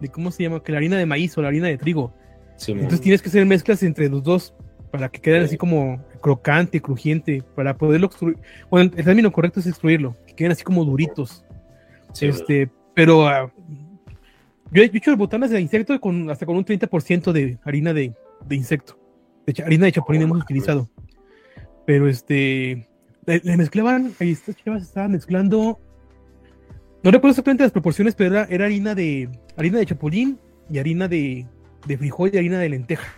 [0.00, 0.08] de.
[0.08, 0.62] ¿Cómo se llama?
[0.62, 2.14] Que la harina de maíz o la harina de trigo.
[2.56, 4.54] Sí, Entonces tienes que hacer mezclas entre los dos
[4.90, 8.38] para que queden así como crocante, crujiente, para poderlo extruir.
[8.70, 11.44] Bueno, el término correcto es extruirlo, que queden así como duritos.
[12.12, 13.52] sí, este, pero ah,
[14.70, 18.12] yo he hecho botanas de insecto con, hasta con un 30% de harina de,
[18.46, 18.98] de insecto.
[19.46, 20.88] De harina de chapulín Oh, hemos utilizado.
[21.86, 22.88] Pero este,
[23.26, 25.78] le, le mezclaban, ahí estas chavas estaban mezclando.
[27.02, 30.38] No recuerdo exactamente las proporciones, pero era, era harina de harina de chapulín
[30.70, 31.46] y harina de,
[31.86, 33.12] de frijol y harina de lenteja.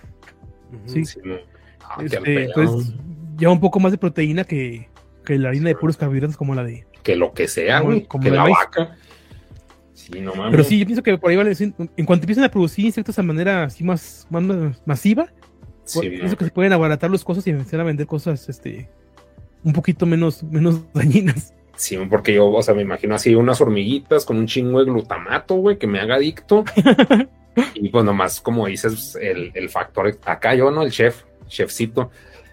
[0.87, 1.05] Sí.
[1.05, 1.37] sí, no.
[1.85, 2.95] Ah, Este, entonces
[3.39, 4.89] lleva un poco más de proteína que,
[5.25, 6.87] que la harina de puros carbohidratos como la de.
[7.03, 8.97] que lo que sea, como- güey, como que la vaca.
[9.93, 10.51] Sí, no mames.
[10.53, 11.53] Pero sí, yo pienso que por ahí vale.
[11.59, 15.27] En cuanto empiecen a producir insectos de manera así más, más ma- masiva,
[15.85, 18.89] Sí, pues, pienso que se pueden abaratar las cosas y empezar a vender cosas este
[19.65, 21.55] un poquito menos, menos dañinas.
[21.77, 25.55] Sí, porque yo, o sea, me imagino así unas hormiguitas con un chingo de glutamato,
[25.57, 26.65] güey, que me haga adicto.
[27.75, 30.83] y pues nomás, como dices, el, el factor, acá yo, ¿no?
[30.83, 32.11] El chef, chefcito,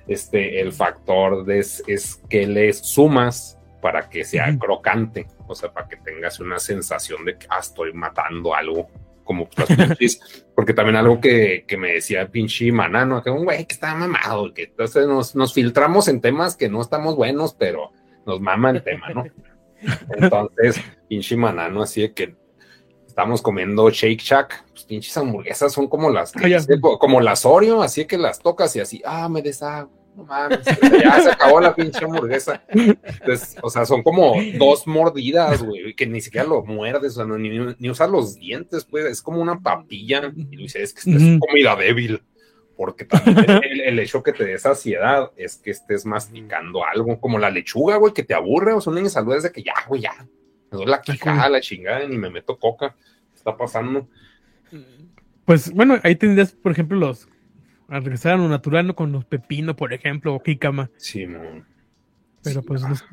[0.08, 5.72] este, el factor de es, es que le sumas para que sea crocante, o sea,
[5.72, 8.88] para que tengas una sensación de que ah, estoy matando algo,
[9.24, 13.74] como pinches, porque también algo que, que me decía pinche manano, que un güey que
[13.74, 17.92] está mamado, que entonces nos, nos filtramos en temas que no estamos buenos, pero
[18.26, 19.26] nos mama el tema, ¿no?
[20.18, 22.36] Entonces, pinche manano, así de que
[23.14, 26.60] estamos comiendo Shake Shack, pues pinches hamburguesas son como las, que- ya.
[27.00, 30.62] como las Oreo, así que las tocas y así, ah, me deshago, no mames,
[31.02, 32.64] ya se acabó la pinche hamburguesa.
[32.70, 37.26] Entonces, o sea, son como dos mordidas, güey, que ni siquiera lo muerdes, o sea,
[37.26, 41.12] no, ni, ni usas los dientes, pues, es como una papilla, y dices, es que
[41.12, 42.24] esta es comida débil.
[42.76, 47.38] Porque también el, el hecho que te dé saciedad es que estés masticando algo, como
[47.38, 50.02] la lechuga, güey, que te aburre, o sea, una salud es de que ya, güey,
[50.02, 50.28] ya,
[50.74, 52.96] me doy la quijada, la chingada, ni me meto coca,
[53.32, 54.08] ¿qué está pasando?
[55.46, 57.28] Pues bueno, ahí tendrías, por ejemplo, los
[57.90, 58.96] a regresar a lo natural, ¿no?
[58.96, 60.90] Con los pepino, por ejemplo, o jícama.
[60.98, 61.66] Sí, mon.
[62.44, 63.06] Pero Sí, pues no, es-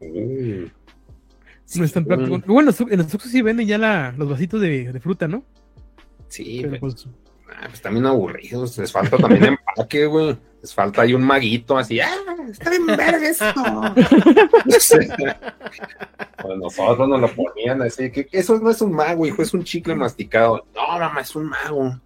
[0.00, 0.72] Uy.
[1.76, 2.40] no es tan Sí, práctico.
[2.46, 5.44] Bueno, en los Oxxos sí venden ya la, los vasitos de, de fruta, ¿no?
[6.28, 7.08] Sí, Pero pues, pues
[7.54, 9.44] ah, pues también aburridos, les falta también
[9.76, 10.38] empaque, güey.
[10.62, 12.14] Les falta ahí un maguito así, ah,
[12.48, 13.44] está bien verga esto.
[16.40, 19.64] pues nosotros nos lo ponían así, que eso no es un mago, hijo, es un
[19.64, 20.64] chicle masticado.
[20.72, 22.00] No, mamá, es un mago.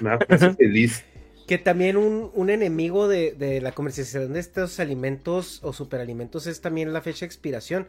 [0.00, 1.04] Me da cosa feliz.
[1.46, 6.62] Que también un, un enemigo de, de la comercialización de estos alimentos o superalimentos es
[6.62, 7.88] también la fecha de expiración.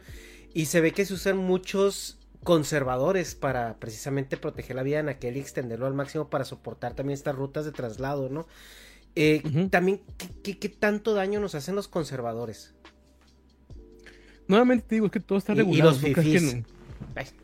[0.52, 5.38] Y se ve que se usan muchos conservadores para precisamente proteger la vida en aquel
[5.38, 8.46] y extenderlo al máximo para soportar también estas rutas de traslado, ¿no?
[9.16, 9.68] Eh.
[9.70, 12.74] También, ¿qué, qué, qué tanto daño nos hacen los conservadores?
[14.46, 15.90] nuevamente te digo, es que todo está Y- y regulado.
[15.92, 16.54] los ¿no crees que fifís.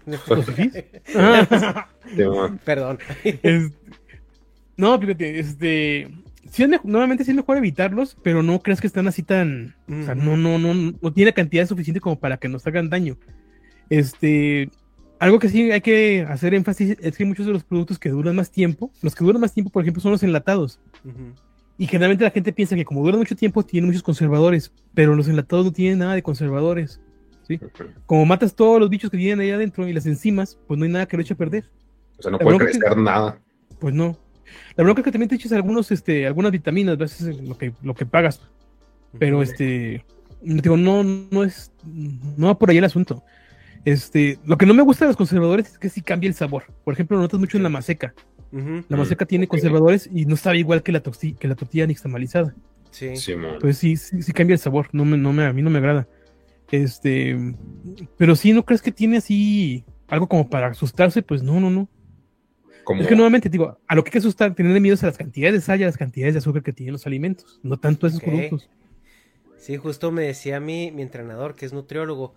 [0.06, 0.18] no?
[0.36, 0.72] ¿Los fifís?
[1.16, 1.88] Ah.
[2.64, 2.98] Perdón.
[3.24, 3.72] es-
[4.76, 6.08] no, fíjate, este.
[6.50, 9.76] Sí es mejor- normalmente sí es mejor evitarlos, pero no creas que están así tan.
[9.88, 13.16] O sea, no, no, no, no tiene cantidad suficiente como para que nos hagan daño.
[13.88, 14.70] Este.
[15.18, 18.34] Algo que sí hay que hacer énfasis es que muchos de los productos que duran
[18.36, 20.80] más tiempo, los que duran más tiempo, por ejemplo, son los enlatados.
[21.04, 21.34] Ujú.
[21.80, 25.28] Y generalmente la gente piensa que como duran mucho tiempo, tienen muchos conservadores, pero los
[25.28, 27.00] enlatados no tienen nada de conservadores.
[27.48, 27.58] ¿sí?
[28.04, 30.92] Como matas todos los bichos que tienen ahí adentro y las enzimas, pues no hay
[30.92, 31.64] nada que lo eche a perder.
[32.18, 33.40] O sea, no La puede que- crecer nada.
[33.78, 34.14] Pues no.
[34.76, 37.18] La bronca es que también te echas algunos, este, algunas vitaminas, ¿ves?
[37.22, 38.42] Es lo que, lo que pagas.
[39.18, 40.04] Pero este,
[40.42, 41.72] digo, no, no es,
[42.36, 43.24] no va por ahí el asunto.
[43.86, 46.64] Este, lo que no me gusta de los conservadores es que sí cambia el sabor.
[46.84, 48.12] Por ejemplo, lo notas mucho en la maseca.
[48.52, 51.86] La Mm, maseca tiene conservadores y no sabe igual que la, toxi- que la tortilla
[51.86, 52.54] nixtamalizada.
[52.90, 53.16] Sí.
[53.16, 53.32] Sí.
[53.32, 54.88] Entonces sí, sí, sí cambia el sabor.
[54.92, 56.08] No me, no me, a mí no me agrada.
[56.70, 57.36] Este,
[58.16, 61.22] pero sí, ¿no crees que tiene así algo como para asustarse?
[61.22, 61.88] Pues no, no, no.
[62.98, 65.18] Es que nuevamente digo, a lo que hay que asustar, tener miedo es a las
[65.18, 68.06] cantidades de sal y a las cantidades de azúcar que tienen los alimentos, no tanto
[68.08, 68.68] esos productos.
[69.58, 72.34] Sí, justo me decía mi, mi entrenador, que es nutriólogo,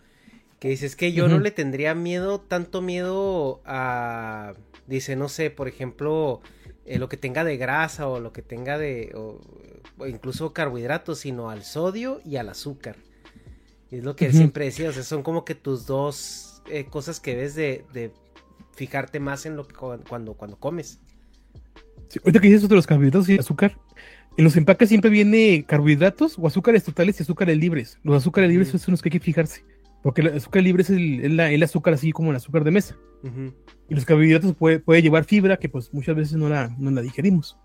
[0.63, 4.53] que dice, es que yo no le tendría miedo, tanto miedo a,
[4.87, 6.39] dice, no sé, por ejemplo,
[6.85, 9.41] eh, lo que tenga de grasa o lo que tenga de, o,
[10.07, 12.95] incluso carbohidratos, sino al sodio y al azúcar.
[13.91, 16.85] Y es lo que él siempre decía, o sea, son como que tus dos eh,
[16.85, 18.13] cosas que ves de, de
[18.73, 21.01] fijarte más en lo que cuando, cuando comes.
[22.07, 23.77] Sí, ahorita que dices de los carbohidratos y azúcar,
[24.37, 27.99] en los empaques siempre viene carbohidratos o azúcares totales y azúcares libres.
[28.01, 29.72] Los azúcares libres son los que hay que fijarse.
[30.03, 32.97] Porque el azúcar libre es el, el, azúcar así como el azúcar de mesa.
[33.89, 37.01] Y los carbohidratos puede, puede, llevar fibra que pues muchas veces no la, no la
[37.01, 37.57] digerimos.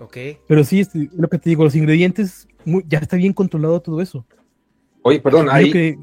[0.00, 0.16] Ok.
[0.48, 2.48] Pero sí, este, lo que te digo, los ingredientes,
[2.86, 4.26] ya está bien controlado todo eso.
[5.02, 5.98] Oye, perdón, ahí...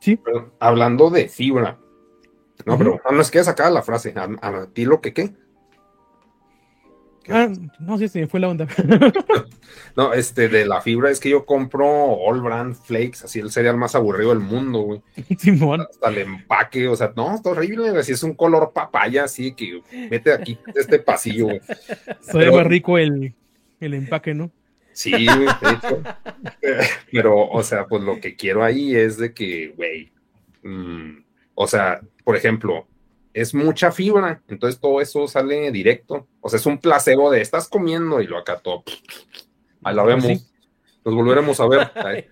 [0.00, 0.20] sí.
[0.60, 1.78] hablando de fibra,
[2.66, 4.14] no, pero no es que sacar la frase.
[4.16, 5.34] ¿A, ti lo que qué?
[7.28, 7.48] Ah,
[7.78, 8.66] no, sí, sí, fue la onda.
[9.96, 13.76] no, este, de la fibra es que yo compro All Brand Flakes, así el cereal
[13.76, 15.02] más aburrido del mundo, güey.
[15.88, 19.80] Hasta el empaque, o sea, no, está horrible, así es un color papaya, así que
[20.10, 21.60] vete aquí, este pasillo, güey.
[22.30, 23.34] Soy más rico el,
[23.80, 24.50] el empaque, ¿no?
[24.92, 25.48] Sí, güey,
[27.10, 30.12] pero, o sea, pues lo que quiero ahí es de que, güey,
[30.62, 31.22] mmm,
[31.54, 32.86] o sea, por ejemplo,
[33.34, 36.26] es mucha fibra, entonces todo eso sale directo.
[36.40, 38.84] O sea, es un placebo de estás comiendo y lo acá todo.
[39.82, 40.52] Ahí la vemos.
[41.04, 41.90] Nos volveremos a ver.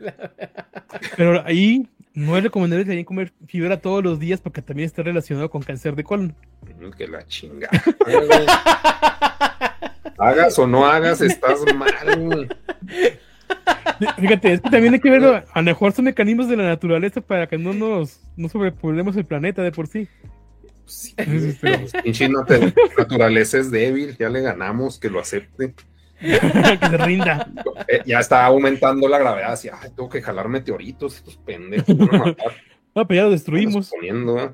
[1.17, 5.51] Pero ahí no es recomendable también comer fibra todos los días porque también está relacionado
[5.51, 6.35] con cáncer de colon.
[6.79, 7.69] Mm, que la chinga.
[10.19, 12.57] hagas o no hagas, estás mal.
[14.19, 17.21] Fíjate, es que también hay que ver a lo mejor son mecanismos de la naturaleza
[17.21, 20.09] para que no nos no sobrepoblemos el planeta de por sí.
[20.91, 21.15] Sí,
[22.03, 22.29] pinche
[22.99, 25.73] naturaleza es débil, ya le ganamos, que lo acepte.
[26.19, 27.49] que se rinda.
[27.87, 31.97] Eh, ya está aumentando la gravedad, así, ay, tengo que jalar meteoritos, estos pendejos.
[32.93, 33.87] No, pero ya lo destruimos.
[33.87, 34.51] Suponiendo, ¿eh?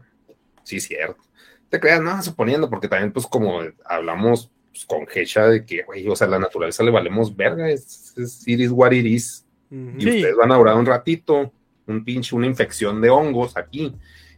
[0.63, 1.23] sí, cierto.
[1.71, 6.07] Te creas, no, suponiendo, porque también, pues, como hablamos pues, con Hecha de que, güey,
[6.07, 8.93] o sea, la naturaleza le valemos verga, es, es iris what.
[8.93, 11.51] Y ustedes van a durar un ratito,
[11.87, 13.97] un pinche, una infección de hongos aquí,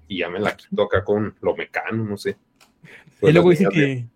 [0.09, 2.36] y ya me la quito acá con lo mecano, no sé.
[3.22, 4.06] y luego dice que,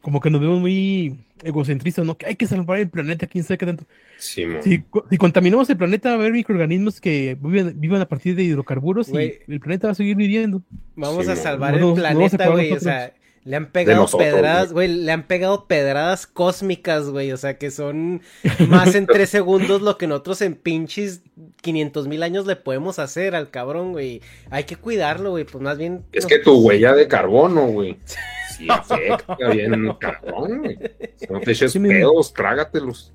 [0.00, 2.16] como que nos vemos muy egocentristas, ¿no?
[2.16, 3.84] Que hay que salvar el planeta, quién sabe qué tanto.
[4.16, 8.44] Sí, si, si, contaminamos el planeta, va a haber microorganismos que viven, a partir de
[8.44, 10.62] hidrocarburos y el planeta va a seguir viviendo.
[10.96, 12.72] Vamos a salvar el planeta, güey.
[12.72, 13.12] O sea,
[13.44, 18.22] le han pegado pedradas, güey, le han pegado pedradas cósmicas, güey, o sea, que son
[18.68, 21.22] más en tres segundos lo que nosotros en pinches
[21.60, 24.22] 500 mil años le podemos hacer al cabrón, güey.
[24.50, 26.04] Hay que cuidarlo, güey, pues más bien...
[26.12, 27.98] Es que tu huella de carbono, güey.
[28.54, 30.78] Sí, afecta bien el carbón, güey.
[31.16, 33.12] Si no te eches pedos, trágatelos.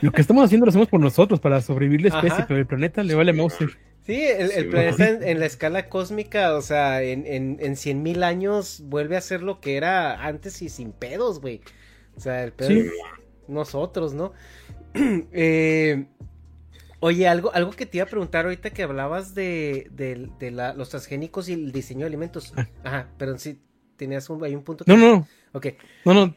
[0.00, 3.02] Lo que estamos haciendo lo hacemos por nosotros, para sobrevivir la especie, pero el planeta
[3.02, 3.58] le vale mouse.
[4.06, 8.82] Sí, el, planeta en, la escala cósmica, o sea, en, en, en 100 mil años
[8.84, 11.60] vuelve a ser lo que era antes y sin pedos, güey.
[12.16, 12.88] O sea, el pedo
[13.48, 14.32] nosotros, ¿no?
[14.94, 16.06] eh,
[17.00, 20.90] oye, algo, algo que te iba a preguntar ahorita que hablabas de, de, la, los
[20.90, 22.54] transgénicos y el diseño de alimentos.
[22.56, 22.68] Ah.
[22.84, 23.60] Ajá, pero sí,
[23.96, 24.84] tenías un, hay un punto.
[24.86, 25.26] No, no.
[25.56, 25.68] Ok.
[26.04, 26.34] No, no.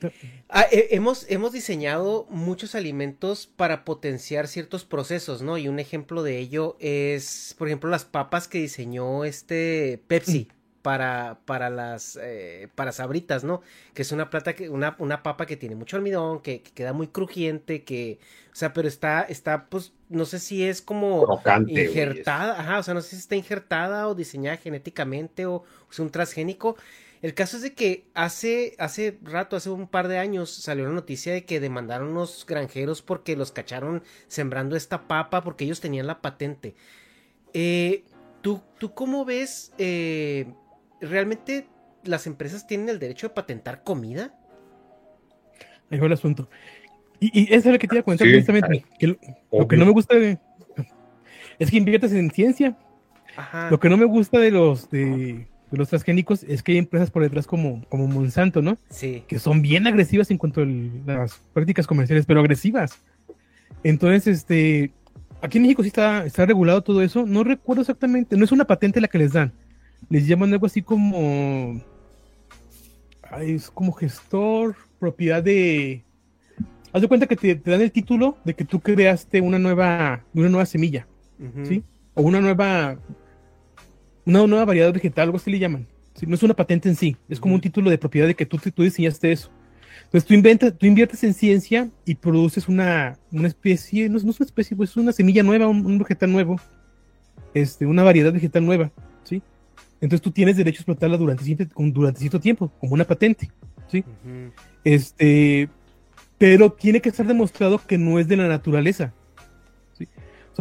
[0.48, 5.58] Ah, hemos, hemos diseñado muchos alimentos para potenciar ciertos procesos, ¿no?
[5.58, 10.48] Y un ejemplo de ello es, por ejemplo, las papas que diseñó este Pepsi.
[10.50, 10.60] Mm.
[10.82, 13.62] Para, para las eh, para sabritas, ¿no?
[13.94, 17.10] Que es una plata que, una, una papa que tiene mucho almidón, que, queda muy
[17.10, 18.20] crujiente, que,
[18.54, 21.28] o sea, pero está, está, pues, no sé si es como
[21.68, 26.12] injertada, ajá, o sea, no sé si está injertada o diseñada genéticamente o es un
[26.12, 26.78] transgénico.
[27.22, 30.94] El caso es de que hace, hace rato, hace un par de años, salió la
[30.94, 36.08] noticia de que demandaron unos granjeros porque los cacharon sembrando esta papa porque ellos tenían
[36.08, 36.76] la patente.
[37.54, 38.06] Eh,
[38.42, 39.74] ¿tú, ¿Tú cómo ves?
[39.78, 40.48] Eh,
[41.02, 41.68] ¿Realmente
[42.06, 44.34] las empresas tienen el derecho de patentar comida?
[45.90, 46.50] Ahí va el asunto.
[47.20, 48.86] Y, eso es lo que te iba a comentar precisamente.
[49.52, 52.78] lo, que no me gusta es que inviertes en ciencia.
[53.70, 57.12] Lo que no me gusta de los de de los transgénicos es que hay empresas
[57.12, 58.78] por detrás como, como Monsanto, ¿no?
[58.90, 59.24] Sí.
[59.28, 63.00] Que son bien agresivas en cuanto a las prácticas comerciales, pero agresivas.
[63.84, 64.92] Entonces, este,
[65.42, 67.26] aquí en México sí está, está regulado todo eso.
[67.26, 69.54] No recuerdo exactamente, no es una patente la que les dan.
[70.10, 71.82] Les llaman algo así como,
[73.42, 76.04] es como gestor, propiedad de...
[76.92, 80.50] Haz de cuenta que te, dan el título de que tú creaste una nueva, una
[80.50, 81.06] nueva semilla,
[81.64, 81.84] ¿sí?
[82.16, 82.98] O una nueva
[84.30, 85.88] una nueva variedad vegetal, algo así le llaman.
[86.26, 88.58] No es una patente en sí, es como un título de propiedad de que tú,
[88.58, 89.50] tú diseñaste eso.
[90.04, 94.34] Entonces tú, inventas, tú inviertes en ciencia y produces una, una especie, no, es una
[94.34, 96.60] especie, pues es una semilla nueva, un, vegetal nuevo,
[97.54, 98.92] este, una variedad vegetal nueva,
[99.24, 99.42] ¿sí?
[100.02, 103.52] Entonces tú tienes derecho a explotarla durante, durante cierto tiempo, como una patente,
[103.88, 104.04] ¿sí?
[104.84, 105.70] Este,
[106.38, 109.14] pero tiene que estar demostrado que no es de la naturaleza.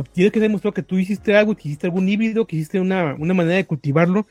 [0.02, 3.14] Sea, tiene que demostrar que tú hiciste algo, que hiciste algún híbrido, que hiciste una,
[3.18, 4.26] una manera de cultivarlo,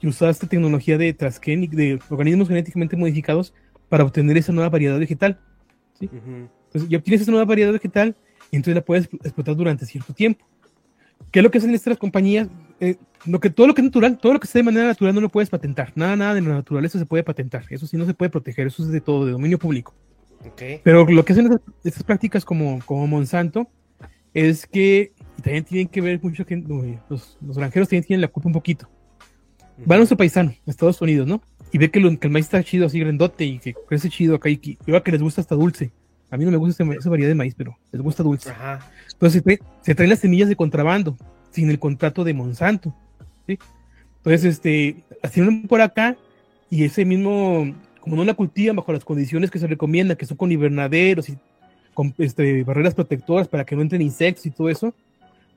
[0.00, 3.54] que usaste tecnología de transgénic, de organismos genéticamente modificados
[3.88, 5.38] para obtener esa nueva variedad vegetal.
[5.98, 6.10] ¿sí?
[6.12, 8.16] Entonces, ya obtienes esa nueva variedad vegetal
[8.50, 10.44] y entonces la puedes explotar durante cierto tiempo.
[11.30, 12.48] ¿Qué es lo que hacen estas compañías?
[12.80, 12.96] Eh,
[13.26, 15.20] lo que, todo lo que es natural, todo lo que sea de manera natural no
[15.20, 15.92] lo puedes patentar.
[15.94, 17.64] Nada, nada de la naturaleza se puede patentar.
[17.70, 18.66] Eso sí no se puede proteger.
[18.66, 19.94] Eso es de todo, de dominio público.
[20.82, 23.68] Pero lo que hacen estas, prácticas como, como Monsanto
[24.34, 25.12] es que
[25.42, 26.56] también tienen que ver mucho que
[27.08, 28.88] los, los granjeros también tienen la culpa un poquito.
[29.90, 31.42] Va a nuestro paisano, Estados Unidos, ¿no?
[31.72, 34.58] Y ve que, el maíz está chido, así grandote y que crece chido acá y
[34.58, 35.90] que, que les gusta hasta dulce.
[36.30, 38.52] A mí no me gusta esa variedad de maíz, pero les gusta dulce.
[39.12, 39.42] Entonces
[39.82, 41.16] se, traen las semillas de contrabando
[41.50, 42.94] sin el contrato de Monsanto.
[43.46, 43.58] ¿sí?
[44.18, 46.16] Entonces, este, hacen por acá
[46.70, 50.36] y ese mismo como no la cultivan bajo las condiciones que se recomiendan, que son
[50.36, 51.38] con invernaderos y
[51.94, 54.94] con este, barreras protectoras para que no entren insectos y todo eso,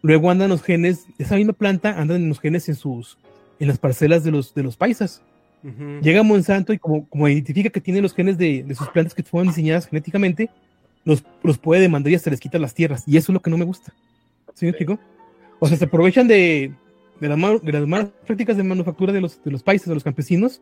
[0.02, 3.18] luego andan los genes, esa misma planta andan en los genes en sus,
[3.60, 5.22] en las parcelas de los, de los paisas.
[6.04, 9.24] Llega Monsanto y como, como identifica que tiene los genes de, de sus plantas que
[9.24, 10.52] fueron diseñadas genéticamente,
[11.06, 13.04] los, los puede demandar y hasta les quita las tierras.
[13.08, 13.92] Y eso es lo que no me gusta.
[14.54, 15.00] ¿Sí me explico?
[15.58, 16.72] O sea, se aprovechan de,
[17.20, 17.28] de,
[17.64, 20.62] de las malas prácticas de manufactura de los, de los países, de los campesinos,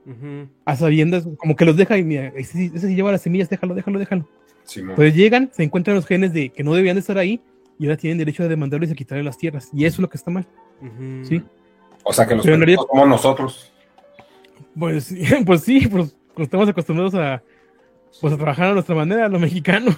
[0.65, 3.99] a sabiendas, como que los deja y mira, ese, ese lleva las semillas, déjalo, déjalo,
[3.99, 4.27] déjalo.
[4.75, 7.41] Entonces llegan, se encuentran los genes de que no debían de estar ahí
[7.79, 9.69] y ahora tienen derecho a demandarles y a quitarle las tierras.
[9.73, 10.47] Y eso es lo que está mal.
[11.23, 11.43] ¿Sí?
[12.03, 13.71] O sea que los realidad, como nosotros.
[14.77, 15.13] Pues,
[15.45, 17.41] pues sí, pues, pues, estamos acostumbrados a,
[18.21, 19.95] pues, a trabajar a nuestra manera, a lo mexicano.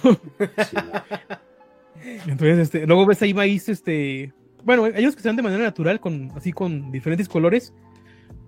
[2.26, 4.32] Entonces, este, luego ves ahí maíz, este,
[4.66, 7.72] bueno, hay unos que se dan de manera natural, con, así con diferentes colores,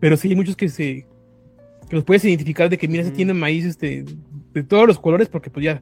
[0.00, 1.06] pero sí hay muchos que se
[1.88, 4.04] que los puedes identificar de que mira, se tiene maíz este,
[4.52, 5.80] de todos los colores, porque pues ya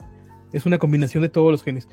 [0.52, 1.88] es una combinación de todos los genes.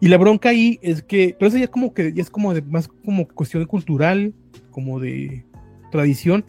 [0.00, 2.54] Y la bronca ahí es que, pero eso ya es como que ya es como
[2.54, 4.32] de, más como cuestión cultural,
[4.70, 5.44] como de
[5.90, 6.44] tradición,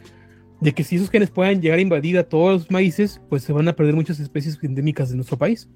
[0.61, 3.51] de que si esos genes puedan llegar a invadir a todos los maíces, pues se
[3.51, 5.67] van a perder muchas especies endémicas de nuestro país,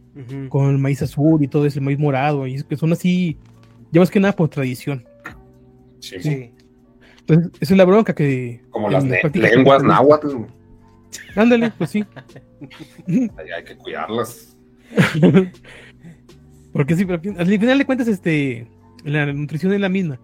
[0.49, 3.38] con el maíz azul y todo ese maíz morado, y que son así,
[3.91, 5.03] ya más que nada por tradición.
[6.00, 6.52] Sí.
[7.20, 8.62] Entonces, esa es la bronca que.
[8.70, 10.46] Como las lenguas náhuatl.
[11.36, 12.04] Ándale, pues sí.
[13.08, 14.58] hay que cuidarlas.
[16.74, 18.68] Porque sí, pero al final de cuentas, este,
[19.04, 20.20] la nutrición es la misma.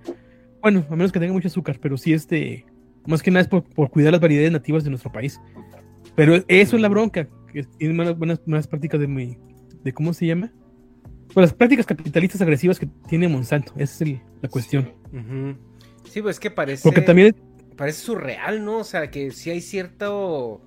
[0.62, 2.66] Bueno, a menos que tenga mucho azúcar, pero sí, este,
[3.08, 5.40] más que nada es por, cuidar las variedades nativas de nuestro país.
[6.16, 9.38] Pero eso es la bronca, que tiene buenas, buenas, prácticas de muy,
[9.84, 10.52] de cómo se llama,
[11.34, 14.92] pues las prácticas capitalistas agresivas que tiene Monsanto, esa es la cuestión.
[16.10, 16.84] Sí, pues es que parece.
[16.84, 17.36] Porque también.
[17.76, 18.80] Parece surreal, ¿no?
[18.80, 20.62] O sea, que sí hay cierto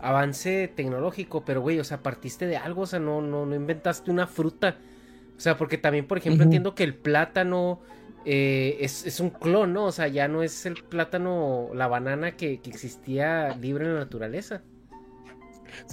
[0.00, 4.10] avance tecnológico, pero güey, o sea, partiste de algo, o sea, no, no, no inventaste
[4.10, 4.78] una fruta.
[5.36, 7.80] O sea, porque también, por ejemplo, entiendo que el plátano
[8.24, 9.84] eh, es, un clon, ¿no?
[9.84, 14.62] O sea, ya no es el plátano, la banana que, existía libre en la naturaleza.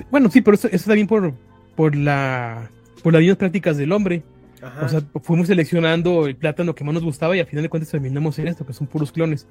[0.09, 1.34] bueno, sí, pero eso, eso también por,
[1.76, 2.69] por la
[3.03, 4.23] por las mismas prácticas del hombre.
[4.81, 7.91] O sea, fuimos seleccionando el plátano que más nos gustaba y al final de cuentas
[7.91, 9.45] terminamos en esto, que son puros clones.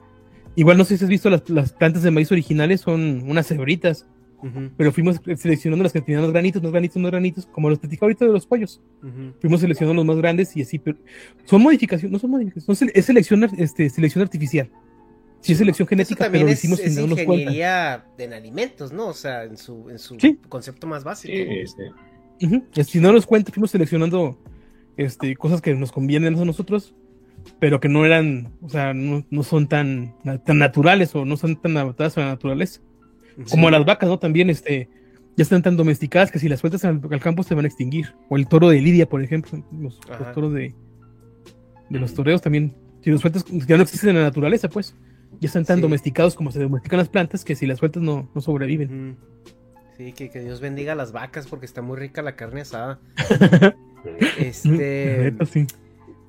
[0.56, 4.06] Igual no sé si has visto las, plantas de maíz originales, son unas cebritas.
[4.76, 8.06] Pero fuimos seleccionando las que tenían los granitos, los granitos, los granitos, como los platicaba
[8.06, 8.80] ahorita de los pollos.
[9.40, 10.98] Fuimos seleccionando los más grandes y así, pero
[11.44, 14.68] son modificaciones, no son modificaciones, es selección, este, selección artificial.
[15.42, 19.08] Sí, es selección genética, pero lo hicimos es, sin ingeniería en alimentos, ¿no?
[19.08, 20.16] O sea, en su, en su
[20.48, 21.34] concepto más básico.
[21.34, 21.82] Sí,
[22.38, 24.38] Si no nos cuenta, fuimos seleccionando
[24.96, 26.94] este, cosas que nos convienen a nosotros,
[27.58, 30.14] pero que no eran, o sea, no, no son tan,
[30.44, 32.80] tan naturales o no son tan adaptadas a la naturaleza.
[33.50, 34.18] Como las vacas, ¿no?
[34.18, 34.88] También este,
[35.36, 38.14] ya están tan domesticadas que si las sueltas al, campo se van a extinguir.
[38.28, 39.98] O el toro de Lidia, por ejemplo, los,
[40.34, 40.74] toros de,
[41.88, 44.94] de los toreos también, si los sueltas, ya no existen en la naturaleza, pues.
[45.40, 48.40] Ya están tan domesticados como se domestican las plantas que si las sueltas no, no
[48.40, 49.16] sobreviven.
[50.02, 52.98] Sí, que, que Dios bendiga a las vacas porque está muy rica la carne asada.
[54.36, 55.32] Este.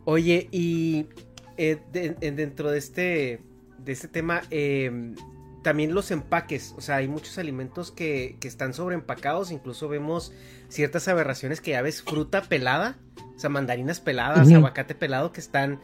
[0.06, 1.08] Oye, y
[1.58, 3.42] eh, dentro de este,
[3.80, 5.16] de este tema, em,
[5.64, 6.76] también los empaques.
[6.78, 9.50] O sea, hay muchos alimentos que, que están sobreempacados.
[9.50, 10.34] Incluso vemos
[10.68, 13.00] ciertas aberraciones que ya ves fruta pelada.
[13.36, 15.80] O sea, mandarinas peladas, aguacate pelado que están,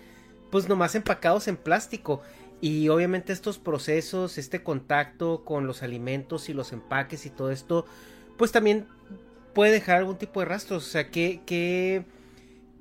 [0.52, 2.22] pues nomás empacados en plástico.
[2.62, 7.86] Y obviamente estos procesos, este contacto con los alimentos y los empaques y todo esto,
[8.38, 8.88] pues también
[9.54, 10.88] puede dejar algún tipo de rastros.
[10.88, 12.04] O sea, ¿qué, qué,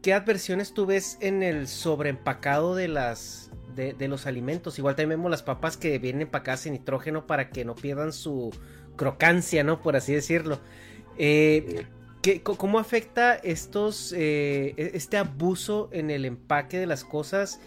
[0.02, 4.78] qué adversiones tú ves en el sobreempacado de las de, los alimentos?
[4.78, 8.50] Igual también vemos las papas que vienen empacadas en nitrógeno para que no pierdan su
[8.96, 9.80] crocancia, ¿no?
[9.80, 10.58] Por así decirlo.
[11.18, 11.86] Eh,
[12.20, 17.60] ¿qué, ¿Cómo afecta estos eh, este abuso en el empaque de las cosas?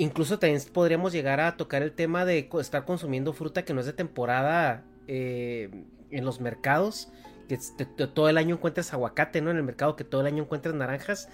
[0.00, 3.86] Incluso también podríamos llegar a tocar el tema de estar consumiendo fruta que no es
[3.86, 5.68] de temporada eh,
[6.10, 7.12] en los mercados.
[7.48, 7.58] Que
[8.06, 9.50] todo el año encuentras aguacate, ¿no?
[9.50, 11.28] En el mercado que todo el año encuentras naranjas.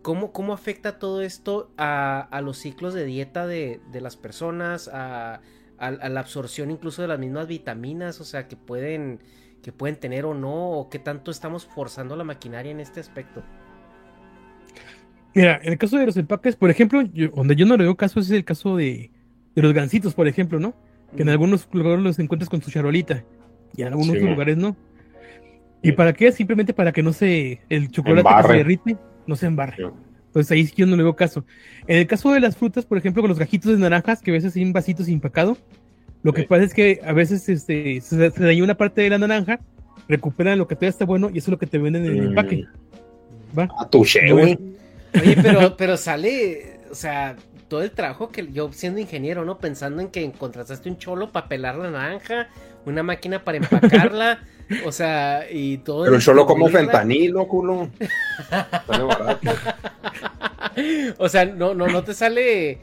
[0.00, 4.88] ¿Cómo, cómo afecta todo esto a, a los ciclos de dieta de, de las personas?
[4.88, 5.40] A, a,
[5.78, 8.18] a, la absorción incluso de las mismas vitaminas.
[8.22, 9.20] O sea, que pueden,
[9.60, 10.70] que pueden tener o no.
[10.70, 13.42] O qué tanto estamos forzando la maquinaria en este aspecto.
[15.36, 17.94] Mira, en el caso de los empaques, por ejemplo, yo, donde yo no le veo
[17.94, 19.10] caso es el caso de,
[19.54, 20.74] de los gansitos, por ejemplo, ¿no?
[21.14, 23.22] Que en algunos lugares los encuentras con su charolita
[23.76, 24.74] y en algunos sí, lugares no.
[25.82, 26.32] ¿Y para qué?
[26.32, 28.46] Simplemente para que no se, el chocolate embarre.
[28.46, 29.76] que se derrite no se embarre.
[29.76, 29.82] Sí.
[30.28, 31.44] Entonces ahí yo no le veo caso.
[31.86, 34.34] En el caso de las frutas, por ejemplo, con los gajitos de naranjas, que a
[34.34, 35.58] veces en vasitos empacado,
[36.22, 39.18] lo que pasa es que a veces este, se, se dañó una parte de la
[39.18, 39.60] naranja,
[40.08, 42.26] recuperan lo que todavía está bueno y eso es lo que te venden en el
[42.28, 42.64] empaque.
[43.56, 43.68] ¿Va?
[43.78, 44.02] A tu.
[45.20, 47.36] Oye, pero, pero sale, o sea,
[47.68, 49.58] todo el trabajo que yo siendo ingeniero, ¿no?
[49.58, 52.48] Pensando en que encontraste un cholo para pelar la naranja,
[52.84, 54.40] una máquina para empacarla,
[54.84, 56.04] o sea, y todo.
[56.04, 57.90] Pero el cholo como fentanilo, culo.
[58.86, 59.50] Sale barato.
[61.18, 62.78] o sea, no, no, no te sale,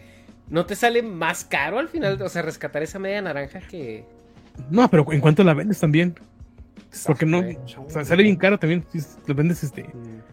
[0.50, 4.06] no te sale más caro al final, o sea, rescatar esa media naranja que.
[4.70, 6.16] No, pero en cuanto la vendes también.
[7.08, 9.84] Porque no, o sea, sale bien caro también, si lo vendes este.
[9.84, 10.33] Mm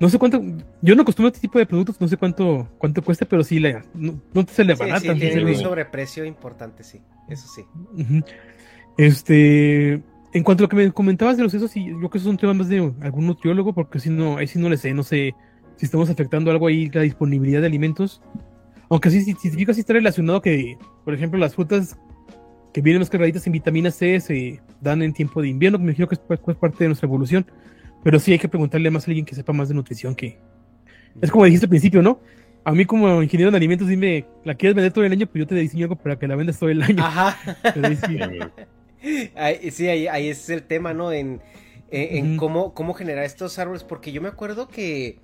[0.00, 0.40] no sé cuánto,
[0.80, 3.58] yo no acostumbro a este tipo de productos, no sé cuánto cuánto cuesta, pero sí,
[3.58, 5.00] la, no, no te sale barata.
[5.00, 7.62] Sí, sí, tiene un sobreprecio importante, sí, eso sí.
[7.94, 8.24] Uh -huh.
[8.96, 12.18] Este, en cuanto a lo que me comentabas de los sesos, sí, yo creo que
[12.18, 14.76] eso es un tema más de algún nutriólogo, porque si no, ahí sí no le
[14.76, 15.34] sé, no sé
[15.76, 18.20] si estamos afectando algo ahí, la disponibilidad de alimentos.
[18.90, 21.98] Aunque sí, sí, sí, sí está relacionado que, por ejemplo, las frutas
[22.72, 26.08] que vienen más cargaditas en vitamina C se dan en tiempo de invierno, me imagino
[26.08, 27.46] que es, es parte de nuestra evolución.
[28.04, 30.38] Pero sí hay que preguntarle más a alguien que sepa más de nutrición que...
[31.20, 32.20] Es como dijiste al principio, ¿no?
[32.64, 35.26] A mí como ingeniero en alimentos, dime, ¿la quieres vender todo el año?
[35.26, 37.02] Pues yo te diseño algo para que la vendas todo el año.
[37.02, 37.36] Ajá.
[37.74, 38.18] Ahí sí,
[39.34, 41.12] ahí, sí ahí, ahí, es el tema, ¿no?
[41.12, 41.40] En,
[41.90, 42.36] en, en uh -huh.
[42.36, 43.84] cómo, cómo generar estos árboles.
[43.84, 45.18] Porque yo me acuerdo que,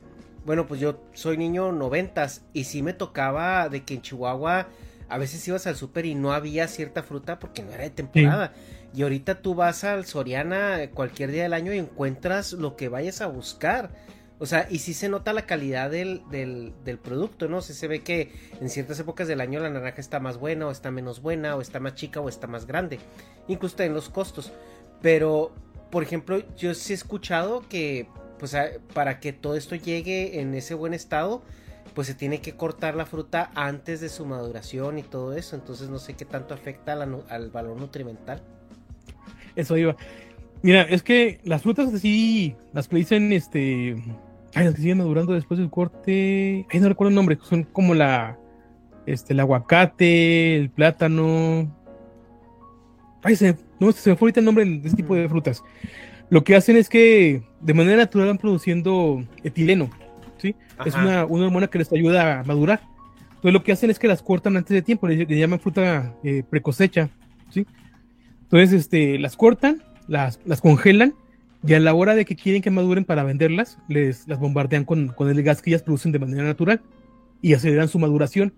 [0.47, 4.69] bueno, pues yo soy niño noventas y sí me tocaba de que en Chihuahua
[5.09, 8.53] a veces ibas al súper y no había cierta fruta porque no era de temporada.
[8.55, 8.61] Sí.
[8.95, 13.21] Y ahorita tú vas al Soriana cualquier día del año y encuentras lo que vayas
[13.23, 13.91] a buscar.
[14.39, 17.59] O sea, y sí se nota la calidad del, del, producto, ¿no?
[17.59, 20.71] O se ve que en ciertas épocas del año la naranja está más buena, o
[20.71, 23.01] está menos buena, o está más chica, o está más grande.
[23.49, 24.53] Incluso en los costos.
[25.03, 25.53] Pero,
[25.91, 28.57] por ejemplo, yo sí he escuchado que, pues,
[28.93, 31.43] para que todo esto llegue en ese buen estado,
[31.95, 35.57] pues se tiene que cortar la fruta antes de su maduración y todo eso.
[35.57, 38.43] Entonces no sé qué tanto afecta al valor nutrimental.
[39.57, 39.97] Eso iba.
[40.63, 43.97] Mira, es que las frutas así, las que dicen, este,
[44.55, 47.95] ay, las que siguen madurando después del corte, ay, no recuerdo el nombre, son como
[47.95, 48.39] la,
[49.05, 51.71] este, el aguacate, el plátano,
[53.23, 55.63] ay, se, no, se me fue ahorita el nombre de este tipo de frutas.
[56.31, 59.91] Lo que hacen es que de manera natural van produciendo etileno,
[60.39, 60.57] ¿sí?
[60.79, 60.89] Ajá.
[60.89, 62.81] Es una, una hormona que les ayuda a madurar.
[63.29, 66.15] Entonces lo que hacen es que las cortan antes de tiempo, le, le llaman fruta
[66.25, 67.11] eh, precosecha,
[67.51, 67.67] ¿sí?
[68.55, 71.13] Entonces, este, las cortan, las, las congelan
[71.67, 75.09] y a la hora de que quieren que maduren para venderlas, les las bombardean con,
[75.09, 76.81] con el gas que ellas producen de manera natural
[77.43, 78.55] y aceleran su maduración.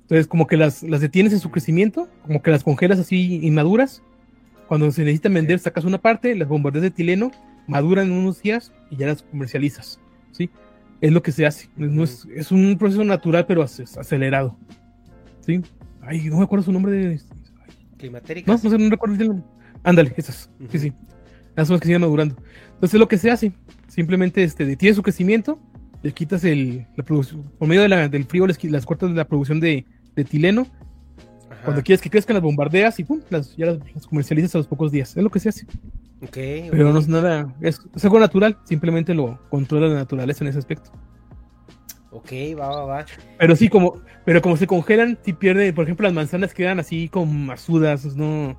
[0.00, 4.02] Entonces, como que las, las detienes en su crecimiento, como que las congelas así inmaduras.
[4.66, 7.30] Cuando se necesitan vender, sacas una parte, las bombardeas de etileno,
[7.66, 10.00] maduran en unos días y ya las comercializas.
[10.32, 10.48] ¿sí?
[11.02, 11.68] Es lo que se hace.
[11.76, 14.56] No es, es un proceso natural, pero acelerado.
[15.40, 15.60] ¿sí?
[16.00, 17.20] Ay, no me acuerdo su nombre de,
[17.96, 18.62] climatéricas.
[18.62, 19.42] No, no sé, no recuerdo el.
[19.82, 20.50] Ándale, esas.
[20.58, 20.68] Uh -huh.
[20.70, 20.92] Sí, sí.
[21.56, 22.36] Las las que siguen madurando.
[22.74, 23.52] Entonces, lo que se hace,
[23.88, 25.58] simplemente este, detiene su crecimiento,
[26.02, 29.16] le quitas el, la producción, por medio de la, del frío, les, las cortas de
[29.16, 29.84] la producción de,
[30.14, 30.66] de etileno.
[31.50, 31.64] Ajá.
[31.64, 34.66] Cuando quieres que crezcan, las bombardeas y pum, las, ya las, las, comercializas a los
[34.66, 35.16] pocos días.
[35.16, 35.66] Es lo que se hace.
[36.22, 36.92] Okay, Pero okay.
[36.92, 40.90] no es nada, es, es algo natural, simplemente lo controla la naturaleza en ese aspecto.
[42.14, 43.06] Ok, va, va, va.
[43.38, 47.08] Pero sí, como, pero como se congelan, si pierde, por ejemplo, las manzanas quedan así
[47.08, 48.58] como masudas, ¿no?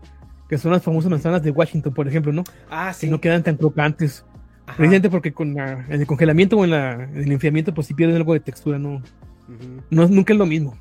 [0.49, 2.43] Que son las famosas manzanas de Washington, por ejemplo, ¿no?
[2.69, 3.07] Ah, sí.
[3.07, 4.25] Que no quedan tan crocantes.
[4.67, 4.77] Ajá.
[4.77, 7.93] Precisamente porque con la, en el congelamiento o en, la, en, el enfriamiento, pues sí
[7.93, 8.95] pierden algo de textura, ¿no?
[8.95, 9.01] Uh
[9.51, 9.83] -huh.
[9.89, 10.77] no nunca es lo mismo.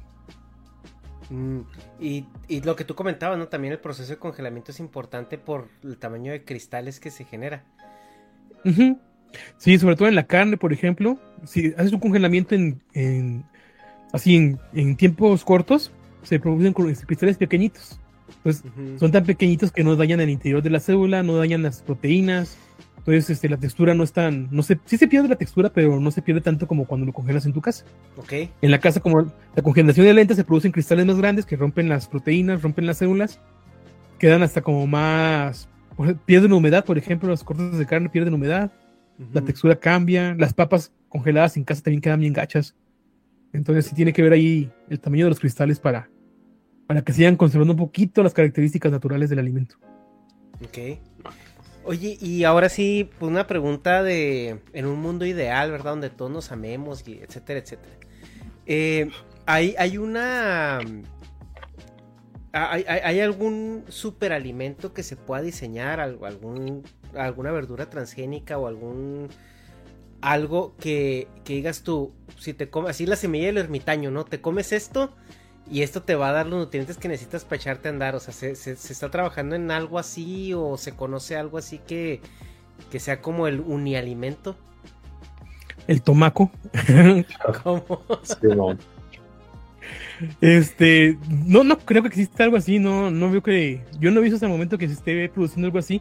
[1.30, 1.60] Uh Mm,
[2.00, 3.48] y, y, lo que tú comentabas, ¿no?
[3.48, 7.64] También el proceso de congelamiento es importante por el tamaño de cristales que se genera.
[9.58, 11.18] Sí, sobre todo en la carne, por ejemplo.
[11.44, 13.44] Si haces un congelamiento en,
[14.12, 15.90] así en, tiempos cortos,
[16.22, 18.00] se producen cristales pequeñitos.
[18.42, 18.62] Pues
[18.98, 22.56] son tan pequeñitos que no dañan el interior de la célula, no dañan las proteínas.
[22.98, 26.00] Entonces, este, la textura no es tan, no sé, sí se pierde la textura, pero
[26.00, 27.84] no se pierde tanto como cuando lo congelas en tu casa.
[28.16, 28.32] Ok.
[28.62, 31.90] En la casa, como la congelación de lenta, se producen cristales más grandes que rompen
[31.90, 33.40] las proteínas, rompen las células,
[34.18, 35.68] quedan hasta como más,
[36.24, 38.72] pierden humedad, por ejemplo, los cortes de carne pierden humedad,
[39.32, 42.74] la textura cambia, las papas congeladas en casa también quedan bien gachas.
[43.52, 46.10] Entonces sí tiene que ver ahí el tamaño de los cristales para,
[46.86, 49.76] para que sigan conservando un poquito las características naturales del alimento.
[50.64, 50.98] Ok.
[51.84, 55.92] Oye, y ahora sí, pues una pregunta de, en un mundo ideal, ¿verdad?
[55.92, 57.96] Donde todos nos amemos, y etcétera, etcétera.
[58.66, 59.10] Eh,
[59.46, 60.80] hay, hay una...
[62.52, 65.98] ¿Hay, hay, algún superalimento que se pueda diseñar?
[65.98, 66.84] Algún,
[67.16, 69.28] ¿Alguna verdura transgénica o algún...
[70.20, 74.24] Algo que, que digas tú, si te comes, así la semilla del ermitaño, ¿no?
[74.24, 75.12] Te comes esto
[75.70, 78.14] y esto te va a dar los nutrientes que necesitas para echarte a andar.
[78.14, 82.20] O sea, ¿se, se, está trabajando en algo así o se conoce algo así que,
[82.90, 84.56] que sea como el unialimento?
[85.86, 86.50] El tomaco.
[87.62, 87.98] ¿Cómo?
[90.40, 94.22] Este, no, no creo que exista algo así, no, no veo que, yo no he
[94.22, 96.00] visto hasta el momento que se esté produciendo algo así.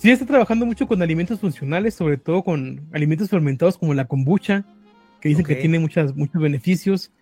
[0.00, 4.64] Sí está trabajando mucho con alimentos funcionales, sobre todo con alimentos fermentados como la kombucha,
[5.20, 7.12] que dicen que tiene muchas, muchos beneficios.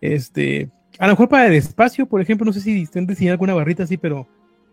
[0.00, 0.70] Este,
[1.00, 3.82] a lo mejor para el espacio, por ejemplo, no sé si estén diseñando alguna barrita
[3.82, 4.28] así, pero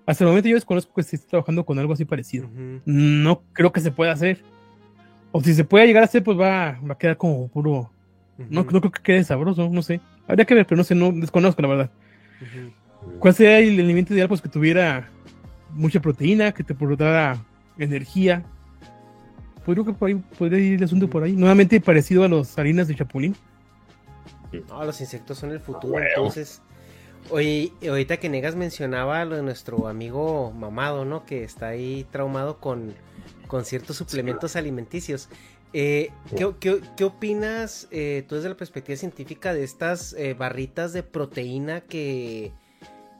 [0.05, 2.47] hasta el momento yo desconozco que se esté trabajando con algo así parecido.
[2.85, 4.43] No creo que se pueda hacer.
[5.31, 7.89] O si se puede llegar a hacer, pues va, va a quedar como puro.
[8.37, 9.99] no, no, creo que quede sabroso, no sé.
[10.27, 11.91] Habría que ver, pero no sé, no desconozco la verdad.
[13.17, 14.27] ¿Cuál sería el alimento ideal?
[14.27, 15.09] Pues que tuviera
[15.71, 17.43] mucha proteína, que te aportara
[17.85, 18.43] energía.
[19.65, 21.33] Pues creo que por ahí podría ir el asunto por ahí.
[21.33, 23.35] Nuevamente parecido a los harinas de chapulín.
[24.69, 26.61] No, los insectos son el futuro, entonces.
[27.29, 31.25] Oye, ahorita que Negas mencionaba lo de nuestro amigo mamado, ¿no?
[31.25, 32.93] Que está ahí traumado con,
[33.47, 35.27] con ciertos suplementos alimenticios.
[35.73, 36.11] Eh,
[36.59, 42.53] ¿qué, opinas eh, tú desde la perspectiva científica de estas eh, barritas de proteína que,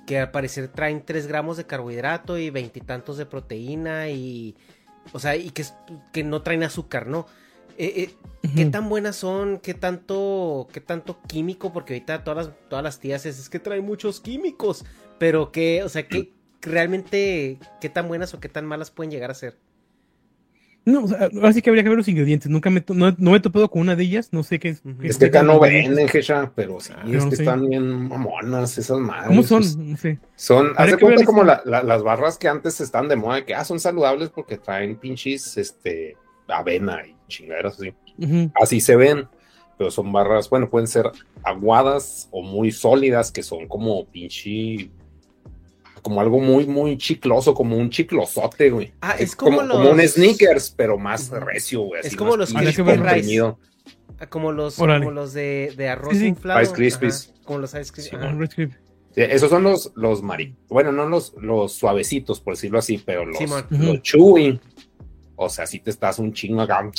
[0.07, 4.55] que al parecer traen 3 gramos de carbohidrato y veintitantos de proteína y,
[5.11, 5.65] o sea, y que,
[6.13, 7.27] que no traen azúcar, ¿no?
[7.77, 8.09] Eh,
[8.41, 9.59] eh, ¿Qué tan buenas son?
[9.59, 11.73] ¿Qué tanto, qué tanto químico?
[11.73, 14.85] Porque ahorita todas las, todas las tías es, que trae muchos químicos.
[15.19, 19.29] Pero que, o sea, que realmente, ¿qué tan buenas o qué tan malas pueden llegar
[19.29, 19.57] a ser?
[20.87, 22.49] No, o sea, así que habría que ver los ingredientes.
[22.49, 24.29] Nunca me, no, me he topado con una de ellas.
[24.31, 24.81] No sé qué es.
[25.03, 29.27] Es que acá no venden, Gesha, pero sí, es que están bien mamonas esas madres.
[29.27, 29.63] ¿Cómo son?
[29.91, 30.17] No sé.
[30.37, 33.81] Son, haz de cuenta como las barras que antes están de moda, que ah, son
[33.81, 36.15] saludables porque traen pinches, este,
[36.47, 37.93] avena y chingaderas así.
[38.55, 39.27] Así se ven,
[39.77, 41.11] pero son barras, bueno, pueden ser
[41.43, 44.89] aguadas o muy sólidas, que son como pinche
[46.07, 48.93] como algo muy, muy chicloso, como un chiclosote, güey.
[49.01, 51.99] Ah, es, como, como, un sneakers, pero más recio, güey.
[52.01, 56.61] Es como los Crispy ah, Como los, como los de, de arroz inflado.
[56.61, 57.33] Ice Krispies.
[57.43, 58.79] como los Ice Krispies.
[59.17, 60.55] esos son los, los mari...
[60.69, 64.61] Bueno, no los, los suavecitos, por decirlo así, pero los, los chewy.
[65.35, 66.89] O sea, si te estás un chingo acá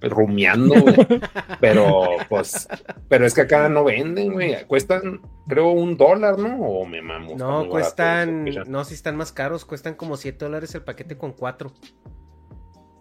[0.00, 0.74] rumiando,
[1.60, 2.68] pero pues,
[3.08, 4.64] pero es que acá no venden, güey.
[4.66, 6.60] Cuestan, creo, un dólar, ¿no?
[6.60, 7.34] O me mamo.
[7.36, 11.72] No, cuestan, no, si están más caros, cuestan como siete dólares el paquete con cuatro.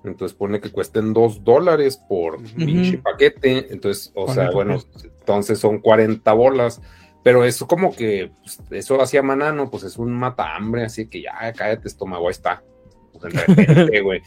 [0.03, 3.67] Entonces pone que cuesten dos dólares por pinche paquete.
[3.71, 6.81] Entonces, o sea, bueno, entonces son 40 bolas.
[7.23, 11.23] Pero eso como que, pues, eso hacía manano, pues es un mata hambre, así que
[11.23, 12.63] ya, cállate estómago, ahí está.
[13.11, 14.21] Pues en repente, güey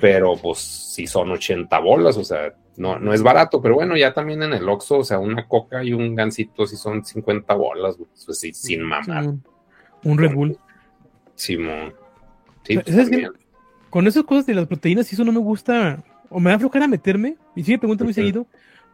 [0.00, 4.12] pero pues si son 80 bolas, o sea, no, no es barato, pero bueno, ya
[4.12, 7.96] también en el Oxxo, o sea, una coca y un gansito si son 50 bolas,
[8.26, 9.34] pues sí, sin mamar.
[10.04, 10.58] un Red Bull.
[11.34, 11.94] Simón.
[12.64, 13.10] Sí, pues,
[13.90, 17.36] con esas cosas de las proteínas, eso no me gusta, o me da flojera meterme,
[17.54, 18.46] y sí me pregunto muy seguido,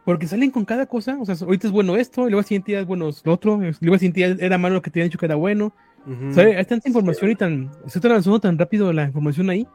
[0.05, 2.73] porque salen con cada cosa, o sea, ahorita es bueno esto, y luego al siguiente
[2.73, 4.99] día es bueno lo otro, y luego al siguiente día era malo lo que te
[4.99, 5.73] habían dicho que era bueno.
[6.35, 9.67] Hay tanta información y tan, se está avanzando tan rápido la información ahí,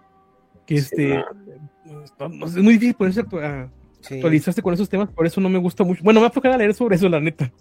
[0.66, 3.70] que este, es muy difícil ponerse a,
[4.14, 6.02] actualizarse con esos temas, por eso no me gusta mucho.
[6.04, 7.52] Bueno, me ha a leer sobre eso, la neta.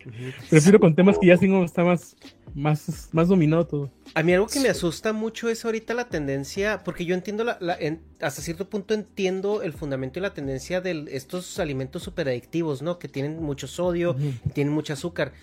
[0.50, 2.16] Prefiero con temas que ya tengo, está más,
[2.54, 3.92] más, más dominado todo.
[4.14, 7.58] A mí algo que me asusta mucho es ahorita la tendencia, porque yo entiendo, la,
[8.22, 13.00] hasta cierto punto entiendo el fundamento y la tendencia de estos alimentos super adictivos, ¿no?
[13.00, 14.16] Que tienen mucho sodio,
[14.54, 15.34] tienen mucho azúcar.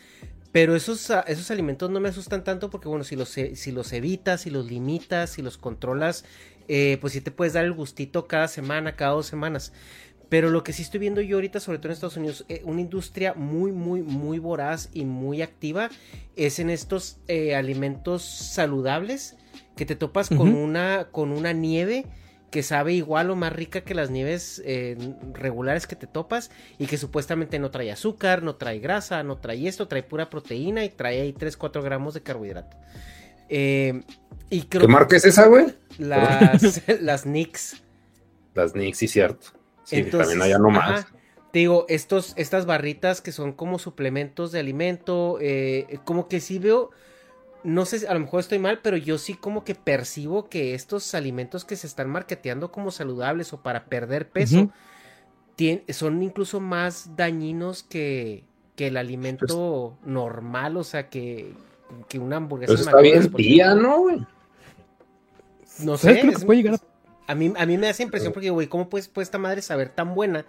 [0.52, 3.72] Pero esos, a- esos alimentos no me asustan tanto porque, bueno, si los, e- si
[3.72, 6.26] los evitas, si los limitas, si los controlas,
[6.68, 9.72] eh, pues sí te puedes dar el gustito cada semana, cada dos semanas.
[10.32, 12.80] Pero lo que sí estoy viendo yo ahorita, sobre todo en Estados Unidos, eh, una
[12.80, 15.90] industria muy, muy, muy voraz y muy activa
[16.36, 19.36] es en estos eh, alimentos saludables
[19.76, 22.06] que te topas con, una, con una nieve
[22.50, 24.96] que sabe igual o más rica que las nieves eh,
[25.32, 29.66] regulares que te topas y que supuestamente no trae azúcar, no trae grasa, no trae
[29.66, 32.76] esto, trae pura proteína y trae ahí 3-4 gramos de carbohidrato.
[33.48, 34.02] Eh,
[34.50, 35.66] y creo ¿Qué marca es esa, güey?
[35.98, 37.82] las, las Nix.
[38.54, 39.48] Las Nix, sí, cierto.
[39.84, 41.06] Sí, Entonces, también allá nomás.
[41.06, 41.08] ajá,
[41.52, 46.58] te digo, estos, estas barritas que son como suplementos de alimento, eh, como que sí
[46.58, 46.90] veo,
[47.64, 51.14] no sé, a lo mejor estoy mal, pero yo sí como que percibo que estos
[51.14, 54.70] alimentos que se están marketeando como saludables o para perder peso,
[55.56, 58.44] tien- son incluso más dañinos que,
[58.76, 61.54] que el alimento normal, o sea, que,
[62.08, 62.72] que una hamburguesa.
[62.72, 63.74] Pues está bien tía.
[63.74, 64.26] ¿no, güey?
[65.80, 67.88] No ¿Sabes sé, qué es lo que puede llegar a a mí, a mí me
[67.88, 70.44] hace impresión porque, güey, ¿cómo puedes, puede esta madre saber tan buena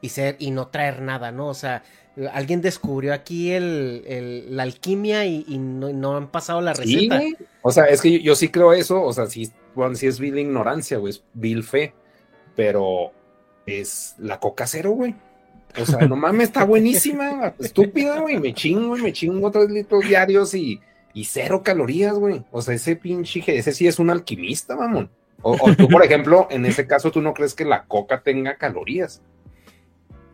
[0.00, 1.46] y ser y no traer nada, ¿no?
[1.46, 1.84] O sea,
[2.32, 7.20] alguien descubrió aquí el, el- la alquimia y, y no, no han pasado la receta.
[7.62, 9.00] O sea, es que yo, yo sí creo eso.
[9.02, 11.12] O sea, sí, bueno, sí es vil ignorancia, güey.
[11.12, 11.94] Es vil fe.
[12.56, 13.12] Pero
[13.64, 15.14] es la coca cero, güey.
[15.80, 17.54] O sea, no mames, está buenísima.
[17.58, 18.38] Estúpida, güey.
[18.38, 20.80] Me chingo y me chingo tres litros diarios y,
[21.14, 22.44] y cero calorías, güey.
[22.50, 25.10] O sea, ese pinche, ese sí es un alquimista, mamón.
[25.40, 28.56] O, o tú, por ejemplo, en ese caso, tú no crees que la coca tenga
[28.56, 29.22] calorías.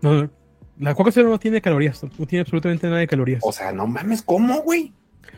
[0.03, 0.31] No, no,
[0.79, 3.41] la coca cero no tiene calorías, no tiene absolutamente nada de calorías.
[3.45, 4.93] O sea, no mames, ¿cómo, güey?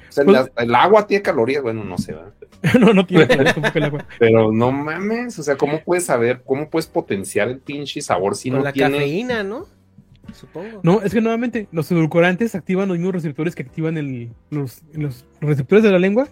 [0.09, 2.33] O sea, Pues- la- el agua tiene calorías, bueno, no sé, ¿verdad?
[2.81, 4.07] no, no tiene calorías tampoco el agua.
[4.19, 8.51] Pero no mames, o sea, ¿cómo puedes saber, cómo puedes potenciar el pinche sabor si
[8.51, 8.97] Con no la tiene...
[8.99, 9.67] cafeína, ¿no?
[10.35, 10.81] Supongo.
[10.82, 15.24] No, es que nuevamente los edulcorantes activan los mismos receptores que activan el- los, los
[15.40, 16.28] receptores de la lengua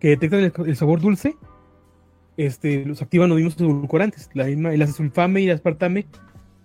[0.00, 1.36] que detectan el, el sabor dulce.
[2.36, 4.28] Este, los activan los mismos edulcorantes.
[4.34, 6.06] La misma, el acesulfame y el aspartame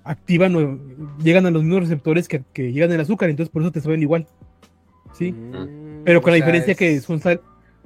[0.04, 0.80] activan o
[1.24, 4.02] llegan a los mismos receptores que, que llegan el azúcar, entonces por eso te saben
[4.02, 4.26] igual.
[5.14, 5.32] ¿Sí?
[5.34, 7.42] Mm, Pero con la diferencia es- que son, sal-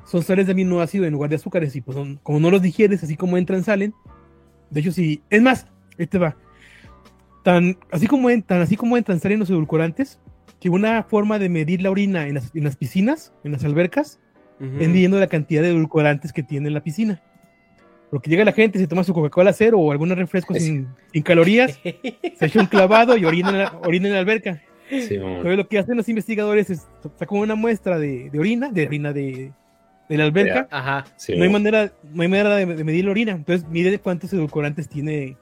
[0.05, 3.03] son sales de aminoácido en lugar de azúcares y pues son- como no los digieres,
[3.03, 3.93] así como entran, salen.
[4.69, 5.21] De hecho, sí.
[5.29, 6.37] Es más, este va.
[7.43, 10.19] Tan así como, en- tan así como entran, salen los edulcorantes,
[10.59, 14.19] que una forma de medir la orina en las, en las piscinas, en las albercas,
[14.59, 14.77] Ujú.
[14.79, 17.21] es midiendo la cantidad de edulcorantes que tiene la piscina.
[18.09, 21.23] Porque llega la gente, se toma su Coca-Cola cero o algún refresco Es- sin, sin
[21.23, 24.61] calorías, se echa un clavado y orina en la, orina en la alberca.
[24.89, 25.15] Sí.
[25.15, 26.87] Entonces lo que hacen los investigadores es
[27.17, 29.51] sacan una muestra de, de orina, de orina de,
[30.07, 30.67] de la alberca.
[30.69, 31.05] Ajá.
[31.17, 33.31] Sí, No hay manera, no hay manera de, de medir la orina.
[33.31, 35.35] Entonces mide cuántos edulcorantes tiene,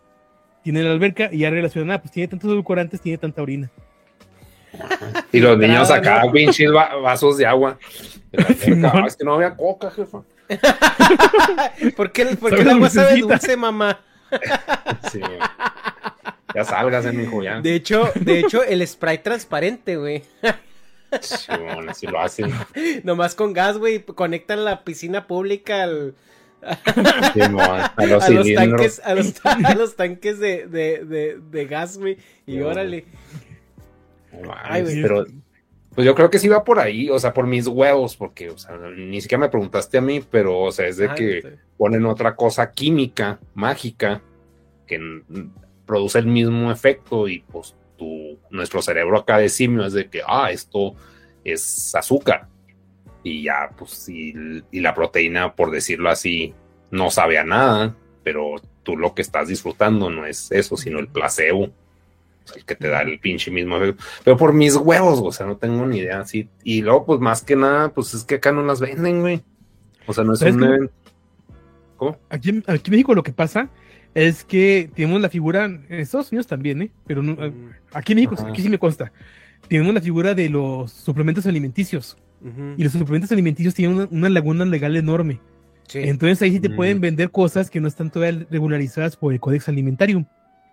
[0.64, 3.70] tiene la alberca y ya relacionan, ah, pues tiene tantos edulcorantes, tiene tanta orina.
[5.32, 6.32] Y los niños acá, ¿no?
[6.32, 7.78] pinches va- vasos de agua.
[8.32, 8.92] De alberca.
[8.94, 10.22] Ah, es que no había coca, jefa.
[11.96, 14.00] ¿Por qué, por qué el agua sabe dulce, mamá?
[15.12, 15.40] Sí, güey.
[16.56, 17.60] ya salgas, mi hijo, ya.
[17.62, 20.24] De hecho, de hecho, el spray transparente, güey.
[21.20, 22.54] Sí, mamón, así lo hacen.
[23.04, 24.00] Nomás con gas, güey.
[24.04, 26.16] Conectan la piscina pública al,
[27.34, 28.56] Sí, a los a los cilindros.
[28.56, 32.18] tanques, a los, a los tanques de, de, de, de gas, güey.
[32.46, 32.68] Y No.
[32.68, 33.06] órale.
[34.32, 35.02] No mames, Ay, güey.
[35.02, 35.26] pero
[35.94, 38.58] pues yo creo que sí va por ahí, o sea, por mis huevos, porque, o
[38.58, 41.48] sea, ni siquiera me preguntaste a mí, pero, o sea, es de Ajá, que sí.
[41.78, 44.22] ponen otra cosa química, mágica,
[44.88, 45.22] que
[45.86, 50.22] produce el mismo efecto y pues tu, nuestro cerebro acá de simio es de que,
[50.26, 50.96] ah, esto
[51.44, 52.48] es azúcar.
[53.24, 54.34] Y ya, pues, y,
[54.72, 56.54] y la proteína, por decirlo así,
[56.90, 61.08] no sabe a nada, pero tú lo que estás disfrutando no es eso, sino el
[61.08, 61.70] placebo.
[62.56, 64.04] El que te da el pinche mismo efecto.
[64.24, 66.26] Pero por mis huevos, o sea, no tengo ni idea.
[66.26, 66.50] Sí.
[66.64, 69.42] Y luego, pues más que nada, pues es que acá no las venden, güey.
[70.08, 70.94] O sea, no es ¿Sabes un evento.
[71.98, 72.18] ¿Cómo?
[72.30, 73.70] Aquí, en- aquí en México lo que pasa
[74.16, 76.92] es que tenemos la figura, en Estados Unidos también, ¿eh?
[77.06, 78.50] Pero no- Mm, aquí en México, Ajá.
[78.50, 79.12] aquí sí me consta.
[79.70, 82.18] Tenemos la figura de los suplementos alimenticios.
[82.78, 85.40] Y los suplementos alimenticios tienen una, una laguna legal enorme.
[85.88, 86.00] Sí.
[86.00, 86.76] Entonces ahí sí te Mm.
[86.76, 90.26] pueden vender cosas que no están todavía regularizadas por el Codex Alimentarium,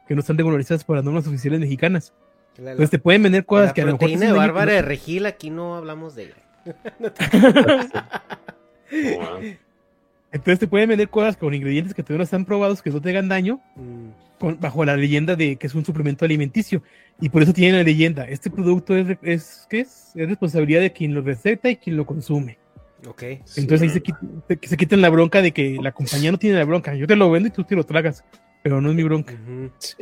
[0.07, 2.13] que no están regularizadas por las normas oficiales mexicanas.
[2.57, 4.47] Entonces te pueden vender cosas la que a lo mejor proteína te de dicen, "Oye,
[4.49, 6.35] Bárbara de Regil, aquí no hablamos de ella.
[6.99, 7.09] No,
[9.23, 9.39] ah.
[10.33, 13.11] Entonces te pueden vender cosas con ingredientes que todavía no están probados, que no te
[13.11, 14.09] hagan daño, Mm,
[14.39, 16.83] con- bajo la leyenda de que es un suplemento alimenticio.
[17.21, 18.25] Y por eso tienen la leyenda.
[18.29, 20.13] Este producto es, es, ¿qué es?
[20.15, 22.59] es responsabilidad de quien lo receta y quien lo consume.
[23.07, 23.23] ok.
[23.57, 26.65] Entonces ahí se, quit- se- quitan la bronca de que la compañía no tiene la
[26.65, 26.95] bronca.
[26.95, 28.25] Yo te lo vendo y tú te lo tragas,
[28.63, 29.35] pero no es mi bronca.
[29.79, 29.97] Sí.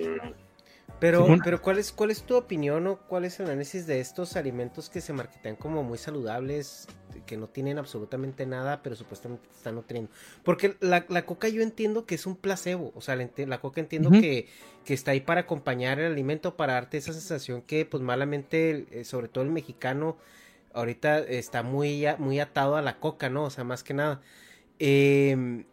[0.98, 4.34] Pero, pero ¿cuál es, ¿cuál es tu opinión o cuál es el análisis de estos
[4.36, 6.86] alimentos que se marketean como muy saludables,
[7.26, 10.10] que no tienen absolutamente nada, pero supuestamente te están nutriendo?
[10.44, 13.80] Porque la, la coca yo entiendo que es un placebo, o sea, la, la coca
[13.80, 14.48] entiendo que,
[14.84, 19.04] que está ahí para acompañar el alimento, para darte esa sensación que pues malamente, eh,
[19.04, 20.16] sobre todo el mexicano,
[20.72, 23.44] ahorita está muy, muy atado a la coca, ¿no?
[23.44, 24.20] O sea, más que nada.
[24.78, 25.64] Em,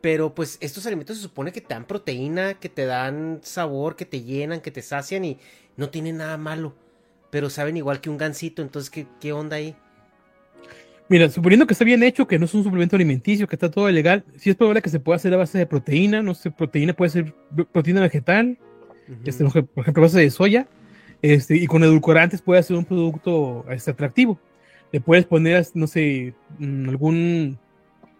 [0.00, 4.06] pero pues estos alimentos se supone que te dan proteína, que te dan sabor, que
[4.06, 5.38] te llenan, que te sacian y
[5.76, 6.74] no tienen nada malo.
[7.30, 9.76] Pero saben igual que un gansito, entonces ¿qué, qué onda ahí?
[11.08, 13.90] Mira, suponiendo que está bien hecho, que no es un suplemento alimenticio, que está todo
[13.90, 16.92] legal, sí es probable que se pueda hacer a base de proteína, no sé, proteína
[16.92, 17.34] puede ser
[17.72, 18.58] proteína vegetal,
[19.24, 20.68] este, por ejemplo, a base de soya,
[21.22, 24.38] este, y con edulcorantes puede ser un producto este, atractivo.
[24.92, 27.58] Le puedes poner, no sé, mm, algún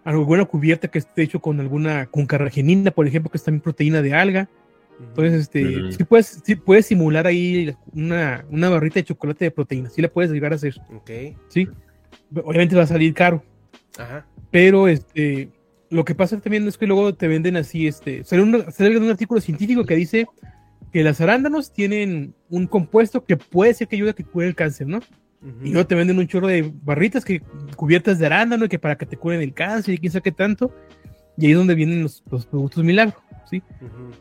[0.04, 4.00] alguna cubierta que esté hecho con alguna, con carragenina, por ejemplo, que es también proteína
[4.00, 4.48] de alga.
[4.98, 9.90] Entonces, este, sí puedes, sí puedes simular ahí una, una barrita de chocolate de proteína,
[9.90, 11.10] sí la puedes llegar a hacer, Ok,
[11.48, 11.68] sí.
[12.34, 13.42] Obviamente va a salir caro,
[13.96, 14.26] ajá.
[14.50, 15.50] pero este,
[15.90, 19.10] lo que pasa también es que luego te venden así, este, sale un, sale un
[19.10, 20.26] artículo científico que dice
[20.92, 24.54] que las arándanos tienen un compuesto que puede ser que ayude a que cure el
[24.54, 25.00] cáncer, ¿no?
[25.62, 27.40] Y luego te venden un chorro de barritas que
[27.76, 30.32] cubiertas de arándano y que para que te curen el cáncer y quién sabe qué
[30.32, 30.74] tanto.
[31.36, 33.62] Y ahí es donde vienen los, los productos milagro, ¿sí?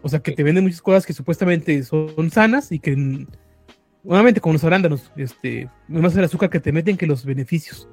[0.03, 2.95] O sea, que te venden muchas cosas que supuestamente son sanas y que,
[4.03, 7.89] nuevamente, con los arándanos, este, más el azúcar que te meten que los beneficios,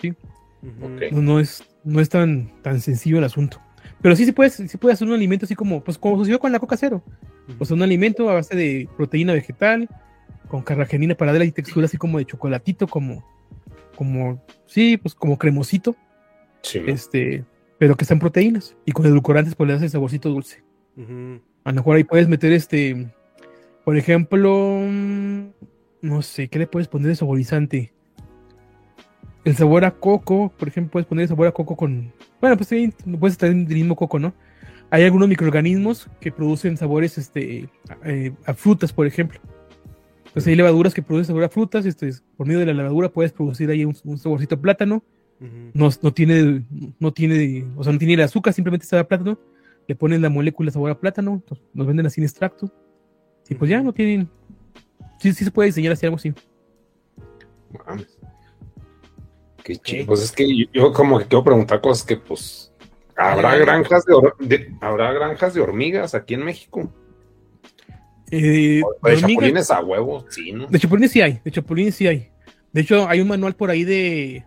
[0.00, 0.14] ¿sí?
[1.12, 3.60] No, no es, no es tan, tan sencillo el asunto.
[4.00, 6.52] Pero sí se puede, sí puede hacer un alimento así como, pues como sucedió con
[6.52, 7.02] la coca cero.
[7.58, 9.88] O sea, un alimento a base de proteína vegetal,
[10.48, 13.24] con carragenina para darle textura así como de chocolatito, como,
[13.96, 15.96] como, sí, pues como cremosito,
[16.64, 17.44] Sí, este,
[17.78, 18.76] pero que están proteínas.
[18.84, 20.62] Y con edulcorantes pues le das el saborcito dulce.
[21.64, 23.08] A lo mejor ahí puedes meter este,
[23.84, 24.80] por ejemplo,
[26.00, 27.93] no sé, ¿qué le puedes poner de saborizante?
[29.44, 32.68] El sabor a coco, por ejemplo, puedes poner el sabor a coco con, bueno, pues
[32.68, 34.32] sí, puedes estar en el mismo coco, ¿no?
[34.90, 37.68] Hay algunos microorganismos que producen sabores, este,
[38.04, 39.40] eh, a frutas, por ejemplo.
[40.26, 43.32] Entonces hay levaduras que producen sabor a frutas, este, por medio de la levadura puedes
[43.32, 45.02] producir ahí un, un saborcito a plátano,
[45.74, 46.64] no, no tiene,
[46.98, 49.38] no tiene, o sea, no tiene el azúcar, simplemente sabe a plátano,
[49.86, 51.42] le ponen la molécula sabor a plátano,
[51.72, 52.72] nos venden así en extracto,
[53.48, 54.28] y pues ya no tienen,
[55.18, 56.32] sí, sí se puede diseñar así algo así.
[57.86, 58.13] Mames.
[59.64, 60.06] Qué chido.
[60.06, 62.70] Pues es que yo, yo como que quiero preguntar cosas que, pues,
[63.16, 64.04] ¿habrá granjas
[64.38, 66.92] de, ¿habrá granjas de hormigas aquí en México?
[68.30, 70.66] Eh, de de chapulines a huevo, sí, ¿no?
[70.66, 72.30] de chapulines sí hay, de chapulines sí hay.
[72.72, 74.44] De hecho, hay un manual por ahí de,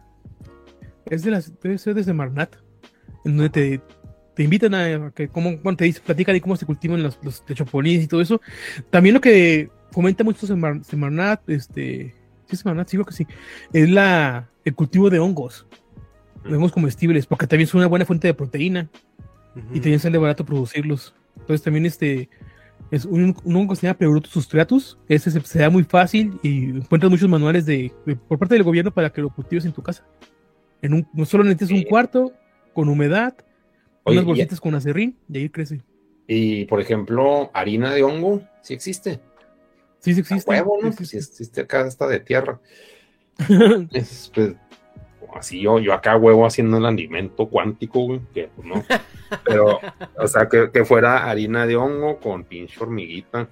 [1.06, 2.56] es de las, debe ser de Semarnat,
[3.26, 3.82] en donde te,
[4.36, 7.56] te invitan a que, bueno, te dice, platican de cómo se cultivan los, los de
[7.56, 8.40] chapulines y todo eso.
[8.92, 12.14] También lo que fomenta mucho Semar- Semarnat, este,
[12.50, 13.28] sí, Semarnat, sí, creo que sí,
[13.74, 15.66] es la, el cultivo de hongos,
[16.48, 18.90] de hongos comestibles, porque también son una buena fuente de proteína
[19.74, 21.14] y también sale barato producirlos.
[21.38, 22.30] Entonces también este
[22.92, 26.40] es un, un hongo que se llama Pleurotus sustratus, ese se, se da muy fácil
[26.44, 29.74] y encuentras muchos manuales de, de- por parte del gobierno para que lo cultives en
[29.74, 30.06] tu casa.
[30.82, 32.32] En un, no solo necesitas un cuarto
[32.74, 33.36] con humedad,
[34.04, 35.82] Oye, unas bolsitas con acerrín y ahí crece.
[36.28, 39.20] Y, por ejemplo, harina de hongo, sí existe.
[40.00, 40.50] Sí, sí existe.
[40.50, 40.92] huevo, ¿no?
[40.92, 41.44] sí Pues sí existe.
[41.44, 42.60] existe acá, está de tierra.
[43.94, 44.54] Es, pues,
[45.36, 48.84] así yo, yo acá huevo haciendo el alimento cuántico, güey, que pues no.
[49.44, 49.80] Pero,
[50.18, 53.48] o sea, que, que fuera harina de hongo con pinche hormiguita,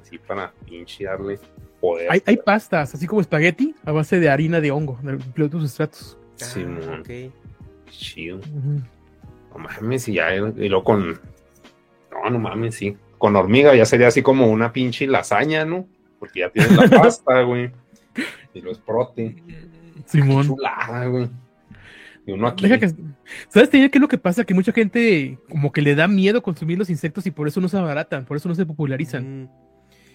[0.00, 1.38] así para pinche darle
[1.80, 2.10] poder.
[2.10, 6.16] hay, hay pastas, así como espagueti, a base de harina de hongo, de Pleurotus sustratus.
[6.36, 7.00] Sí, Ah, mon.
[7.00, 7.10] ok.
[7.90, 8.40] Chido.
[9.52, 11.20] No mames, y ya, y luego con.
[12.10, 12.96] No, no mames, sí.
[13.18, 15.86] Con hormiga ya sería así como una pinche lasaña, ¿no?
[16.18, 17.70] Porque ya tienes la pasta, güey.
[18.54, 19.36] Y los prote.
[20.06, 20.46] Simón.
[20.46, 21.28] Chulada, güey.
[22.26, 22.68] Y uno aquí.
[22.68, 22.94] Deja que-
[23.48, 24.44] ¿Sabes Tenía qué es lo que pasa?
[24.44, 27.68] Que mucha gente como que le da miedo consumir los insectos y por eso no
[27.68, 29.42] se abaratan, por eso no se popularizan.
[29.44, 29.48] Mm.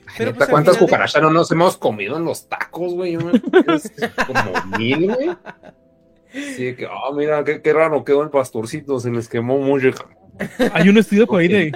[0.07, 3.15] Ay, Pero, neta, pues, ¿Cuántas de- cucarachas no nos hemos comido en los tacos, güey?
[3.15, 5.30] Como mil, güey.
[6.34, 9.90] Sí, de que, ah, mira, qué, qué raro quedó el pastorcito, se les quemó mucho.
[10.73, 11.72] Hay un estudio por ahí de,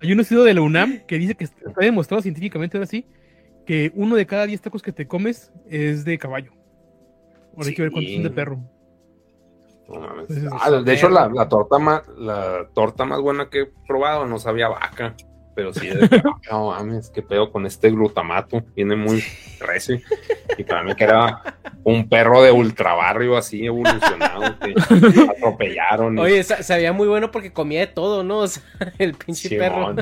[0.00, 3.06] hay un estudio de la UNAM que dice que está demostrado científicamente ahora sí
[3.68, 6.52] que uno de cada 10 tacos que te comes es de caballo.
[7.54, 8.58] Ahora hay que ver cuántos son de perro.
[9.88, 10.30] No mames.
[10.30, 14.24] Entonces, Ah, de hecho, la, la torta más, la torta más buena que he probado
[14.24, 15.14] no sabía vaca.
[15.58, 16.22] Pero sí, de que,
[16.52, 19.24] no mames, qué pedo con este glutamato, viene muy
[19.58, 19.98] recio.
[20.56, 21.42] Y para mí que era
[21.82, 24.72] un perro de ultrabarrio así evolucionado, que
[25.36, 26.16] atropellaron.
[26.16, 28.38] y- Oye, sa- sabía muy bueno porque comía de todo, ¿no?
[28.42, 28.62] O sea,
[28.98, 29.96] el pinche perro.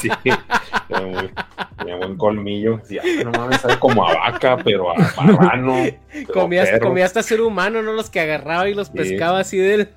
[0.00, 1.30] Sí, tenía muy-
[1.76, 2.78] tenía buen colmillo.
[2.78, 5.74] Decía, "Ah, no mames, sabe como a vaca, pero a marrano.
[6.32, 6.88] Comía, hasta- perro".
[6.88, 7.92] comía hasta ser humano, ¿no?
[7.92, 8.94] Los que agarraba y los Sí.
[8.96, 9.90] pescaba así del.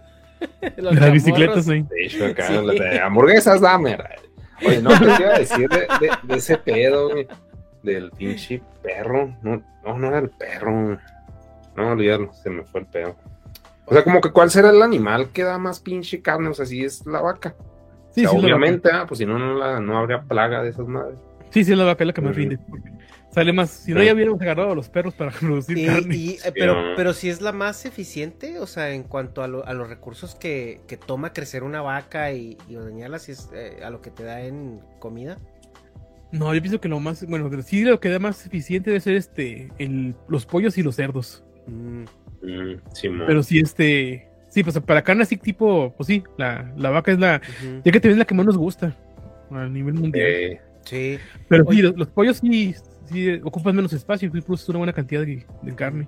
[0.76, 1.86] Las bicicletas, sí.
[1.90, 2.98] De hecho, acá, Sí.
[3.02, 3.98] hamburguesas, dame.
[4.68, 7.28] Oye, no, ¿qué te iba a decir de, de- de ese pedo, güey?
[7.82, 9.36] Del pinche perro.
[9.42, 10.98] No, no, no era el perro.
[11.76, 13.16] No, olvídalo, se me fue el pedo.
[13.86, 16.66] O sea, como que cuál será el animal que da más pinche carne, o sea,
[16.66, 17.56] si es la vaca.
[18.12, 20.70] Sí, O sea, sí, obviamente, ah, pues si no, no, la- no habría plaga de
[20.70, 21.18] esas madres.
[21.50, 22.58] Sí, sí, la vaca es la que más rinde.
[23.34, 23.70] Sale más.
[23.72, 24.06] Si no, Sí.
[24.06, 26.16] ya hubiéramos agarrado a los perros para producir Y- carne.
[26.16, 29.66] y, eh, pero, pero si es la más eficiente, o sea, en cuanto a, lo-
[29.66, 33.78] a los recursos que, que toma crecer una vaca y, y ordeñarla, si es eh,
[33.84, 35.38] a lo que te da en comida.
[36.32, 37.26] No, yo pienso que lo más.
[37.28, 39.70] Bueno, sí, lo que da más eficiente debe ser este.
[39.78, 41.44] El, los pollos y los cerdos.
[41.68, 42.06] Mm,
[42.42, 43.24] Mm, Simón.
[43.28, 44.28] Pero sí, este.
[44.50, 45.94] Sí, pues para carne así tipo.
[45.96, 47.40] Pues sí, la, la vaca es la.
[47.86, 48.98] Ya que también es la que más nos gusta.
[49.52, 50.26] A nivel mundial.
[50.28, 51.18] Eh, Sí.
[51.48, 51.78] Pero Oye.
[51.78, 55.46] sí, los, los pollos sí, sí ocupan menos espacio y produces una buena cantidad de,
[55.62, 56.08] de carne.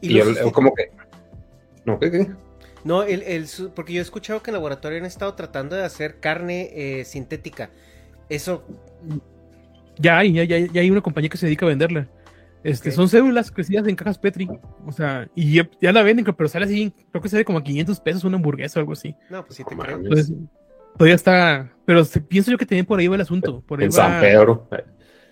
[0.00, 0.90] Y y los- el- como que.
[1.84, 2.26] No, ¿qué, qué?
[2.84, 6.70] No, el, porque yo he escuchado que en laboratorio han estado tratando de hacer carne
[6.72, 7.70] eh, sintética.
[8.28, 8.64] Eso,
[9.98, 12.08] Ya hay, ya, ya, ya hay una compañía que se dedica a venderla.
[12.62, 12.90] Este.
[12.90, 14.48] Son células crecidas en cajas Petri.
[14.86, 17.62] O sea, y ya, ya la venden, pero sale así, creo que sale como a
[17.64, 19.14] 500 pesos una hamburguesa o algo así.
[19.30, 19.96] no, pues sí te No creo.
[19.98, 20.32] Entonces,
[20.96, 21.70] todavía está.
[21.84, 23.62] Pero se- pienso yo que también por ahí va el asunto.
[23.62, 24.68] Por ahí En va, San Pedro.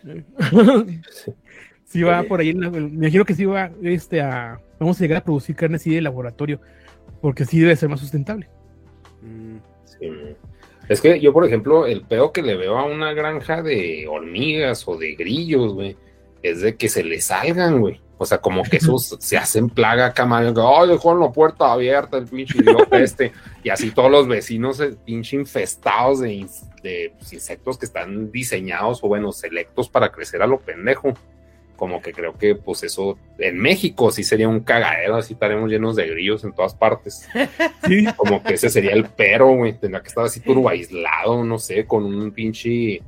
[1.85, 2.53] sí va por ahí.
[2.53, 4.61] la- Me imagino que sí va este, a.
[4.79, 6.61] Vamos a llegar a producir carne así de laboratorio.
[7.21, 8.49] Porque sí debe ser más sustentable.
[9.23, 9.57] Mm,
[9.99, 10.09] Sí.
[10.89, 14.87] Es que yo, por ejemplo, el peor que le veo a una granja de hormigas
[14.87, 15.97] o de grillos, güey,
[16.43, 18.01] es de que se le salgan, güey.
[18.17, 22.27] O sea, como que esos se hacen plaga acá, Ay, dejó la puerta abierta el
[22.27, 23.33] pinche idiota este.
[23.63, 26.47] Y así todos los vecinos, eh, pinche infestados de,
[26.83, 31.15] de, pues, insectos que están diseñados o, bueno, selectos para crecer a lo pendejo.
[31.77, 35.97] Como que creo que, pues, eso en México sí sería un cagadero, así estaremos llenos
[35.97, 37.29] de grillos en todas partes.
[37.87, 39.73] Sí, Como que ese sería el pero, güey.
[39.79, 43.01] Tendría que estar así turbo aislado, no sé, con un pinche.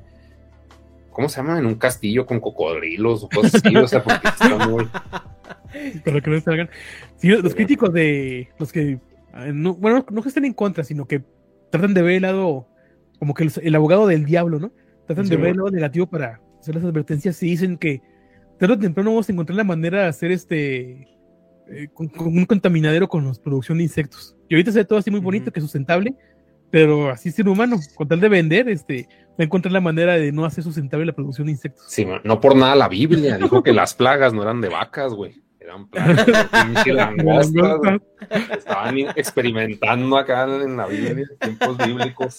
[1.11, 1.59] ¿Cómo se llama?
[1.59, 3.77] En un castillo con cocodrilos o cosas así.
[3.77, 4.89] O sea, porque está muy.
[6.05, 6.71] para que no salgan.
[7.17, 8.99] Sí, los críticos de los que,
[9.53, 11.23] no, bueno, no que estén en contra, sino que
[11.71, 12.67] tratan de ver el lado,
[13.19, 14.73] como que el abogado del diablo, ¿no?
[15.07, 15.65] Tratan Sí, de ver el bueno.
[15.65, 18.03] lado negativo para hacer las advertencias y dicen que
[18.59, 21.09] tarde o temprano vamos a encontrar la manera de hacer este,
[21.69, 24.37] eh, con, con un contaminadero con la producción de insectos.
[24.49, 26.15] Y ahorita se ve todo así muy bonito, que es sustentable,
[26.71, 30.33] pero así ser humano, con tal de vender, este, va a encontrar la manera de
[30.33, 31.85] no hacer sustentable la producción de insectos.
[31.89, 35.41] Sí, no por nada la Biblia dijo que las plagas no eran de vacas, güey.
[36.87, 38.01] Eran güey.
[38.57, 42.39] Estaban experimentando acá en la Biblia, tiempos bíblicos.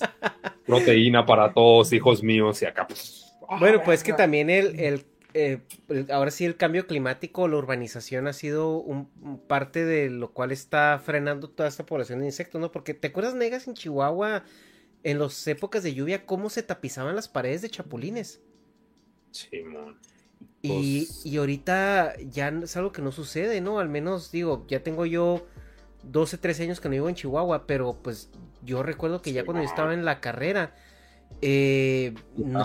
[0.65, 3.33] Proteína para todos, hijos míos, y acá, pues.
[3.59, 5.59] Bueno, pues que también el, el, eh,
[5.89, 10.31] el- ahora sí el cambio climático, la urbanización ha sido un, un parte de lo
[10.31, 12.71] cual está frenando toda esta población de insectos, ¿no?
[12.71, 14.43] Porque te acuerdas, Negas, en Chihuahua,
[15.03, 18.41] en las épocas de lluvia, cómo se tapizaban las paredes de chapulines.
[19.31, 19.97] Simón.
[20.61, 23.79] Y, Pues- y ahorita ya es algo que no sucede, ¿no?
[23.79, 25.45] Al menos, digo, ya tengo yo
[26.03, 28.29] 12, 13 años que no vivo en Chihuahua, pero pues
[28.63, 30.75] yo recuerdo que ya cuando yo estaba en la carrera,
[31.41, 32.13] eh,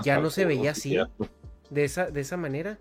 [0.03, 0.97] ya no se veía así,
[1.69, 2.77] de esa, de esa manera.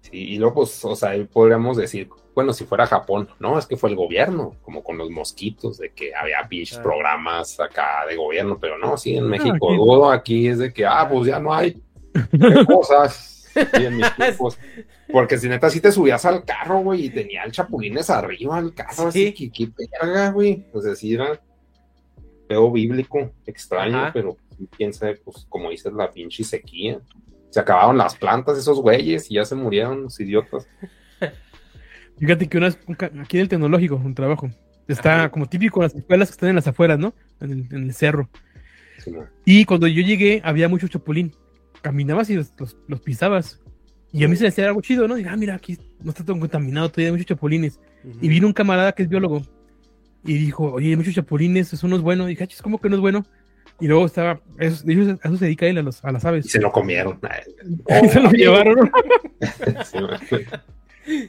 [0.00, 3.76] Sí, y luego, pues, o sea, podríamos decir, bueno, si fuera Japón, no, es que
[3.76, 6.82] fue el gobierno, como con los mosquitos, de que había pinches Ah.
[6.82, 10.84] programas acá de gobierno, pero no, sí, en México, aquí- dudo aquí es de que,
[10.86, 11.82] ah, pues ya no hay
[12.68, 13.30] cosas.
[13.54, 14.58] Sí, en mis tiempos.
[15.10, 18.74] Porque si neta, si te subías al carro, güey, y tenía el chapulines arriba del
[18.74, 19.32] carro, así Sí.
[19.32, 19.72] que qué
[20.02, 20.64] verga, güey.
[20.72, 21.40] O sea, sí era
[22.48, 24.10] feo bíblico, extraño, Ajá.
[24.12, 24.36] pero
[24.76, 27.00] quién sabe, pues, como dices, la pinche sequía.
[27.50, 30.66] Se acabaron las plantas esos güeyes y ya se murieron los idiotas.
[32.18, 32.78] Fíjate que una vez,
[33.20, 34.48] aquí en el tecnológico, un trabajo,
[34.88, 37.14] está como típico las escuelas que están en las afueras, ¿no?
[37.40, 38.28] En el, en el cerro.
[38.98, 39.12] Sí.
[39.44, 41.34] Y cuando yo llegué, había mucho chapulín.
[41.84, 43.60] Caminabas y los, los- los pisabas.
[44.10, 45.16] Y a mí se me hacía algo chido, ¿no?
[45.16, 47.78] Dije, ah, mira, aquí no está tan contaminado, todavía hay muchos chapulines.
[48.22, 49.42] Y vino un camarada que es biólogo
[50.24, 52.24] y dijo, oye, hay muchos chapulines, eso no es bueno.
[52.26, 53.26] Y dije, "Ah, ¿cómo que no es bueno?
[53.80, 56.26] Y luego estaba, eso, hecho, a eso se dedica él, a, los, a las Y
[56.28, 56.50] aves.
[56.50, 57.20] se lo comieron.
[58.04, 58.90] Y se lo llevaron.
[59.84, 60.36] Sí.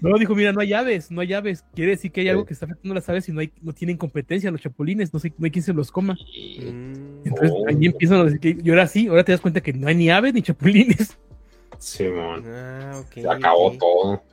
[0.02, 1.64] No, dijo, mira, no hay aves, no hay aves.
[1.74, 2.30] Quiere decir que hay Sí.
[2.30, 5.14] algo que está afectando a las aves y no, hay, no tienen competencia los chapulines,
[5.14, 6.14] no, sé, no hay quien se los coma.
[6.58, 7.22] Mm.
[7.26, 7.66] Entonces Oh.
[7.68, 9.96] ahí empiezan a decir que y ahora sí, ahora te das cuenta que no hay
[9.96, 11.18] ni aves ni chapulines.
[11.80, 12.44] Simón.
[12.48, 13.14] Ah, ok.
[13.14, 14.24] Se acabó todo.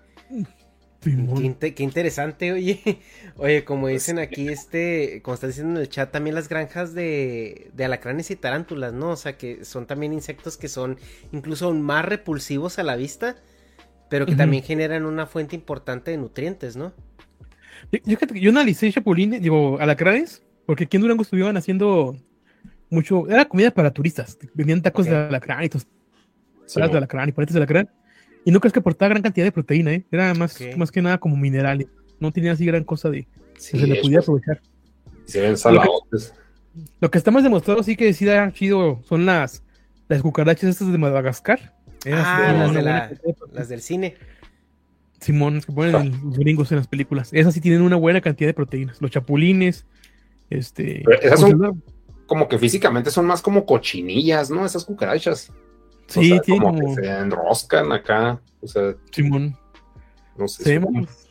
[1.01, 2.81] Qué, interesante, oye.
[3.37, 6.95] Oye, como Pues dicen aquí, este, como está diciendo en el chat, también las granjas
[6.95, 9.11] de, de alacranes y tarántulas, ¿no?
[9.11, 10.99] O sea, que son también insectos que son
[11.33, 13.35] incluso más repulsivos a la vista,
[14.13, 16.93] pero que también generan una fuente importante de nutrientes, ¿no?
[17.91, 22.15] Yo, yo, fíjate que yo analicé chapulines, digo, alacranes, porque aquí en Durango estuvieron haciendo
[22.91, 25.91] mucho, era comida para turistas, vendían tacos de alacrán y tostadas
[26.67, 26.95] de Simón.
[26.95, 27.89] alacrán y paletas de alacrán,
[28.45, 30.05] y no crees que aportaba gran cantidad de proteína, ¿eh?
[30.13, 31.87] era más, más que nada como minerales,
[32.21, 33.27] no tenía así gran cosa de
[33.57, 34.61] Sí, que se le de pudiera aprovechar.
[35.25, 36.35] se ven saladotes.
[37.01, 39.63] Lo que está más demostrado sí que sí da chido son las,
[40.09, 41.75] las cucarachas estas de Madagascar.
[42.05, 43.13] Esas Ah, las de la,
[43.53, 44.17] las del cine.
[45.21, 47.31] Simón, las que ponen en los gringos en las películas.
[47.33, 49.01] Esas sí tienen una buena cantidad de proteínas.
[49.01, 49.87] Los chapulines,
[50.51, 51.03] este.
[51.05, 51.83] Pero esas ¿cómo son-?
[52.27, 54.65] Como que físicamente son más como cochinillas, ¿no?
[54.67, 55.51] Esas cucarachas.
[55.51, 55.55] O
[56.09, 56.97] Sí, sea, tienen como, como.
[56.97, 58.41] que se enroscan acá.
[58.61, 59.57] O sea, Simón.
[60.37, 60.81] no sé.
[60.81, 61.29] Más-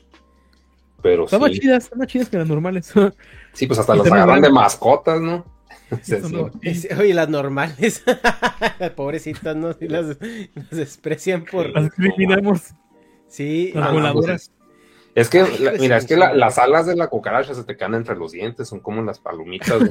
[1.01, 1.59] pero Están más sí.
[1.59, 2.93] chidas, están más chidas que las normales.
[3.53, 5.43] Sí, pues hasta Y también agarran de mascotas, ¿no?
[6.61, 8.03] Es- oye, las normales.
[8.79, 9.73] Las pobrecitas, ¿no?
[9.73, 11.69] Sí, las, las desprecian por.
[11.69, 12.73] Las discriminamos.
[13.27, 14.49] Sí, Las Ah, no, voladoras.
[14.49, 14.61] pues
[15.15, 17.63] es, que, Ay, la- pues, mira, es que la- las alas de la cucaracha se
[17.63, 19.77] te quedan entre los dientes, son como las palomitas.
[19.79, 19.89] güey.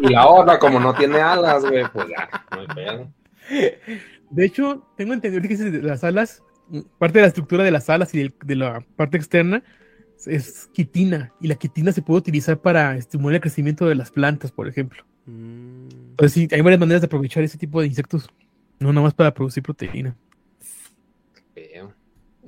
[0.00, 3.08] y la otra, como no tiene alas, güey, pues ya, no hay pedo.
[4.30, 6.42] De hecho, tengo entendido que las alas,
[6.98, 9.62] parte de la estructura de las alas y de la parte externa
[10.26, 11.32] es quitina.
[11.40, 15.04] Y la quitina se puede utilizar para estimular el crecimiento de las plantas, por ejemplo.
[15.26, 18.28] Mm, Entonces sí, hay varias maneras de aprovechar ese tipo de insectos.
[18.78, 20.16] No nada más para producir proteína.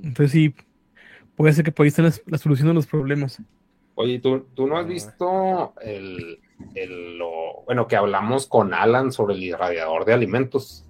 [0.01, 0.53] Entonces sí,
[1.35, 3.41] puede ser que por ahí estén las- la solución a los problemas.
[3.95, 6.39] Oye, ¿tú, tú no has visto el,
[6.75, 10.85] el- lo, bueno, que hablamos con Alan sobre el irradiador de alimentos?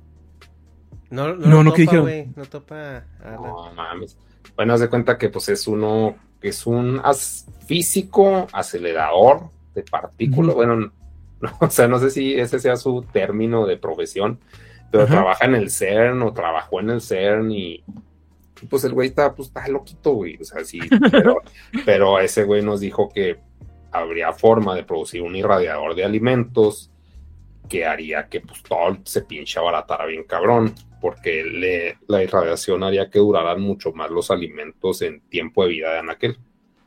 [1.10, 2.04] No, no, No, no no, ¿qué topa, dijeron?
[2.06, 2.28] güey.
[2.36, 3.06] No topa.
[3.24, 3.42] Alan.
[3.44, 4.18] No mames.
[4.58, 9.84] Bueno, haz de cuenta que pues es uno, que es un as- físico acelerador de
[9.84, 10.50] partículas.
[10.56, 10.56] Ujú.
[10.56, 10.92] Bueno, no,
[11.62, 14.40] o sea, no sé si ese sea su término de profesión,
[14.92, 15.14] pero Ajá.
[15.14, 17.84] trabaja en el CERN o trabajó en el CERN y,
[18.62, 20.38] y, pues el güey está, pues está loquito, güey.
[20.42, 20.80] O sea, sí,
[21.12, 21.42] pero,
[21.86, 23.38] pero ese güey nos dijo que
[23.92, 26.92] habría forma de producir un irradiador de alimentos
[27.68, 33.10] que haría que pues todo se pinche abaratara bien cabrón, porque le, la irradiación haría
[33.10, 36.38] que duraran mucho más los alimentos en tiempo de vida de Anaquel.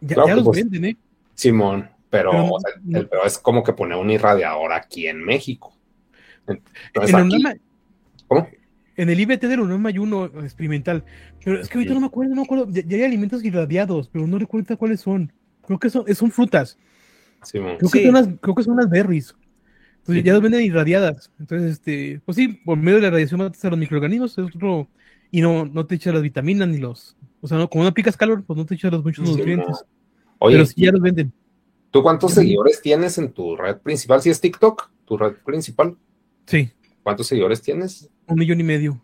[0.01, 0.97] Ya, Claro, ya los pues, venden, ¿eh?
[1.35, 4.73] Simón, pero Pero no- o sea, no- el peor es como que poner un irradiador
[4.73, 5.75] aquí en México.
[6.47, 7.61] Entonces, En, aquí-
[8.27, 8.49] ¿Cómo?
[8.97, 11.05] en el IBT de la UNAM hay uno experimental.
[11.45, 11.95] Pero es que ahorita Sí.
[11.95, 12.67] no me acuerdo, no me acuerdo.
[12.71, 15.33] Ya, ya hay alimentos irradiados, pero no recuerdo cuáles son.
[15.67, 16.77] Creo que son, son frutas.
[17.43, 17.77] Simón.
[17.79, 17.99] Creo, Sí.
[18.01, 19.35] que son las, creo que son las berries.
[20.11, 21.31] Entonces ya las venden irradiadas.
[21.39, 24.89] Entonces, este, pues sí, por medio de la radiación matas a los microorganismos, es otro,
[25.31, 28.17] y no, no te echas las vitaminas ni los, o sea, no, como no aplicas
[28.17, 29.85] calor, pues no te echas los muchos Sí, nutrientes.
[30.39, 31.33] Oye, pero sí ya los venden.
[31.91, 34.23] ¿tú cuántos seguidores tienes en tu red principal?
[34.23, 35.97] Si es TikTok, tu red principal,
[36.47, 36.71] Sí,
[37.03, 38.09] ¿cuántos seguidores tienes?
[38.27, 39.01] un millón y medio.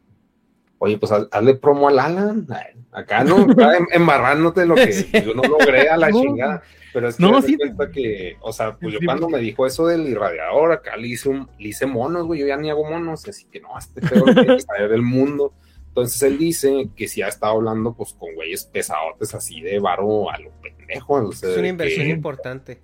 [0.78, 2.46] Oye, pues haz- hazle promo al Alan.
[2.50, 5.10] Ay, Acá no, acá em- embarrándote lo que Sí.
[5.24, 6.20] yo no logré a la No.
[6.22, 6.62] chingada.
[6.92, 7.56] Pero es que No, sí.
[7.58, 11.28] cuenta que, o sea, pues yo cuando me dijo eso del irradiador, acá le hice,
[11.28, 14.24] un, le hice monos, güey, yo ya ni hago monos, así que no, este pedo
[14.24, 15.52] que saber del mundo.
[15.88, 20.30] Entonces él dice que si ha estado hablando pues con güeyes pesadotes así de varo
[20.30, 21.14] a lo pendejo.
[21.14, 22.80] o sea, Es una inversión que- importante.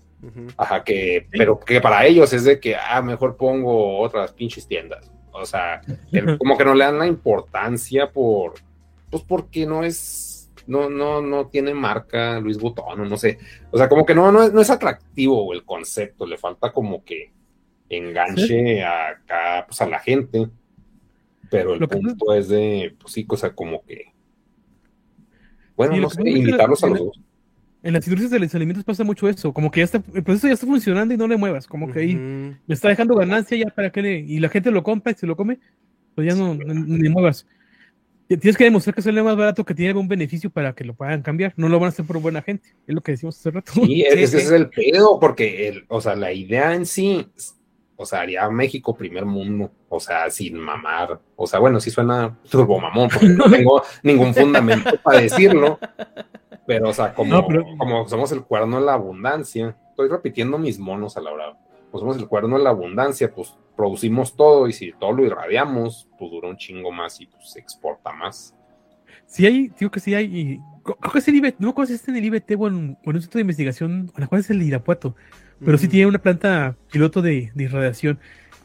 [0.57, 5.11] Ajá, que, pero que para ellos es de que, ah, mejor pongo otras pinches tiendas.
[5.33, 5.81] O sea,
[6.39, 8.53] como que no le dan la importancia por,
[9.13, 13.39] pues porque no es, no, no, no tiene marca Luis Butón, no sé.
[13.71, 17.05] O sea, como que no, no es, no es atractivo el concepto, le falta como
[17.05, 17.31] que
[17.91, 20.49] enganche a, acá, pues a la gente.
[21.51, 24.07] Pero el Lo que- punto es de, pues sí, cosa como que,
[25.77, 27.21] bueno, Sí, no sé, invitarlos a los dos.
[27.83, 30.47] En las industrias de los alimentos pasa mucho eso, como que ya está, el proceso
[30.47, 32.57] ya está funcionando y no le muevas, como que ahí Ujú.
[32.67, 35.27] le está dejando ganancia ya para que le, y la gente lo compra y se
[35.27, 35.59] lo come,
[36.15, 37.47] pues ya no, no- ni muevas.
[38.29, 41.21] Tienes que demostrar que sale más barato que tiene algún beneficio para que lo puedan
[41.23, 41.53] cambiar.
[41.57, 42.71] No lo van a hacer por buena gente.
[42.87, 43.73] Es lo que decimos hace rato.
[43.75, 44.47] Sí, es- Sí, ese sí.
[44.47, 47.27] es el pedo, porque, el, o sea, la idea en sí,
[47.97, 51.21] o sea, haría México primer mundo, o sea, sin mamar.
[51.37, 55.79] O sea, bueno, sí suena turbo mamón, porque no tengo ningún fundamento para decirlo,
[56.67, 60.57] pero, o sea, como, No, pero- como somos el cuerno de la abundancia, estoy repitiendo
[60.59, 61.59] mis monos a la hora.
[61.91, 66.09] Pues somos el cuerno de la abundancia, pues producimos todo y si todo lo irradiamos,
[66.19, 68.55] pues dura un chingo más y pues se exporta más.
[69.27, 71.89] Sí hay, digo que sí hay, y creo que es el IBT, no me acuerdo
[71.89, 74.27] si está en el IBT o en, o en un centro de investigación, o la
[74.27, 75.17] cual es el Irapuato,
[75.65, 75.91] pero sí Ujú.
[75.93, 78.19] tiene una planta piloto de, de irradiación.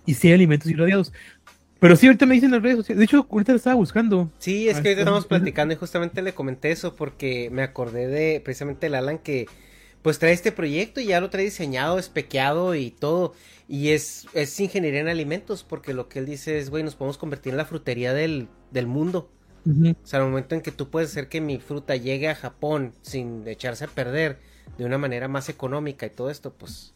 [0.06, 1.14] y si hay alimentos irradiados.
[1.80, 2.98] Pero sí, ahorita me dicen en las redes sociales.
[3.00, 4.32] De hecho, ahorita lo estaba buscando.
[4.40, 7.62] Sí, es Ah, que ahorita está- estamos platicando y justamente le comenté eso porque me
[7.62, 9.46] acordé de precisamente el Alan que
[10.02, 13.34] pues trae este proyecto y ya lo trae diseñado, espequeado y todo.
[13.68, 17.18] Y es, es ingeniería en alimentos porque lo que él dice es, güey, nos podemos
[17.18, 19.30] convertir en la frutería del, del mundo.
[20.02, 22.94] O sea, al momento en que tú puedes hacer que mi fruta llegue a Japón
[23.02, 24.40] sin echarse a perder
[24.78, 26.94] de una manera más económica y todo esto, pues...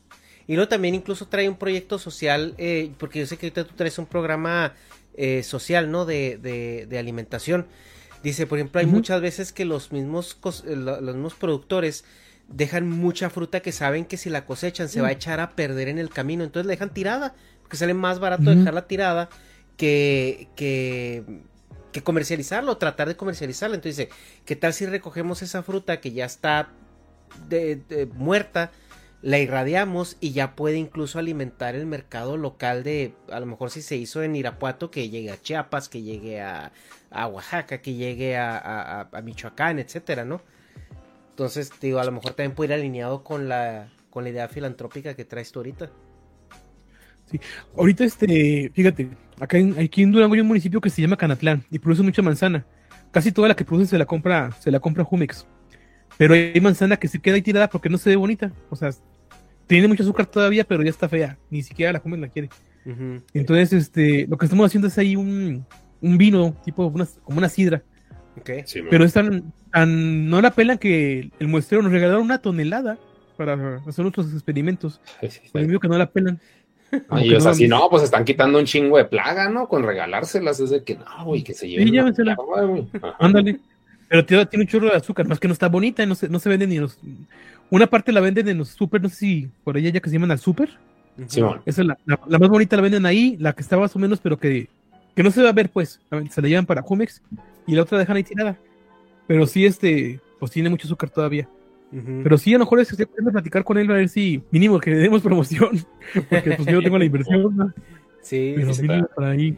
[0.48, 3.74] Y luego también incluso trae un proyecto social, eh, porque yo sé que ahorita tú
[3.76, 4.74] traes un programa
[5.16, 6.06] eh, social, ¿no?
[6.06, 7.68] De, de, de alimentación.
[8.24, 12.06] Dice, por ejemplo, hay muchas veces que los mismos, eh, lo- los mismos productores
[12.54, 15.88] dejan mucha fruta que saben que si la cosechan se va a echar a perder
[15.88, 19.30] en el camino, entonces la dejan tirada, porque sale más barato dejarla tirada
[19.78, 21.24] que, que,
[21.92, 23.76] que comercializarlo, tratar de comercializarla.
[23.76, 24.10] Entonces dice,
[24.46, 26.70] ¿qué tal si recogemos esa fruta que ya está
[27.50, 28.72] de- de- muerta?
[29.24, 33.84] La irradiamos y ya puede incluso alimentar el mercado local de, a lo mejor si
[33.84, 36.72] se hizo en Irapuato, que llegue a Chiapas, que llegue a,
[37.12, 40.42] a Oaxaca, que llegue a, a- a- a Michoacán, etcétera, ¿no?
[41.32, 45.16] Entonces, digo, a lo mejor también puede ir alineado con la, con la idea filantrópica
[45.16, 45.90] que traes tú ahorita.
[47.78, 49.10] Ahorita, este, fíjate,
[49.40, 52.22] acá en, aquí en Durango hay un municipio que se llama Canatlán y produce mucha
[52.22, 52.66] manzana.
[53.12, 55.48] Casi toda la que produce se la compra, se la compra Jumex.
[56.18, 58.52] Pero hay manzana que se queda ahí tirada porque no se ve bonita.
[58.70, 58.92] O sea,
[59.68, 61.38] tiene mucho azúcar todavía, pero ya está fea.
[61.50, 62.50] Ni siquiera la Jumex la quiere.
[63.34, 65.66] Entonces, este, lo que estamos haciendo es ahí un,
[66.02, 67.84] un vino, tipo una, como una sidra.
[68.40, 68.50] Ok.
[68.66, 72.98] Sí, Pero es tan, tan- no la pelan que el muestreo nos regalaron una tonelada
[73.38, 75.02] para hacer nuestros experimentos.
[75.52, 76.40] Por que no la pelan.
[77.10, 79.68] Ay, o sea, no- si no, pues están quitando un chingo de plaga, ¿no?
[79.68, 81.88] Con regalárselas, es de que no, güey, que se lleven.
[81.88, 82.38] la llévensela.
[83.20, 83.60] Ándale.
[84.10, 86.38] Pero tiene, tiene un chorro de azúcar, más que no está bonita, no se, no
[86.40, 87.00] se vende ni en los.
[87.70, 90.16] Una parte la venden en los super, no sé si por allá ya que se
[90.16, 90.70] llaman al super.
[91.18, 91.30] Ujú.
[91.30, 91.62] Simón.
[91.66, 94.00] Esa es la, la- la más bonita la venden ahí, la que está más o
[94.00, 94.68] menos, pero que,
[95.16, 96.02] que no se va a ver, pues.
[96.30, 97.22] Se la llevan para Jumex
[97.68, 98.58] y la otra dejan ahí tirada.
[99.28, 101.48] Pero sí, este, pues tiene mucho azúcar todavía.
[102.24, 104.80] Pero sí, a lo mejor es que estoy platicar con él a ver si mínimo
[104.80, 105.72] que le demos promoción.
[106.30, 107.74] Porque pues yo tengo la inversión, ¿no?
[108.22, 109.58] Sí, pero sí, mínimo para ahí.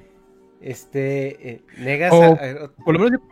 [0.61, 2.11] este, eh, negas.
[2.13, 3.27] O- a- a- Por lo menos yo,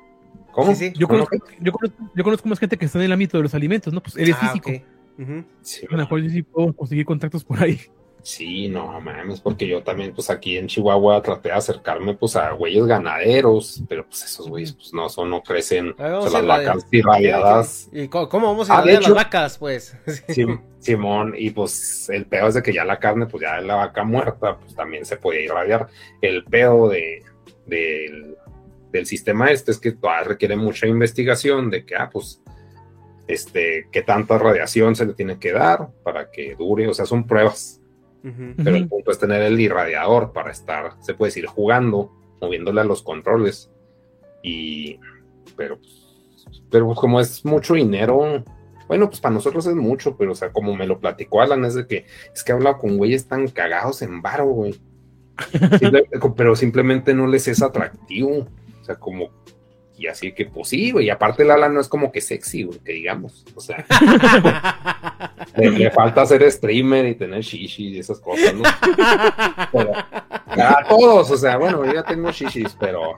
[0.51, 0.75] ¿Cómo?
[0.75, 0.93] Sí, sí.
[0.97, 3.55] yo conozco, yo, conozco, yo conozco más gente que está en el ámbito de los
[3.55, 4.01] alimentos, ¿no?
[4.03, 4.69] Pues él es Ah, físico.
[5.61, 7.79] Sí, A lo mejor yo sí puedo conseguir contactos por ahí.
[8.23, 12.51] Sí, no mames, porque yo también, pues aquí en Chihuahua traté de acercarme, pues a
[12.51, 16.85] güeyes ganaderos, pero pues esos güeyes, pues no son, no crecen, o sea, las vacas
[16.91, 17.89] irradiadas.
[17.91, 19.97] ¿Y cómo, cómo vamos a Ah, de irradiar las vacas, pues?
[20.29, 23.75] Sim- Simón, y pues el pedo es de que ya la carne, pues ya la
[23.75, 25.87] vaca muerta, pues también se podía irradiar.
[26.21, 27.23] El pedo de,
[27.65, 28.35] del,
[28.91, 32.41] del sistema este es que todavía requiere mucha investigación de que, ah, pues,
[33.27, 37.25] este, qué tanta radiación se le tiene que dar para que dure, o sea, son
[37.25, 37.80] pruebas,
[38.63, 42.83] Pero el punto es tener el irradiador para estar, se puede decir, jugando, moviéndole a
[42.85, 43.71] los controles.
[44.43, 44.99] Y,
[45.55, 46.13] pero, pues,
[46.69, 48.43] pero pues, como es mucho dinero,
[48.87, 51.75] bueno, pues para nosotros es mucho, pero o sea, como me lo platicó Alan, es
[51.75, 54.75] de que es que he hablado con güeyes tan cagados en varo, güey.
[55.79, 58.47] Simple- pero simplemente no les es atractivo.
[58.81, 59.29] O sea, como,
[60.01, 61.05] y así que, pues sí, güey.
[61.05, 63.45] Y aparte, el Alan no es como que sexy, güey, que digamos.
[63.55, 63.85] O sea,
[65.55, 68.63] le, le falta ser streamer y tener shishis y esas cosas, ¿no?
[69.71, 73.17] Pero, a todos, o sea, bueno, yo ya tengo shishis, pero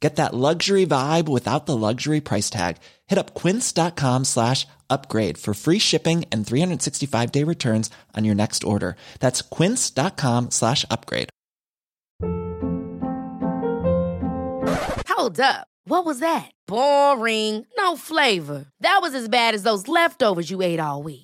[0.00, 2.76] Get that luxury vibe without the luxury price tag.
[3.06, 8.64] Hit up quince.com slash upgrade for free shipping and 365 day returns on your next
[8.64, 8.96] order.
[9.20, 11.30] That's quince.com slash upgrade.
[15.08, 15.68] Hold up.
[15.86, 16.50] What was that?
[16.66, 17.66] Boring.
[17.78, 18.66] No flavor.
[18.80, 21.23] That was as bad as those leftovers you ate all week.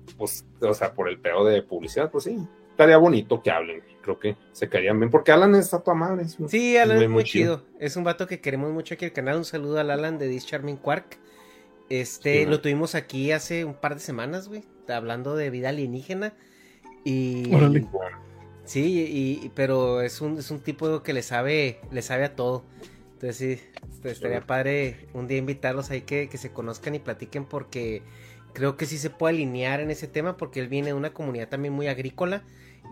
[0.21, 2.37] pues, o sea, por el pedo de publicidad, pues sí,
[2.69, 3.81] estaría bonito que hablen.
[4.03, 6.23] Creo que se caerían bien, porque Alan es a tu madre.
[6.23, 7.63] es un- Sí, Alan es muy chido.
[7.79, 9.37] Es un vato que queremos mucho aquí en el canal.
[9.37, 11.17] Un saludo al Alan de This Charming Quark.
[11.89, 12.61] Este, Sí, lo man.
[12.61, 14.63] tuvimos aquí hace un par de semanas, güey.
[14.87, 16.33] Hablando de vida alienígena.
[17.03, 17.53] Y.
[17.53, 17.85] Órale.
[18.63, 22.35] Sí, y, y- pero es un, es un tipo que le sabe, le sabe a
[22.35, 22.63] todo.
[23.13, 27.45] Entonces sí, este, estaría padre un día invitarlos ahí que, que se conozcan y platiquen
[27.45, 28.01] porque
[28.53, 31.49] creo que sí se puede alinear en ese tema porque él viene de una comunidad
[31.49, 32.43] también muy agrícola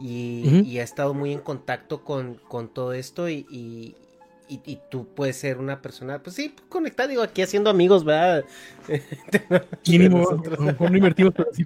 [0.02, 3.96] y, ha estado muy en contacto con, con todo esto y, y,
[4.48, 8.46] y- y tú puedes ser una persona, pues sí, conectada, digo, aquí haciendo amigos, ¿verdad?
[9.88, 10.42] Mínimo,
[10.80, 11.66] no invertimos, pero sí,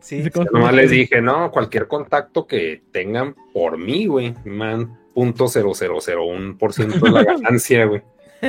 [0.00, 5.48] Sí, conoce Nomás les dije, no, cualquier contacto que tengan por mí, güey, man, punto
[5.48, 8.02] cero cero cero un por ciento de la ganancia, güey.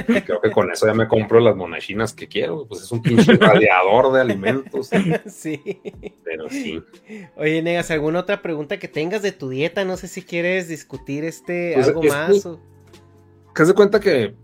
[0.26, 3.34] Creo que con eso ya me compro las monachinas que quiero, pues es un pinche
[3.38, 4.89] radiador de alimentos,
[5.27, 5.81] sí.
[6.23, 6.81] pero sí.
[7.35, 9.85] Oye, Negas, ¿alguna otra pregunta que tengas de tu dieta?
[9.85, 12.43] No sé si quieres discutir este Pues, algo es más.
[12.43, 12.59] que- o-
[13.53, 14.35] Que haz de cuenta que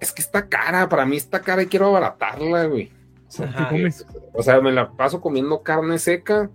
[0.00, 2.90] es que está cara, para mí está cara y quiero abaratarla, güey.
[3.28, 3.68] O sea, Ajá.
[3.70, 4.06] ¿Qué comes?
[4.34, 6.50] O sea, me la paso comiendo carne seca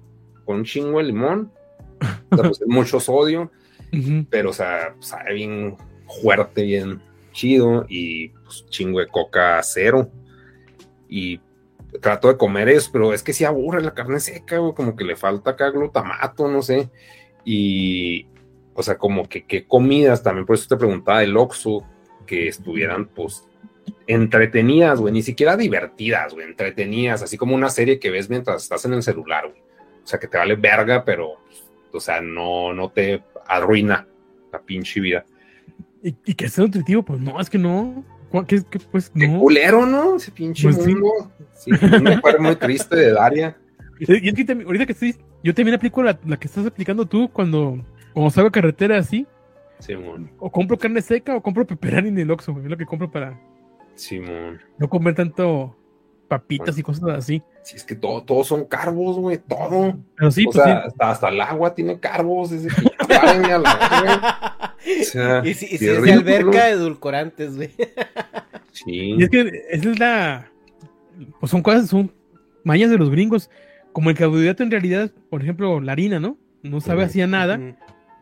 [0.46, 1.52] con un chingo de limón.
[2.32, 3.52] O sea, pues, mucho sodio,
[4.30, 5.76] pero o sea, sabe bien
[6.22, 7.02] fuerte, bien
[7.32, 10.10] chido y pues chingo de coca cero.
[11.10, 11.40] Y
[12.00, 15.04] trato de comer eso, pero es que sí aburre la carne seca, güey, como que
[15.04, 16.90] le falta acá glutamato, no sé.
[17.44, 18.28] Y,
[18.74, 21.86] o sea, como que qué comidas, también por eso te preguntaba del Oxxo,
[22.26, 23.48] que estuvieran, pues,
[24.08, 28.86] entretenidas, güey, ni siquiera divertidas, güey, entretenidas, así como una serie que ves mientras estás
[28.86, 29.62] en el celular, güey.
[30.04, 31.38] O sea, que te vale verga, pero,
[31.92, 34.08] o sea, no, no te arruina
[34.52, 35.26] la pinche vida.
[36.04, 37.04] ¿Y, y que sea nutritivo?
[37.04, 38.04] Pues no, es que no.
[38.30, 39.40] ¿Cuál- ¿Qué, qué, pues Qué no?
[39.40, 40.16] culero, ¿no?
[40.16, 40.94] Ese pinche Pues sí.
[40.94, 41.32] mundo.
[41.54, 43.58] Sí, un recuerdo muy triste de Daria.
[44.00, 47.30] Y es que ahorita que estoy, yo también aplico la, la que estás aplicando tú
[47.32, 49.28] cuando, cuando salgo a carretera así,
[49.78, 53.12] Simón, o compro carne seca o compro pepperoni en el Oxxo, es lo que compro
[53.12, 53.40] para
[53.94, 54.60] Simón.
[54.80, 55.78] no comer tanto
[56.32, 57.44] papitas y cosas así.
[57.62, 59.98] Si es que todo, todos son carbos, güey, todo.
[60.16, 60.88] Pero sí, o pues sea, sí.
[60.88, 62.54] hasta, hasta el agua tiene carbos.
[62.54, 64.76] Es de que párenle a la verga.
[65.02, 67.72] O sea, Y si, y si sí es de alberca, edulcorantes, güey.
[68.72, 69.16] Sí.
[69.18, 70.50] Y es que esa es la.
[71.42, 72.10] Pues son cosas, son
[72.64, 73.50] mañas de los gringos.
[73.92, 76.38] Como el carbohidrato en realidad, por ejemplo, la harina, ¿no?
[76.64, 77.10] No sabe Ujú.
[77.10, 77.60] así a nada.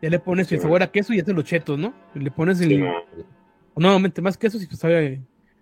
[0.02, 1.94] Ya le pones Sí, el sabor a queso y haces los chetos, ¿no?
[2.14, 2.70] Le pones el.
[2.70, 2.94] Simón.
[3.76, 5.20] Nuevamente más quesos y pues sabe,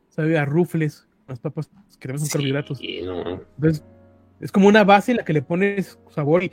[0.09, 1.07] sabe a rufles.
[1.29, 2.79] Las papas que también son carbohidratos.
[2.79, 3.43] Sí, no.
[3.57, 3.85] Entonces,
[4.41, 6.51] es como una base en la que le pones sabor y,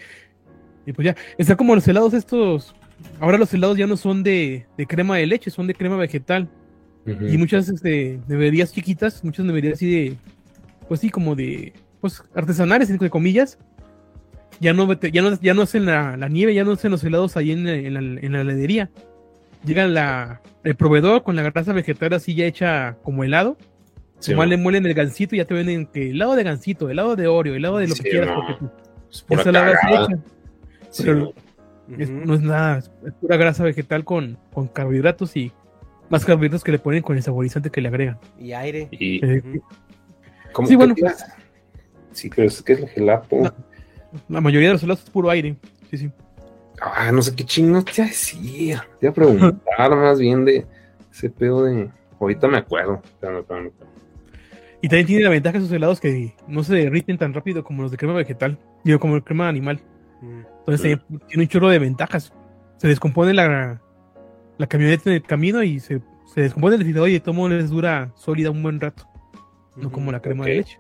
[0.86, 1.16] y pues ya.
[1.38, 2.76] Está como los helados estos.
[3.20, 6.50] Ahora los helados ya no son de, de crema de leche, son de crema vegetal.
[7.06, 10.16] Y muchas este, neverías chiquitas, muchas neverías así de,
[10.88, 11.72] pues sí, como de,
[12.02, 13.60] pues artesanales, entre comillas,
[14.60, 17.38] ya no, ya no, ya no hacen la, la nieve, ya no hacen los helados
[17.38, 18.90] ahí en, la- en la, en la heladería.
[19.64, 23.56] Llega la, el proveedor con la grasa vegetal así ya hecha como helado.
[24.26, 27.28] Sí, le muelen el gansito y ya te venden que helado de gansito, helado de
[27.28, 28.30] Oreo, helado de lo Sí, que quieras.
[28.30, 28.36] no.
[28.36, 28.72] porque tú-
[29.12, 30.08] Es pura esa.
[30.92, 31.34] Sí, Pero- no.
[31.98, 32.20] Es- Ujú.
[32.26, 35.52] no es nada, es, es pura grasa vegetal con, con carbohidratos y
[36.10, 38.18] más carbohidratos que le ponen con el saborizante que le agregan.
[38.40, 38.88] Y aire.
[38.92, 39.62] Y, Eh, Ujú.
[40.52, 41.14] ¿cómo Sí, bueno, iba-
[42.12, 43.38] Sí, pero es que es el gelato.
[44.30, 45.56] La mayoría de los helados es puro aire.
[45.92, 46.12] Sí, sí.
[46.82, 48.80] Ah, no sé qué chingos te iba a decir.
[49.00, 50.66] Te iba a preguntar más bien de
[51.12, 51.90] ese pedo de.
[52.20, 53.02] Ahorita me acuerdo.
[53.04, 53.95] Espérame, espérame, espérame.
[54.86, 57.90] Y también tiene la ventaja esos helados que no se derriten tan rápido como los
[57.90, 59.82] de crema vegetal, digo, como el crema animal.
[60.22, 60.42] Mm.
[60.60, 62.32] Entonces también tiene un chorro de ventajas.
[62.78, 63.82] Se descompone la,
[64.60, 66.02] la camioneta en el camino y se,
[66.32, 69.08] se descompone el refrigerador y de todo modo les dura sólida un buen rato.
[69.76, 70.78] No como la crema de leche.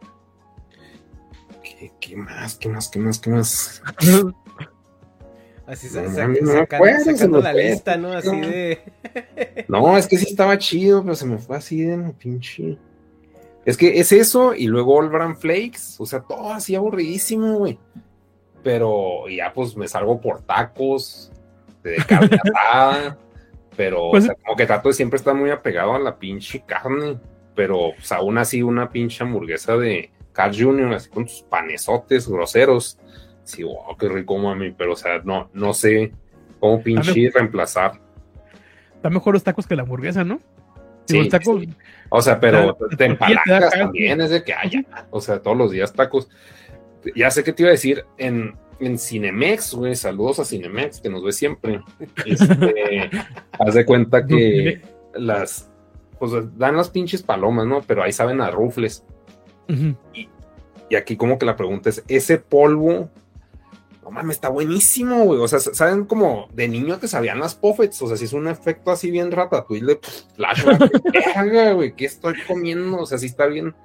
[1.64, 2.56] ¿Qué, qué más?
[2.58, 2.88] ¿Qué más?
[2.90, 3.20] ¿Qué más?
[3.20, 3.82] ¿Qué más?
[5.68, 7.70] Así No, no, no saca- se sacando me la fue.
[7.72, 8.12] lista, ¿no?
[8.14, 9.66] Así de.
[9.68, 12.78] No, es que sí estaba chido, pero se me fue así de mi pinche.
[13.66, 17.80] Es que es eso, y luego All Bran Flakes, o sea, todo así aburridísimo, güey.
[18.64, 21.32] Pero ya pues me salgo por tacos,
[21.84, 22.38] de carne
[23.76, 26.64] pero Pues- o sea, como que trato de siempre estar muy apegado a la pinche
[26.66, 27.20] carne,
[27.56, 32.98] pero pues aún así una pinche hamburguesa de Carl Jr., así con tus panesotes groseros.
[33.44, 36.12] Sí, wow, qué rico, mami, pero o sea, no, no sé
[36.60, 38.00] cómo pinche reemplazar.
[38.96, 40.40] Está mejor los tacos que la hamburguesa, ¿no?
[41.06, 41.70] Taco, sí.
[42.10, 44.84] O sea, pero te te también, es de que haya.
[45.10, 46.30] O sea, todos los días tacos.
[47.16, 51.10] Ya sé que te iba a decir, en, en Cinemex, güey, saludos a Cinemex, que
[51.10, 51.82] nos ve siempre.
[52.26, 53.10] Este,
[53.60, 54.82] haz de cuenta que
[55.14, 55.70] las,
[56.20, 57.82] pues dan las pinches palomas, ¿no?
[57.82, 59.04] Pero ahí saben a rufles.
[60.90, 63.10] Y aquí como que la pregunta es, ese polvo,
[64.06, 65.40] no mames, está buenísimo, güey.
[65.42, 68.02] O sea, saben como de niño te sabían las puffets.
[68.04, 71.02] O sea, si es un efecto así bien ratatouille de pff, flashback,
[71.36, 73.00] verga, güey, ¿qué estoy comiendo?
[73.00, 73.76] O sea, sí está bien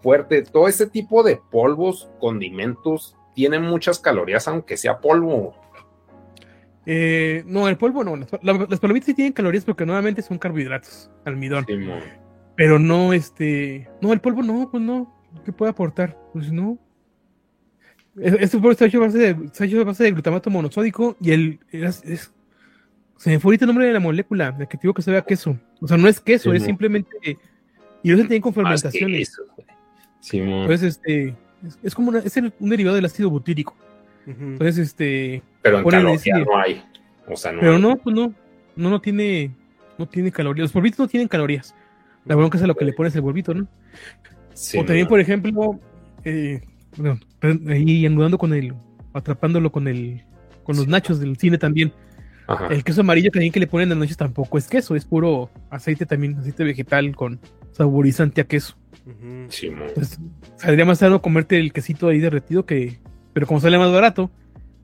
[0.00, 0.42] fuerte.
[0.44, 5.54] Todo ese tipo de polvos, condimentos, tienen muchas calorías, aunque sea polvo.
[6.86, 8.16] Eh, no, el polvo no.
[8.16, 11.64] Las, la- las palomitas sí tienen calorías porque nuevamente son carbohidratos, almidón.
[12.56, 13.88] Pero no, este.
[14.00, 15.12] No, el polvo no, pues no.
[15.44, 16.16] ¿Qué puede aportar?
[16.32, 16.78] Pues no.
[18.20, 21.16] Es- Este polvo está hecho a base de, está hecho a base de glutamato monosódico
[21.20, 21.58] y el.
[21.70, 22.32] Es, es-
[23.16, 25.10] se me fue ahorita el nombre de la molécula, el que te digo que se
[25.10, 25.56] vea queso.
[25.80, 26.66] O sea, no es queso, Sí, es no.
[26.66, 27.38] simplemente.
[28.02, 29.28] Y lo hacen también con fermentaciones.
[29.30, 29.42] eso.
[30.20, 30.62] Simón.
[30.62, 31.34] Entonces, este.
[31.66, 33.74] Es, es como una- es el- un derivado del ácido butírico.
[34.26, 35.42] Entonces, este.
[35.62, 36.82] pero en calorías no hay.
[37.28, 37.82] O sea, no Pero hay.
[37.82, 38.34] no, pues no.
[38.76, 39.50] No, no tiene.
[39.98, 40.64] No tiene calorías.
[40.64, 41.74] Los polvitos no tienen calorías.
[42.24, 43.66] La bronca es a lo que le pones el polvito, ¿no?
[44.54, 45.08] Sí, o también, no.
[45.10, 45.78] por ejemplo,
[46.24, 46.62] eh,
[46.96, 47.18] bueno,
[47.68, 48.74] ahí anudando con el,
[49.12, 50.22] atrapándolo con el,
[50.64, 51.92] con los nachos del cine también.
[52.46, 52.66] Ajá.
[52.68, 55.50] El queso amarillo también que le ponen a los nachos tampoco es queso, es puro
[55.70, 57.40] aceite también, aceite vegetal con
[57.72, 58.76] saborizante a queso.
[59.06, 59.46] Ujú.
[59.48, 59.88] Simón.
[59.88, 60.18] Entonces,
[60.56, 62.98] saldría más sano comerte el quesito ahí derretido que,
[63.32, 64.30] pero como sale más barato,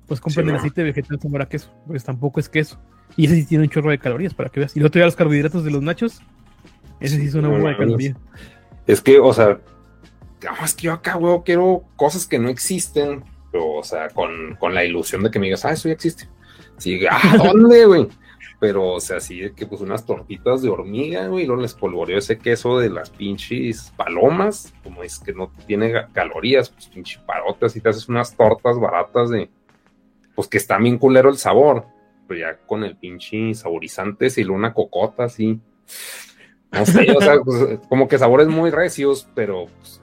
[0.07, 0.59] pues compran Sí, el no.
[0.59, 2.81] aceite vegetal sabor a queso, pues tampoco es queso.
[3.17, 4.75] Y ese sí tiene un chorro de calorías para que veas.
[4.77, 6.21] Y el otro día los carbohidratos de los nachos,
[7.01, 7.87] ese sí es una no bomba de mames.
[7.89, 8.17] calorías.
[8.87, 9.61] Es que, o sea,
[10.43, 14.57] no, es que yo acá, güey, quiero cosas que no existen, pero, o sea, con,
[14.57, 16.29] con la ilusión de que me digas, ah, eso ya existe.
[16.79, 18.09] Sí, ah, ¿dónde, güey?
[18.59, 21.75] Pero, o sea, así de que, pues, unas tortitas de hormiga, güey, y luego les
[21.75, 27.19] polvoreo ese queso de las pinches palomas, como es que no tiene calorías, pues, pinche
[27.27, 29.49] parotas, y te haces unas tortas baratas de,
[30.35, 31.87] pues, que está bien culero el sabor,
[32.29, 35.59] pero ya con el pinche saborizante, y luego una cocota, así.
[36.73, 40.01] No sé, o sea, pues, como que sabores muy recios, pero pues,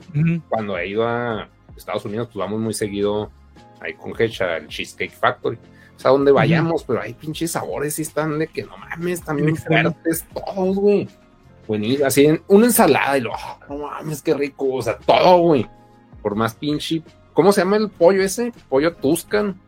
[0.50, 3.32] cuando he ido a Estados Unidos, pues vamos muy seguido
[3.80, 5.58] ahí con Hecha, el Cheesecake Factory.
[5.96, 9.50] O sea, donde vayamos, pero hay pinches sabores y están de que no mames, también
[9.50, 9.92] Extremo.
[9.94, 11.08] fuertes todos, güey.
[11.68, 15.38] Buenísimo, así en una ensalada y lo, "Ah, no mames, qué rico, o sea, todo,
[15.40, 15.68] güey.
[16.22, 17.02] Por más pinche,
[17.34, 18.52] ¿cómo se llama el pollo ese?
[18.70, 19.60] Pollo Tuscan,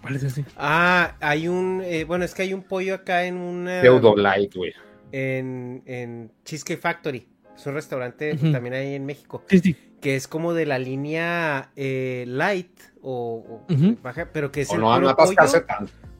[0.00, 0.44] ¿Cuál es ese?
[0.56, 3.82] Ah, hay un, eh, bueno, es que hay un pollo acá en una...
[3.82, 4.72] Pseudo Light, güey.
[5.12, 7.28] En, en Cheesecake Factory.
[7.54, 9.44] Es un restaurante también ahí en México.
[9.48, 9.76] Sí, sí.
[10.00, 13.64] Que es como de la línea eh, light o,
[14.02, 15.36] baja, pero que es O el no pollo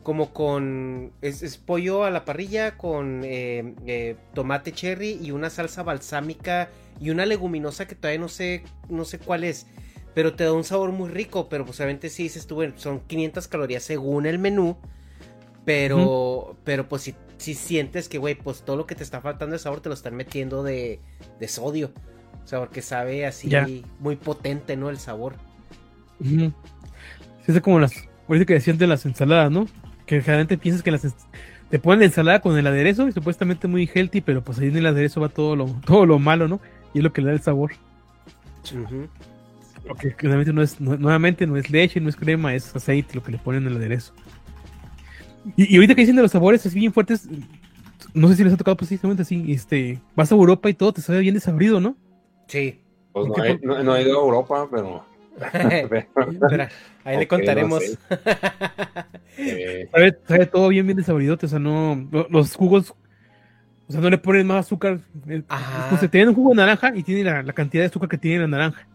[0.03, 1.13] como con...
[1.23, 6.71] Es, es pollo a la parrilla con eh, eh, tomate cherry y una salsa balsámica
[7.01, 9.67] y una leguminosa que todavía no sé, no sé cuál es.
[10.15, 13.01] Pero te da un sabor muy rico, pero pues obviamente sí dices tú, bueno, son
[13.01, 14.77] 500 calorías según el menú.
[15.65, 19.53] Pero, pero pues si, si sientes que, güey, pues todo lo que te está faltando
[19.55, 21.01] de sabor te lo están metiendo de,
[21.39, 21.93] de sodio.
[22.45, 23.49] O sea, porque sabe así
[24.01, 24.91] muy potente, ¿no?
[24.91, 25.35] El sabor.
[26.21, 26.53] Sí,
[27.47, 27.93] es como las,
[28.29, 29.67] ahorita que decían de las ensaladas, ¿no?
[30.07, 31.03] Que generalmente piensas que las
[31.71, 34.77] te ponen la ensalada con el aderezo y supuestamente muy healthy, pero pues ahí en
[34.77, 36.61] el aderezo va todo lo, todo lo malo, ¿no?
[36.95, 37.73] Y es lo que le da el sabor.
[38.75, 39.09] Ujú.
[39.89, 43.23] Porque realmente no es, no- nuevamente no es leche, no es crema, es aceite lo
[43.23, 44.13] que le ponen en el aderezo.
[45.57, 47.29] Y, y ahorita que dicen de los sabores así bien fuertes,
[48.15, 51.01] no sé si les ha tocado precisamente así, este, vas a Europa y todo te
[51.01, 51.97] sabe bien desabrido, ¿no?
[52.47, 52.81] Sí.
[53.13, 55.05] Pues no ¿Qué he, no, no he ido a Europa, pero.
[55.53, 56.69] Espera,
[57.05, 57.83] ahí le no contaremos.
[57.83, 57.99] sé.
[59.39, 62.95] Eh, Sabe, sabe todo bien, bien desabridote, o sea, no, lo- los jugos,
[63.89, 65.01] o sea, no le ponen más azúcar.
[65.29, 65.89] eh, Ajá.
[65.89, 68.19] Pues se tienen un jugo de naranja y tiene la, la cantidad de azúcar que
[68.19, 68.87] tiene la naranja.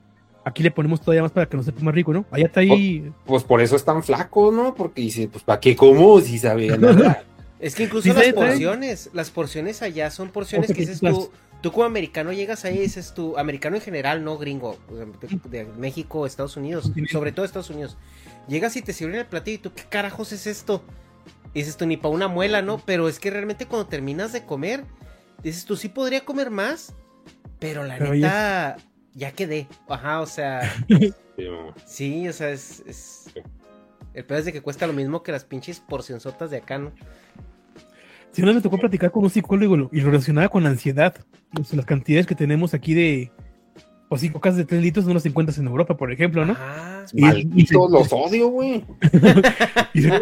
[0.47, 2.25] Aquí le ponemos todavía más para que nos sepa más rico, ¿no?
[2.31, 3.11] Allá está ahí.
[3.25, 4.73] pues por eso es tan flaco, ¿no?
[4.73, 7.23] Porque dice, pues ¿para qué como si sabía nada?
[7.59, 11.29] Es que incluso Sí, las porciones, las porciones allá son porciones que dices tú,
[11.61, 15.65] tú como americano llegas ahí y dices tú, americano en general, no gringo, de, de
[15.77, 17.97] México, Estados Unidos, sobre todo Estados Unidos.
[18.47, 20.81] Llegas y te sirven el platillo y tú, ¿qué carajos es esto?
[21.53, 22.77] Y dices tú, ni para una muela, ¿no?
[22.85, 24.85] Pero es que realmente cuando terminas de comer,
[25.43, 26.93] dices tú, sí podría comer más,
[27.59, 28.77] pero la Pero neta,
[29.17, 29.67] ya quedé.
[29.89, 30.61] Ajá, o sea,
[31.85, 32.81] Sí, o sea, es...
[32.87, 33.29] es-
[34.13, 36.91] El peor es de que cuesta lo mismo que las pinches porcionzotas de acá, ¿no?
[38.31, 41.15] Si no me tocó platicar con un psicólogo y lo- relacionaba con la ansiedad.
[41.59, 43.31] O sea, las cantidades que tenemos aquí de.
[44.09, 46.55] O cinco casas de 3 litros no las encuentras en Europa, por ejemplo, ¿no?
[46.57, 48.83] Ah, Y- Malditos, y- los odio, güey.
[49.93, 50.21] Y se,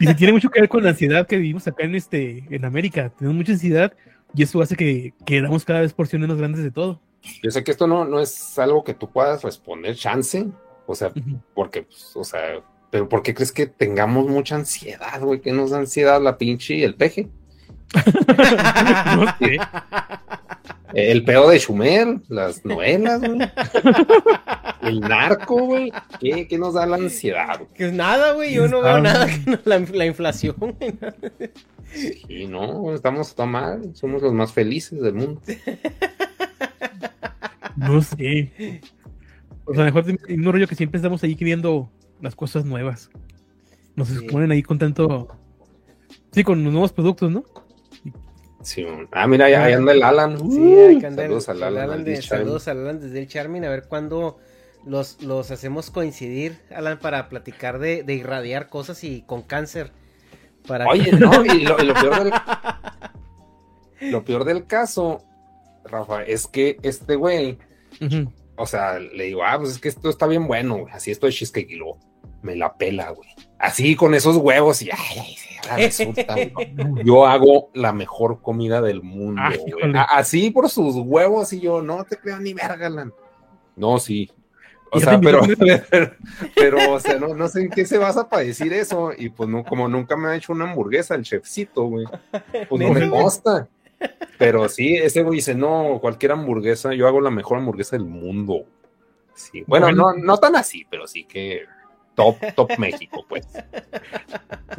[0.00, 2.64] y se tiene mucho que ver con la ansiedad que vivimos acá en este en
[2.64, 3.12] América.
[3.18, 3.92] Tenemos mucha ansiedad
[4.34, 7.00] Y eso hace que queramos cada vez porciones más grandes de todo.
[7.42, 10.46] Yo sé que esto no, no es algo que tú puedas responder, chance.
[10.86, 11.12] O sea,
[11.54, 15.40] porque, pues, o sea, pero ¿por qué crees que tengamos mucha ansiedad, güey?
[15.40, 17.28] Que nos da ansiedad la pinche y el peje.
[19.16, 19.58] no sé.
[20.94, 23.50] El pedo de Schumer, las novelas, güey.
[24.82, 25.92] El narco, güey.
[26.20, 27.58] ¿Qué, ¿Qué, nos da la ansiedad?
[27.58, 27.72] Güey?
[27.72, 28.52] Que nada, güey.
[28.52, 30.94] Yo no veo nada que no, la, la, inflación, güey.
[31.94, 33.94] Sí, no, estamos tan mal.
[33.94, 35.40] Somos los más felices del mundo.
[37.76, 38.80] No sé.
[39.64, 41.90] O sea, mejor un rollo que siempre estamos ahí viendo
[42.20, 43.10] las cosas nuevas.
[43.94, 44.26] Nos sí.
[44.26, 45.28] ponen ahí con tanto.
[46.32, 47.44] Sí, con los nuevos productos, ¿no?
[48.62, 50.38] Sí, ah, mira, ahí, ahí anda el Alan.
[50.50, 51.84] Sí, ahí anda saludos al Alan.
[51.84, 53.64] Alan de, saludos al Alan desde el Charmin.
[53.64, 54.38] A ver cuándo
[54.86, 59.92] los, los hacemos coincidir, Alan, para platicar de, de irradiar cosas y con cáncer.
[60.66, 61.16] Para Oye, que...
[61.16, 62.32] no, y lo, y lo, peor del,
[64.12, 65.24] lo peor del caso,
[65.84, 67.58] Rafa, es que este güey,
[68.00, 68.32] uh -huh.
[68.56, 70.92] o sea, le digo, ah, pues es que esto está bien bueno, güey.
[70.92, 71.98] Así esto de cheesecake y luego
[72.42, 73.28] me la pela, güey.
[73.58, 75.36] Así con esos huevos y ay,
[75.76, 76.34] resulta,
[77.04, 79.92] yo hago la mejor comida del mundo, güey.
[80.08, 83.12] Así por sus huevos y yo no te creo ni verga, Lan.
[83.76, 84.30] No, sí.
[84.94, 85.40] O sea, pero,
[85.90, 86.12] pero,
[86.54, 89.10] pero, o sea, no, no, sé en qué se basa para decir eso.
[89.16, 92.06] Y pues no, como nunca me ha hecho una hamburguesa el chefcito, güey.
[92.68, 93.68] Pues no me consta.
[94.38, 98.64] Pero sí, ese güey dice, no, cualquier hamburguesa, yo hago la mejor hamburguesa del mundo.
[99.34, 101.62] Sí, bueno, no, no tan así, pero sí que
[102.14, 103.46] top, top México, pues.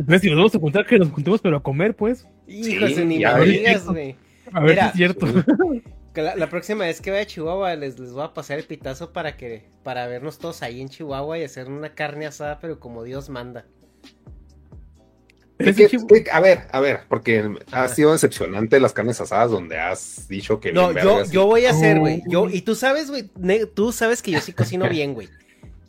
[0.06, 2.28] Pues si nos vamos a juntar, que nos juntemos, pero a comer, pues.
[2.48, 4.16] Hijos, sí, ni me digas, güey.
[4.52, 5.28] A ver Mira, si es cierto.
[6.16, 9.36] La, próxima vez que vaya a Chihuahua les, les voy a pasar el pitazo para
[9.36, 13.30] que para vernos todos ahí en Chihuahua y hacer una carne asada, pero como Dios
[13.30, 13.66] manda.
[15.69, 19.80] Es que, que, a ver, a ver, porque ha sido decepcionante las carnes asadas donde
[19.80, 20.72] has dicho que.
[20.72, 22.23] No, yo, yo voy a hacer, güey.
[22.27, 23.30] Yo, y tú sabes, güey,
[23.73, 25.30] tú sabes que yo sí cocino bien, güey.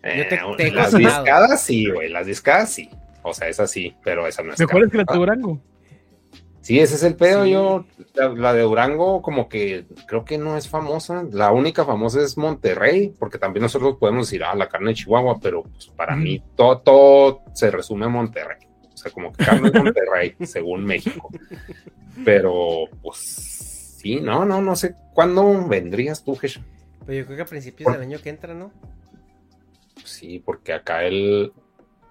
[0.02, 2.90] Yo te, te las discadas sí, güey, las discadas sí.
[3.22, 4.60] O sea, esa sí, pero esa no es.
[4.60, 5.60] Mejor es que la de Durango.
[6.60, 7.44] Sí, ese es el pedo.
[7.44, 7.50] Sí.
[7.50, 7.84] Yo,
[8.14, 11.24] la, la, de Durango, como que creo que no es famosa.
[11.30, 15.38] La única famosa es Monterrey, porque también nosotros podemos decir, ah, la carne de Chihuahua,
[15.42, 16.22] pero pues, para mm.
[16.22, 18.63] mí todo, todo se resume a Monterrey.
[18.94, 21.28] O sea, como que carne de Monterrey, según México.
[22.24, 23.18] Pero, pues,
[23.98, 24.94] sí, no, no, no sé.
[25.12, 26.62] ¿Cuándo vendrías tú, Gesha?
[27.04, 27.94] Pues yo creo que a principios Por...
[27.94, 28.70] del año que entra, ¿no?
[30.04, 31.52] Sí, porque acá el.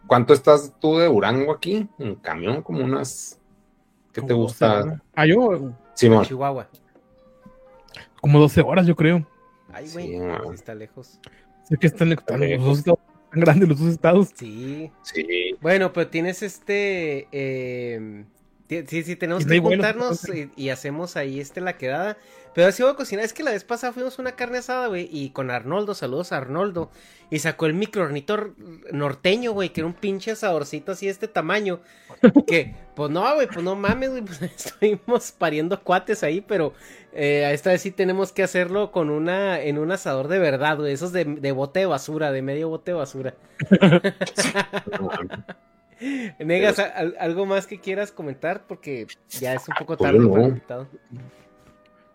[0.07, 1.88] ¿Cuánto estás tú de Durango aquí?
[1.99, 3.39] En camión, como unas.
[4.11, 5.01] ¿Qué te gusta?
[5.15, 5.72] Ah, yo.
[5.93, 6.26] Simón.
[6.26, 6.68] Chihuahua.
[8.22, 9.26] Como 12 horas, yo creo.
[9.72, 10.07] Ay, güey.
[10.07, 10.19] Sí,
[10.53, 11.19] está lejos.
[11.64, 12.99] Sé que están, están los dos estados
[13.34, 14.30] tan grandes los dos estados.
[14.35, 14.91] Sí.
[15.01, 15.55] Sí.
[15.61, 17.27] Bueno, pero tienes este.
[17.31, 18.26] Eh,
[18.68, 20.52] sí, sí, tenemos que juntarnos bueno.
[20.56, 22.18] y, y, hacemos ahí este la quedada.
[22.53, 23.26] Pero así voy a cocinar.
[23.26, 25.10] Es que la vez pasada fuimos una carne asada, güey.
[25.11, 26.91] Y con Arnoldo, saludos a Arnoldo.
[27.30, 28.53] Y sacó el microornito
[28.91, 29.69] norteño, güey.
[29.69, 31.81] Que era un pinche asadorcito así de este tamaño.
[32.48, 34.22] que, pues no, güey, pues no mames, güey.
[34.26, 36.41] Pues estuvimos pariendo cuates ahí.
[36.41, 36.73] Pero
[37.11, 39.60] eh, esta vez sí tenemos que hacerlo con una.
[39.60, 40.94] En un asador de verdad, güey.
[40.94, 43.35] Esos de, de bote de basura, de medio bote de basura.
[46.40, 46.80] Negas,
[47.20, 48.65] ¿algo más que quieras comentar?
[48.68, 50.32] Porque ya es un poco tarde pues no.
[50.32, 50.88] para el invitado.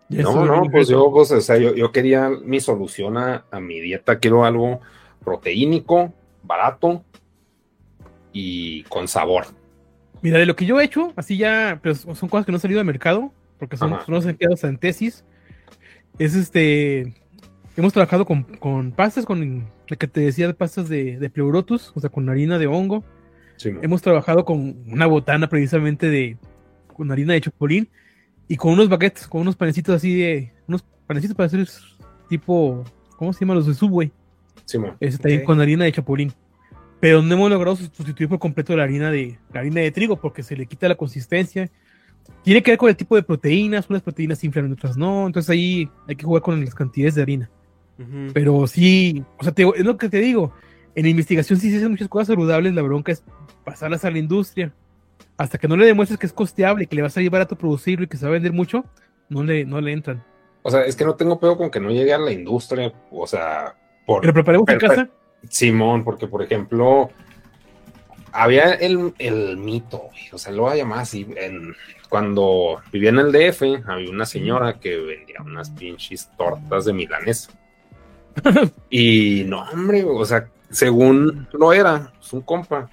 [0.09, 3.79] No, no, pues yo, pues, o sea, yo, yo quería mi solución a, a, mi
[3.81, 4.19] dieta.
[4.19, 4.81] Quiero algo
[5.23, 7.05] proteínico, barato
[8.33, 9.47] y con sabor.
[10.23, 12.61] Mira, de lo que yo he hecho, así ya, pero son cosas que no han
[12.61, 15.25] salido al mercado, porque son, los empleados en tesis.
[16.19, 17.15] Es este.
[17.77, 21.93] Hemos trabajado con, con pastas, con lo que te decía de pastas de, de pleurotus,
[21.95, 23.05] o sea, con harina de hongo.
[23.59, 26.39] Sí, Hemos trabajado con una botana precisamente de
[26.95, 27.89] con harina de chapulín
[28.47, 31.69] y con unos baguettes, con unos panecitos así de unos panecitos para hacer
[32.29, 32.85] tipo
[33.17, 34.13] ¿cómo se llama los de Subway?
[34.65, 35.45] Sí, también okay.
[35.45, 36.33] con harina de chapulín.
[37.01, 40.43] Pero no hemos logrado sustituir por completo la harina de la harina de trigo porque
[40.43, 41.71] se le quita la consistencia.
[42.45, 45.51] Tiene que ver con el tipo de proteínas, unas proteínas se inflan, otras no, entonces
[45.51, 47.51] ahí hay que jugar con las cantidades de harina.
[47.99, 48.31] Uh -huh.
[48.33, 50.53] Pero sí, o sea, te, es lo que te digo,
[50.99, 53.23] en la investigación sí se hacen muchas cosas saludables, la bronca es
[53.65, 54.73] pasarlas a la industria.
[55.37, 57.55] Hasta que no le demuestres que es costeable, que le vas a llevar a tu
[57.55, 58.85] producirlo y que se va a vender mucho,
[59.29, 60.25] no le, no le entran.
[60.63, 63.29] O sea, es que no tengo pedo con que no llegue a la industria, o
[63.29, 63.77] sea,
[64.07, 64.23] por...
[64.23, 65.09] ¿Pero preparemos en casa?
[65.49, 67.11] Simón, porque por ejemplo,
[68.33, 71.77] había el, el mito, o sea, lo voy a llamar así, en,
[72.09, 77.53] cuando vivía en el DF, había una señora que vendía unas pinches tortas de milanesa.
[78.91, 82.91] y no, hombre, o sea, según lo era, es un compa.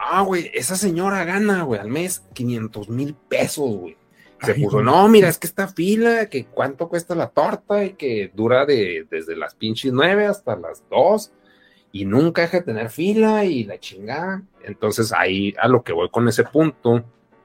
[0.00, 3.96] Ah, güey, esa señora gana, güey, al mes 500 mil pesos, güey.
[4.40, 8.30] se puso, no, mira, es que esta fila, que cuánto cuesta la torta y que
[8.34, 11.32] dura de, desde las pinches nueve hasta las dos
[11.92, 14.42] y nunca deja de tener fila y la chingada.
[14.64, 17.04] Entonces ahí a lo que voy con ese punto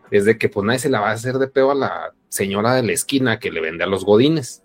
[0.10, 2.74] es de que pues nadie se la va a hacer de pedo a la señora
[2.74, 4.64] de la esquina que le vende a los godines.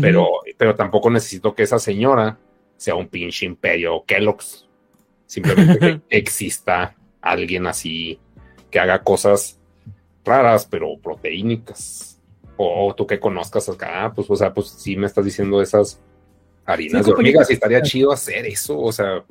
[0.00, 2.38] pero, pero tampoco necesito que esa señora
[2.76, 4.68] sea un pinche imperio Kellogg's.
[5.26, 8.20] Simplemente que exista alguien así
[8.70, 9.60] que haga cosas
[10.24, 12.20] raras, pero proteínicas.
[12.56, 16.00] O, tú que conozcas acá, ah, pues, o sea, pues sí me estás diciendo esas
[16.64, 19.24] harinas de hormigas y estaría chido hacer eso, o sea,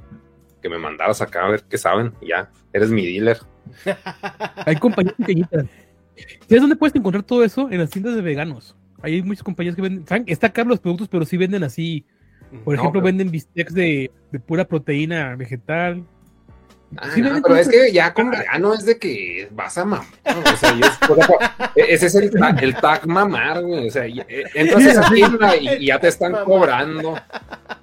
[0.61, 3.39] que me mandaras acá a ver qué saben, ya, eres mi dealer.
[4.65, 5.65] Hay compañías pequeñitas.
[6.47, 7.69] ¿Sabes dónde puedes encontrar todo eso?
[7.71, 8.75] En las tiendas de veganos.
[9.01, 12.05] Hay muchas compañías que venden, está caro los productos, pero sí venden así.
[12.63, 16.05] Por ejemplo, venden bistecs de, de pura proteína vegetal,
[16.97, 17.09] Ah,
[17.43, 20.07] pero es que ya con no es de que vas a mamar.
[20.23, 20.71] O sea,
[21.75, 22.31] e-, ese es el,
[22.61, 23.87] el, tag mamar, güey.
[23.87, 27.19] O sea, eh, entras a esa tienda y, ya te están cobrando.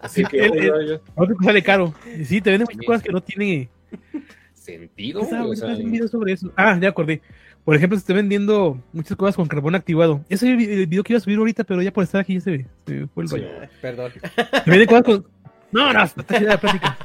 [0.00, 0.46] Así que.
[0.46, 1.00] El,
[1.44, 1.94] sale caro.
[2.24, 3.68] Sí, te venden muchas cosas que no tienen
[4.54, 5.24] sentido.
[6.08, 6.50] sobre eso.
[6.56, 7.20] Ah, ya acordé.
[7.64, 10.24] Por ejemplo, se está vendiendo muchas cosas con carbón activado.
[10.28, 12.40] Ese es el video que iba a subir ahorita, pero ya por estar aquí ya
[12.40, 13.48] se, se fue el baño.
[13.80, 14.12] perdón.
[14.64, 15.26] Se venden cosas con.
[15.70, 16.98] No, no, está chida la plática.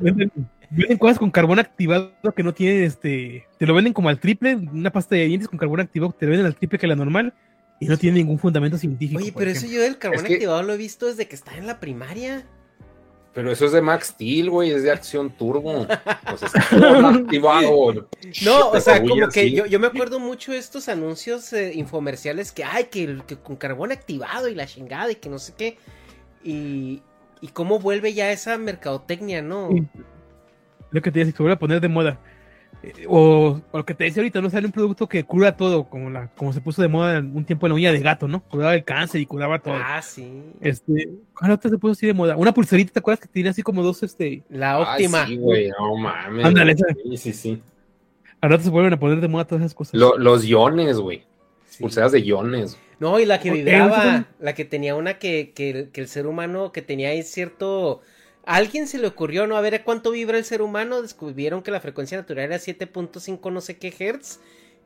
[0.00, 0.30] Venden
[0.70, 3.46] Venden cosas con carbón activado que no tienen este.
[3.58, 6.30] Te lo venden como al triple, una pasta de dientes con carbón activado, te lo
[6.30, 7.32] venden al triple que la normal
[7.80, 9.20] y no tiene ningún fundamento científico.
[9.20, 11.80] Oye, pero eso yo del carbón activado lo he visto desde que está en la
[11.80, 12.44] primaria.
[13.34, 15.86] Pero eso es de Max Steel, güey, es de acción turbo.
[16.32, 16.60] O sea, está
[17.08, 18.08] activado.
[18.44, 22.52] No, o sea, como que yo, yo, me acuerdo mucho de estos anuncios eh, infomerciales
[22.52, 25.78] que hay, que, que, con carbón activado y la chingada y que no sé qué.
[26.42, 27.02] Y,
[27.40, 29.70] y cómo vuelve ya esa mercadotecnia, ¿no?
[30.90, 32.18] lo que te decía, se vuelve a poner de moda.
[33.08, 36.28] O, lo que te decía ahorita, no sale un producto que cura todo, como la,
[36.28, 38.40] como se puso de moda un tiempo en la uña de gato, ¿no?
[38.40, 39.74] Curaba el cáncer y curaba todo.
[39.76, 40.42] Ah, sí.
[40.60, 42.36] Este, ¿cuál otra se puso así de moda?
[42.36, 44.42] Una pulserita, ¿te acuerdas que tenía así como dos, este?
[44.48, 45.26] La óptima.
[45.26, 46.44] sí, güey, no mames.
[46.44, 47.62] Ándale, Sí, sí, sí.
[48.40, 49.94] Ahora se vuelven a poner de moda todas esas cosas.
[49.94, 51.24] los iones, güey.
[51.80, 52.78] Pulseras de iones.
[53.00, 56.72] No, y la que vibraba, la que tenía una que, que, que el ser humano,
[56.72, 58.00] que tenía ahí cierto
[58.48, 59.56] alguien se le ocurrió, ¿no?
[59.56, 61.02] A ver cuánto vibra el ser humano.
[61.02, 64.40] Descubrieron que la frecuencia natural era 7.5 no sé qué hertz.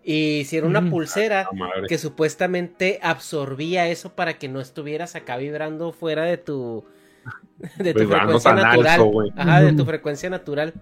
[0.05, 1.49] Y hicieron una pulsera
[1.87, 6.85] que supuestamente absorbía eso para que no estuvieras acá vibrando fuera de tu,
[7.79, 9.01] de tu frecuencia natural.
[9.37, 10.75] Ajá, de tu frecuencia natural.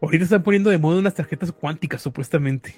[0.00, 2.74] Ahorita están poniendo de moda unas tarjetas cuánticas, supuestamente.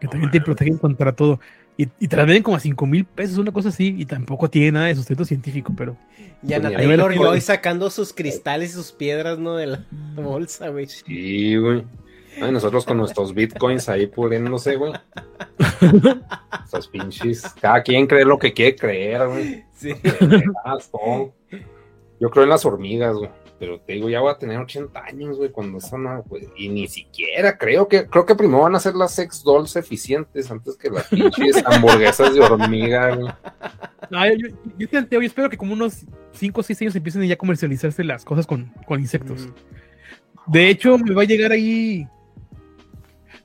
[0.00, 1.38] Que también te protegen contra todo.
[1.76, 4.48] Y, y te las venden como a 5 mil pesos, una cosa así, y tampoco
[4.48, 5.96] tiene nada de sustento científico, pero.
[6.42, 9.56] Ya pues Taylor hoy sacando sus cristales y sus piedras, ¿no?
[9.56, 9.84] De la
[10.14, 10.86] bolsa, güey.
[10.86, 11.84] Sí, güey.
[12.38, 14.92] nosotros con nuestros bitcoins ahí puliéndose, güey.
[16.66, 17.42] Esos pinches.
[17.60, 19.64] Cada quien cree lo que quiere creer, güey.
[19.74, 19.94] Sí.
[22.20, 23.30] Yo creo en las hormigas, güey
[23.64, 26.86] pero te digo, ya voy a tener 80 años, güey, cuando son, pues, y ni
[26.86, 30.90] siquiera creo que, creo que primero van a ser las sex dolls eficientes antes que
[30.90, 33.32] las pinches hamburguesas de hormiga, güey.
[34.10, 37.38] No, yo, yo, yo, espero que como unos 5 o 6 años empiecen ya a
[37.38, 39.48] comercializarse las cosas con, con insectos.
[40.46, 42.06] De hecho, me va a llegar ahí.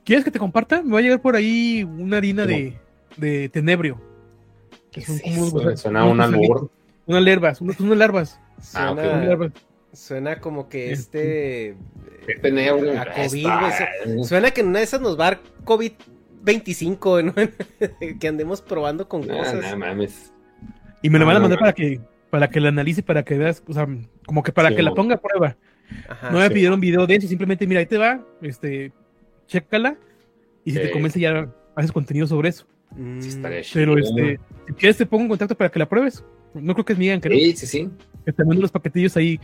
[0.03, 0.81] ¿Quieres que te comparta?
[0.81, 2.77] Me va a llegar por ahí una harina de,
[3.15, 4.01] de tenebrio.
[4.91, 6.69] Que son como Suena una albur.
[7.05, 8.39] Unas larvas, unas, unas larvas.
[8.73, 9.53] Ah, larvas.
[9.93, 11.69] Suena como que este.
[11.69, 11.75] Eh,
[12.97, 17.33] a COVID, Suena que en una de esas nos va a dar COVID-25, ¿no?
[18.19, 19.77] que andemos probando con cosas.
[19.77, 20.31] mames.
[21.01, 21.99] Y me lo van a mandar para que
[22.29, 23.87] para que la analice, para que veas, o sea,
[24.25, 25.57] como que para que la ponga a prueba.
[26.31, 28.91] no me pidieron video de eso, simplemente mira, ahí te va, este,
[29.47, 29.97] chécala,
[30.63, 32.67] y si te convence ya haces contenido sobre eso.
[33.19, 33.39] Sí,
[33.73, 36.23] Pero este, si quieres te pongo en contacto para que la pruebes.
[36.55, 37.37] No creo que es Miguel, creo.
[37.37, 37.89] Sí, sí, sí.
[38.25, 39.39] Que te mando los paquetillos ahí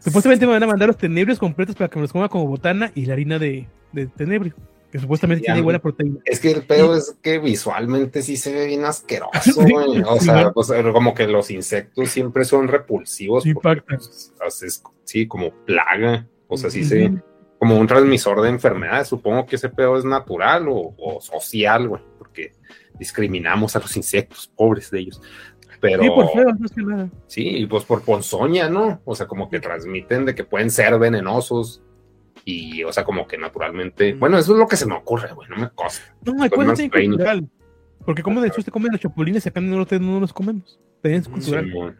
[0.00, 2.92] Supuestamente me van a mandar los tenebrios completos para que me los coma como botana
[2.94, 4.54] y la harina de, de tenebrio,
[4.92, 6.20] que supuestamente tiene buena proteína.
[6.24, 10.02] Es que el pedo es que visualmente sí se ve bien asqueroso, güey.
[10.06, 10.52] o, sea,
[10.92, 13.42] como que los insectos siempre son repulsivos.
[13.42, 16.26] Sí, pues, sí, como plaga.
[16.46, 17.12] O sea, sí se.
[17.58, 19.08] Como un transmisor de enfermedades.
[19.08, 22.52] Supongo que ese pedo es natural o, o social, güey, porque
[22.98, 25.20] discriminamos a los insectos, pobres de ellos.
[25.80, 27.08] Pero, sí, por feo, no que nada.
[27.26, 29.00] Sí, y pues por ponzoña, ¿no?
[29.04, 31.82] O sea, como que transmiten de que pueden ser venenosos.
[32.44, 34.14] Y, o sea, como que naturalmente.
[34.14, 34.18] Mm.
[34.18, 36.14] Bueno, eso es lo que se me ocurre, güey, no me costa.
[36.24, 37.48] No, ser cultural.
[38.04, 40.80] Porque como de hecho usted come los chapulines y acá no, no los comemos.
[41.02, 41.98] Es cultural.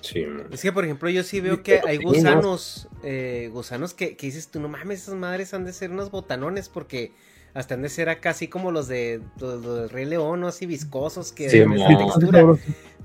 [0.00, 4.26] Sí, es que, por ejemplo, yo sí veo que hay gusanos, eh, gusanos que, que
[4.26, 7.12] dices tú, no mames, esas madres han de ser unos botanones porque
[7.56, 10.48] hasta han de ser acá así como los de los, los del Rey León, ¿no?
[10.48, 11.58] Así viscosos que Sí,
[11.98, 12.44] textura.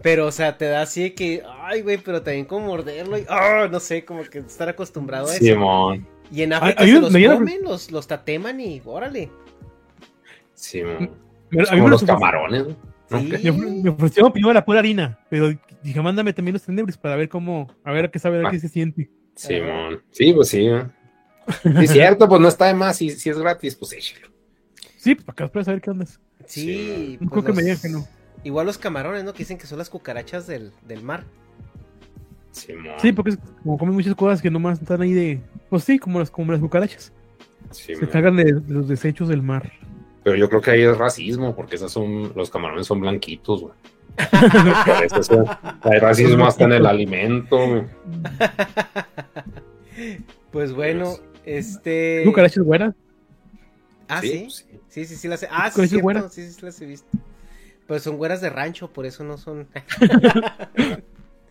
[0.02, 3.26] Pero, o sea, te da así de que, ay, güey, pero también como morderlo y,
[3.30, 5.44] ah, no sé, como que estar acostumbrado a eso.
[5.46, 6.08] Simón.
[6.32, 9.30] Y en África hay se los comen, los, los tateman y órale.
[9.30, 10.82] A mí
[11.70, 12.68] como me los ofreció- camarones.
[13.10, 13.20] ¿no?
[13.20, 13.52] Sí.
[13.52, 13.52] Me,
[13.84, 15.52] me ofrecieron primero la pura harina, pero
[15.84, 18.48] dije, mándame también los tenebris para ver cómo, a ver a qué sabe, a ver
[18.48, 18.52] Ah.
[18.52, 19.10] qué se siente.
[19.36, 20.02] Simón.
[20.12, 20.66] Sí, pues sí.
[20.68, 20.84] ¿eh?
[21.64, 22.96] Sí, es cierto, pues no está de más.
[22.98, 24.31] Si, si es gratis, pues échalo.
[25.02, 26.06] Sí, pues para acá para saber qué onda.
[26.46, 28.06] Sí, No pues creo que me digan que no.
[28.44, 29.34] Igual los camarones, ¿no?
[29.34, 31.24] Que dicen que son las cucarachas del, del mar.
[32.52, 32.94] Simón.
[33.00, 35.42] Sí, porque es como comen muchas cosas que nomás están ahí de.
[35.72, 37.12] Pues sí, como las, como las cucarachas.
[37.72, 39.72] Se cagan de, de los desechos del mar.
[40.24, 43.74] Pero yo creo que ahí es racismo, porque esas son, los camarones son blanquitos, güey.
[45.82, 47.84] Hay racismo hasta en el alimento, güey.
[50.52, 52.22] Pues bueno, este.
[52.24, 52.94] ¿Cucarachas buenas?
[54.12, 54.40] Ah, Sí, sí.
[54.44, 54.80] pues sí.
[54.90, 55.48] Sí, sí, sí, las he...
[55.50, 57.10] Ah, sí, ¿Cuáles cierto, sí, sí, sí las he visto.
[57.88, 59.68] Pues son güeras de rancho, por eso no son.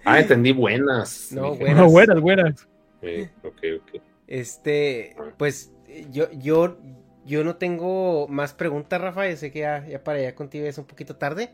[0.05, 1.31] Ah, entendí buenas.
[1.31, 1.77] No, Buenas.
[1.77, 2.69] No, buenas, buenas.
[3.03, 4.03] sí, ok, ok.
[4.27, 5.73] Este, pues
[6.11, 6.78] yo, yo,
[7.27, 9.28] yo no tengo más preguntas, Rafa.
[9.28, 11.51] Yo sé que ya, ya para allá contigo es un poquito tarde.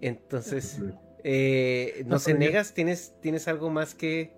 [0.00, 0.80] Entonces,
[1.24, 4.32] eh, no No, se negas, ¿tienes, tienes algo más que,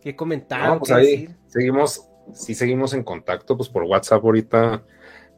[0.00, 1.36] que comentar No, o pues que ahí decir?
[1.46, 4.84] seguimos, sí seguimos en contacto, pues por WhatsApp ahorita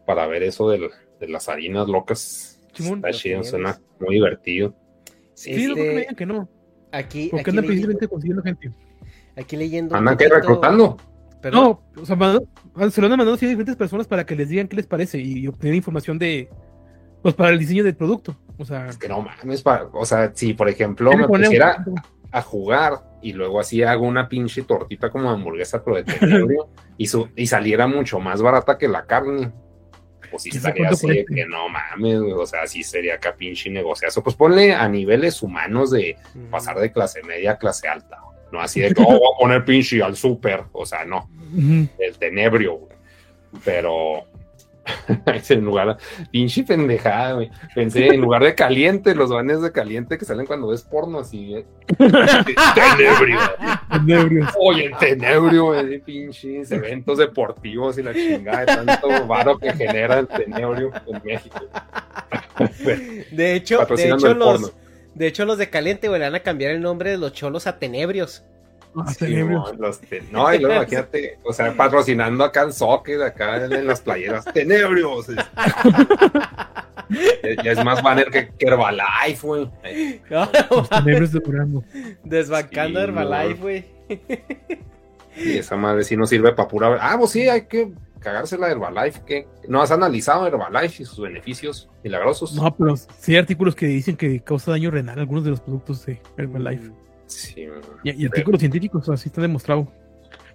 [0.07, 2.61] para ver eso del- de las harinas locas.
[2.75, 2.99] Simón.
[3.05, 4.75] Está chido, suena muy divertido.
[5.35, 6.49] Sí, no creo que me Este, digan que no.
[6.93, 8.71] aquí, Porque aquí, andan precisamente consiguiendo gente.
[9.37, 9.95] aquí leyendo.
[9.97, 10.97] ¿Andan qué poquito- reclutando?
[11.43, 11.79] Perdón.
[11.95, 12.47] No, o sea, mandó-
[12.91, 15.47] se lo han mandado a diferentes personas para que les digan qué les parece y
[15.47, 16.49] obtener información de.
[17.23, 18.37] Pues para el diseño del producto.
[18.59, 21.29] O sea, Es que no mames, pa- o sea, si por ejemplo ¿qué le me
[21.29, 21.85] pusiera
[22.31, 26.05] a jugar y luego así hago una pinche tortita como de hamburguesa pero de
[26.99, 29.51] y, su, y saliera mucho más barata que la carne.
[30.37, 33.15] Pues sí ¿Quién sabe estaría así de que no mames, güey, o sea, sí sería
[33.15, 34.23] acá pinche negociazo.
[34.23, 36.17] Pues ponle a niveles humanos de
[36.51, 38.39] pasar de clase media a clase alta, güey.
[38.53, 41.29] no así de que oh, voy a poner pinche al súper, o sea, no,
[41.99, 42.97] el tenebrio, güey.
[43.65, 44.27] pero
[45.49, 45.97] en lugar
[46.31, 47.51] pinche pendejada, güey.
[47.75, 51.55] Pensé en lugar de caliente, los banes de caliente que salen cuando ves porno así,
[51.55, 51.67] eh.
[51.99, 53.39] tenebrio.
[53.91, 54.51] Tenebrios.
[54.59, 60.19] Oye, el tenebrio, güey, pinches eventos deportivos y la chingada de tanto varo que genera
[60.19, 61.61] el tenebrio en México.
[63.31, 64.73] De hecho, de hecho los,
[65.15, 67.67] de hecho los de Caliente, güey, le van a cambiar el nombre de los cholos
[67.67, 68.45] a Tenebrios.
[69.19, 73.65] Sí, no, los te- no, y luego imagínate, o sea, patrocinando acá en Socket, acá
[73.65, 75.29] en, en las playeras, tenebrios.
[75.29, 75.37] es-
[77.63, 79.71] Ya es más banner que, que Herbalife, güey.
[80.71, 81.85] Los tenebrios de Durango.
[82.25, 83.85] Desbancando Sí, Herbalife, güey.
[85.37, 86.99] Y esa madre sí no sirve para pura.
[87.01, 89.21] Ah, pues sí, hay que cagarse la Herbalife.
[89.25, 92.55] que ¿No has analizado Herbalife y sus beneficios milagrosos?
[92.55, 96.05] No, pero sí hay artículos que dicen que causa daño renal algunos de los productos
[96.07, 96.91] de Herbalife.
[97.27, 97.67] Sí,
[98.05, 99.91] Y, y artículos científicos, así está demostrado.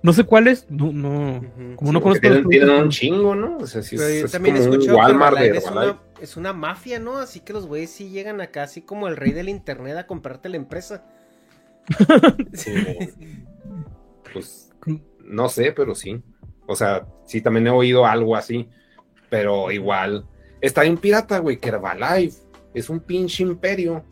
[0.04, 1.44] No sé cuáles, no, no,
[1.76, 3.58] como no conozco tienen, tienen un chingo, ¿no?
[3.58, 6.00] O sea, sí, Pero es, yo es también he como un Walmart de es una,
[6.20, 7.18] es una mafia, ¿no?
[7.18, 10.50] Así que los güeyes sí llegan acá, así como el rey del internet a comprarte
[10.50, 11.06] la empresa.
[12.54, 12.74] Sí,
[14.34, 14.72] pues
[15.24, 16.22] no sé, pero sí.
[16.66, 18.70] O sea, sí, también he oído algo así,
[19.30, 20.26] pero igual.
[20.62, 22.38] Está bien pirata, güey, que Herbalife
[22.74, 24.04] es un pinche imperio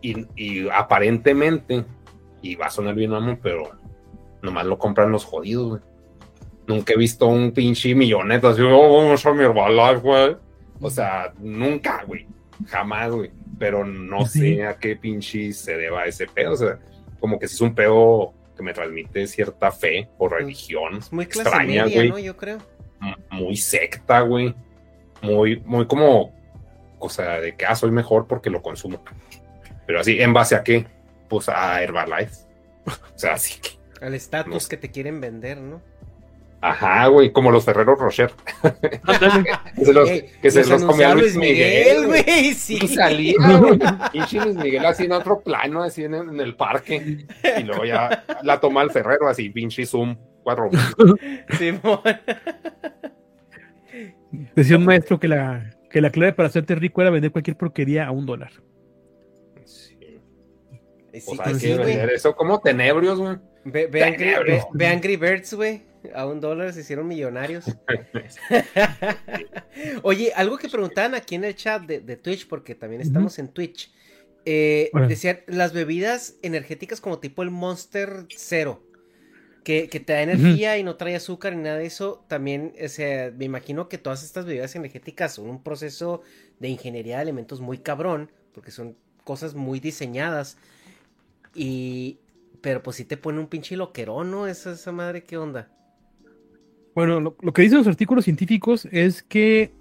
[0.00, 1.84] Y, y aparentemente,
[2.42, 3.70] y va a sonar bien mamón, pero
[4.42, 5.80] nomás lo compran los jodidos, güey.
[6.66, 10.36] Nunca he visto un pinche milloneta así, oh, vamos a mi Herbalife, güey.
[10.80, 12.26] O sea, nunca, güey.
[12.68, 13.30] Jamás, güey.
[13.58, 14.56] Pero no Sí.
[14.56, 16.52] sé a qué pinche se deba ese pedo.
[16.52, 16.78] O sea,
[17.18, 20.98] como que si es un pedo que me transmite cierta fe o religión.
[20.98, 22.08] Es muy clase extraña, media, güey.
[22.10, 22.18] ¿no?
[22.18, 22.58] Yo creo.
[23.30, 24.54] Muy secta, güey.
[25.22, 26.32] Muy, muy como,
[27.00, 29.02] o sea, de que ah, soy mejor porque lo consumo.
[29.86, 30.86] Pero así, ¿en base a qué?
[31.28, 32.46] Pues a Herbalife.
[32.86, 33.70] O sea, así que.
[34.04, 35.82] Al estatus No que te quieren vender, ¿no?
[36.62, 38.32] Ajá, güey, como los Ferreros Rocher.
[39.76, 42.22] que se los, Ey, que se los comía Luis Miguel, güey.
[42.22, 42.54] güey.
[42.54, 42.78] Sí.
[42.82, 43.78] Y salía, güey.
[44.12, 47.26] Pinche Luis Miguel así en otro plano, así en, en el parque.
[47.58, 50.16] Y luego ya la toma el Ferrero, así, pinche Zoom.
[50.42, 50.70] Cuatro.
[51.58, 52.00] Simón.
[54.54, 58.06] Decía un maestro que la, que la clave para hacerte rico era vender cualquier porquería
[58.06, 58.52] a un dólar.
[59.64, 59.96] Sí.
[61.12, 61.72] Sí, O sea, pues sí,
[62.14, 63.36] eso como tenebrios, güey.
[63.64, 64.64] Ve, ve Angry, ve, Tenebrios.
[64.72, 65.82] ve Angry Birds, güey.
[66.14, 67.64] A un dólar se hicieron millonarios.
[70.02, 73.48] Oye, algo que preguntaban aquí en el chat de, de Twitch, porque también estamos en
[73.48, 73.92] Twitch.
[74.46, 78.82] eh, decían las bebidas energéticas como tipo el Monster Cero.
[79.62, 82.24] Que, que te da energía y no trae azúcar ni nada de eso.
[82.28, 86.22] También, o sea, me imagino que todas estas bebidas energéticas son un proceso
[86.58, 90.56] de ingeniería de elementos muy cabrón, porque son cosas muy diseñadas.
[91.54, 92.18] Y,
[92.60, 94.46] pero pues si te pone un pinche loquerón, ¿no?
[94.46, 95.68] Esa, esa madre, ¿qué onda?
[96.94, 99.72] Bueno, lo, lo que dicen los artículos científicos es que,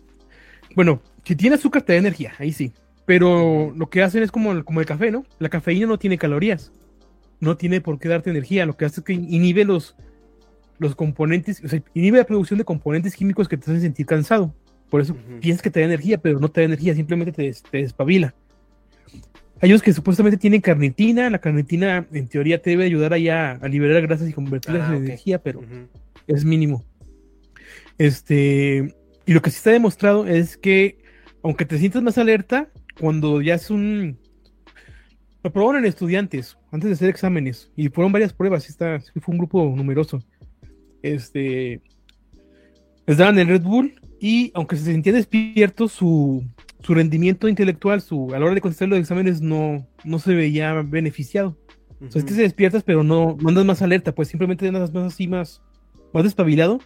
[0.76, 2.72] bueno, si tiene azúcar te da energía, ahí sí.
[3.06, 5.26] Pero lo que hacen es como el, como el café, ¿no?
[5.40, 6.72] La cafeína no tiene calorías.
[7.40, 8.66] No tiene por qué darte energía.
[8.66, 9.96] Lo que hace es que inhibe los,
[10.78, 14.54] los componentes, o sea, inhibe la producción de componentes químicos que te hacen sentir cansado.
[14.90, 17.78] Por eso piensas que te da energía, pero no te da energía, simplemente te, te
[17.78, 18.34] despabila.
[19.62, 21.30] Hay unos que supuestamente tienen carnitina.
[21.30, 25.06] La carnitina, en teoría, te debe ayudar allá a liberar grasas y convertirlas Ah, en
[25.06, 25.62] energía, pero
[26.28, 26.86] es mínimo.
[27.98, 28.96] Este,
[29.26, 31.00] y lo que sí está demostrado es que,
[31.44, 34.18] aunque te sientas más alerta, cuando ya es un.
[35.44, 38.64] Lo probaron en estudiantes antes de hacer exámenes y fueron varias pruebas.
[38.64, 40.24] sí Está, sí fue un grupo numeroso.
[41.02, 41.82] Este,
[43.06, 46.44] les daban el Red Bull y, aunque se sentían despiertos, su,
[46.82, 50.74] su rendimiento intelectual, su, a la hora de contestar los exámenes, no, no se veía
[50.82, 51.58] beneficiado.
[52.06, 54.94] O sea, es que se despiertas, pero no, no andas más alerta, pues simplemente andas
[54.94, 55.62] más así, más,
[56.14, 56.80] más despabilado,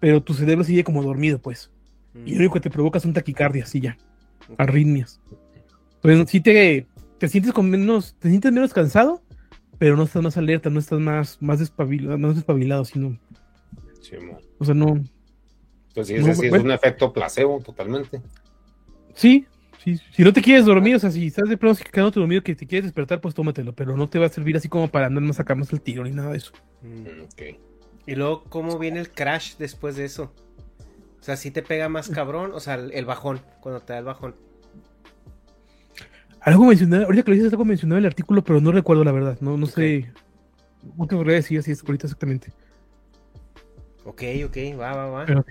[0.00, 1.70] pero tu cerebro sigue como dormido, pues.
[2.26, 3.96] Y lo único que te provoca son taquicardias, y ya,
[4.58, 5.20] arritmias.
[6.02, 6.86] Entonces, sí te,
[7.20, 9.22] te sientes con menos, te sientes menos cansado,
[9.78, 13.18] pero no estás más alerta, no estás más, más despabilado, más despabilado, sino,
[14.00, 14.16] Sí,
[14.58, 15.04] o sea, no,
[15.94, 18.22] Pues sí, No, sí es un efecto placebo totalmente.
[19.12, 19.46] sí,
[19.84, 22.54] sí, si no te quieres dormir, o sea, si estás de pronto quedándote dormido que
[22.56, 25.22] te quieres despertar, pues tómatelo, pero no te va a servir así como para andar
[25.22, 26.52] más acá más el tiro ni nada de eso.
[26.80, 27.42] Mm, ok.
[28.06, 30.32] Y luego, ¿cómo viene el crash después de eso?
[31.20, 33.98] O sea, si te pega más cabrón, o sea, el, el bajón, cuando te da
[33.98, 34.34] el bajón.
[36.40, 39.12] Algo mencionado, ahorita que lo dices, algo mencionado en el artículo, pero no recuerdo la
[39.12, 40.10] verdad, no, no sé,
[40.96, 42.52] no te podría decir así es ahorita exactamente.
[44.04, 45.26] Ok, ok, va, va, va.
[45.26, 45.44] Pero,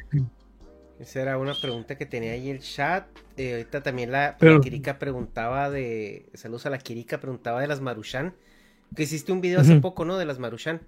[0.99, 3.07] Esa era una pregunta que tenía ahí el chat.
[3.37, 6.25] Eh, ahorita también la, Pero- la Kirika preguntaba de.
[6.33, 8.33] Saludos a la Kirika, preguntaba de las Marushan.
[8.95, 10.17] Que hiciste un video hace poco, ¿no?
[10.17, 10.81] De las Marushan.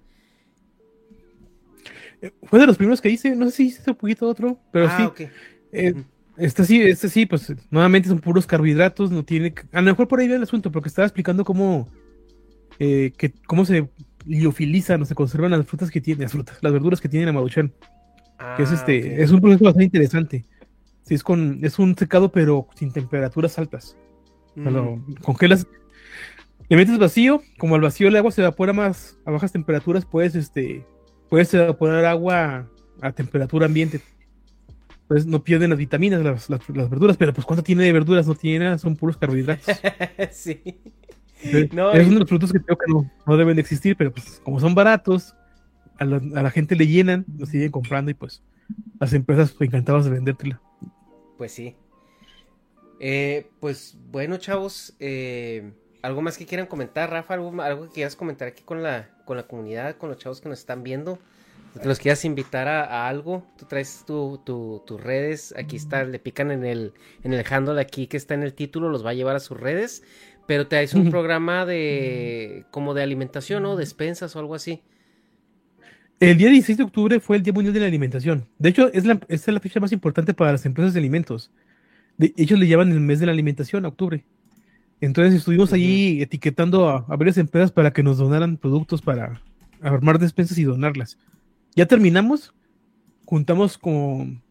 [2.44, 4.96] Fue de los primeros que hice, no sé si hice un poquito otro, pero ah,
[4.96, 5.02] sí.
[5.04, 5.30] ok.
[5.72, 6.04] eh.
[6.36, 9.54] Este sí, este sí, pues nuevamente son puros carbohidratos, no tiene.
[9.72, 11.88] A lo mejor por ahí viene el asunto, porque estaba explicando cómo.
[12.78, 13.88] eh, que, cómo se
[14.26, 17.32] liofilizan o se conservan las frutas que tiene, las frutas, las verduras que tiene la
[17.32, 17.72] maruchan.
[18.56, 20.46] Que es Ah, este, es un proceso bastante interesante.
[21.02, 23.96] Sí, es con, es un secado, pero sin temperaturas altas.
[24.56, 25.66] O sea, Mm, lo congelas,
[26.68, 30.34] le metes vacío, como al vacío el agua se evapora más a bajas temperaturas, puedes
[30.34, 30.86] este,
[31.28, 34.00] puedes evaporar agua a temperatura ambiente.
[35.12, 38.26] Pues no pierden las vitaminas, las, las- las verduras, pero pues ¿cuánto tiene de verduras?
[38.26, 39.66] No tiene nada, son puros carbohidratos.
[40.32, 40.62] sí.
[41.42, 43.60] Es No, es y- uno de los productos que creo que no, no deben de
[43.60, 45.34] existir, pero pues como son baratos,
[45.98, 48.42] a la, a la gente le llenan, lo siguen comprando y pues
[48.98, 50.62] las empresas pues, encantadas de vendértela.
[51.36, 51.76] Pues sí.
[52.98, 54.94] Eh, pues bueno, chavos.
[54.98, 57.34] eh, ¿Algo más que quieran comentar, Rafa?
[57.34, 60.48] ¿Algo, algo que quieras comentar aquí con la, con la comunidad, con los chavos que
[60.48, 61.18] nos están viendo?
[61.80, 63.46] Que los quieras invitar a, a algo.
[63.56, 65.54] Tú traes tu, tu- tus redes.
[65.56, 66.92] Aquí está, le pican en el,
[67.22, 69.58] en el handle aquí que está en el título, los va a llevar a sus
[69.58, 70.02] redes.
[70.46, 73.76] Pero traes un programa de como de alimentación, ¿no?
[73.76, 74.82] Despensas o algo así.
[76.20, 78.46] El día 16 de octubre fue el Día Mundial de la Alimentación.
[78.58, 81.50] De hecho, es la, esta es la fecha más importante para las empresas de alimentos.
[82.18, 84.24] De, ellos le llaman el mes de la alimentación, a octubre.
[85.00, 89.42] Entonces estuvimos allí etiquetando a, a varias empresas para que nos donaran productos para
[89.80, 91.18] armar despensas y donarlas.
[91.74, 92.54] Ya terminamos,
[93.24, 94.42] juntamos con...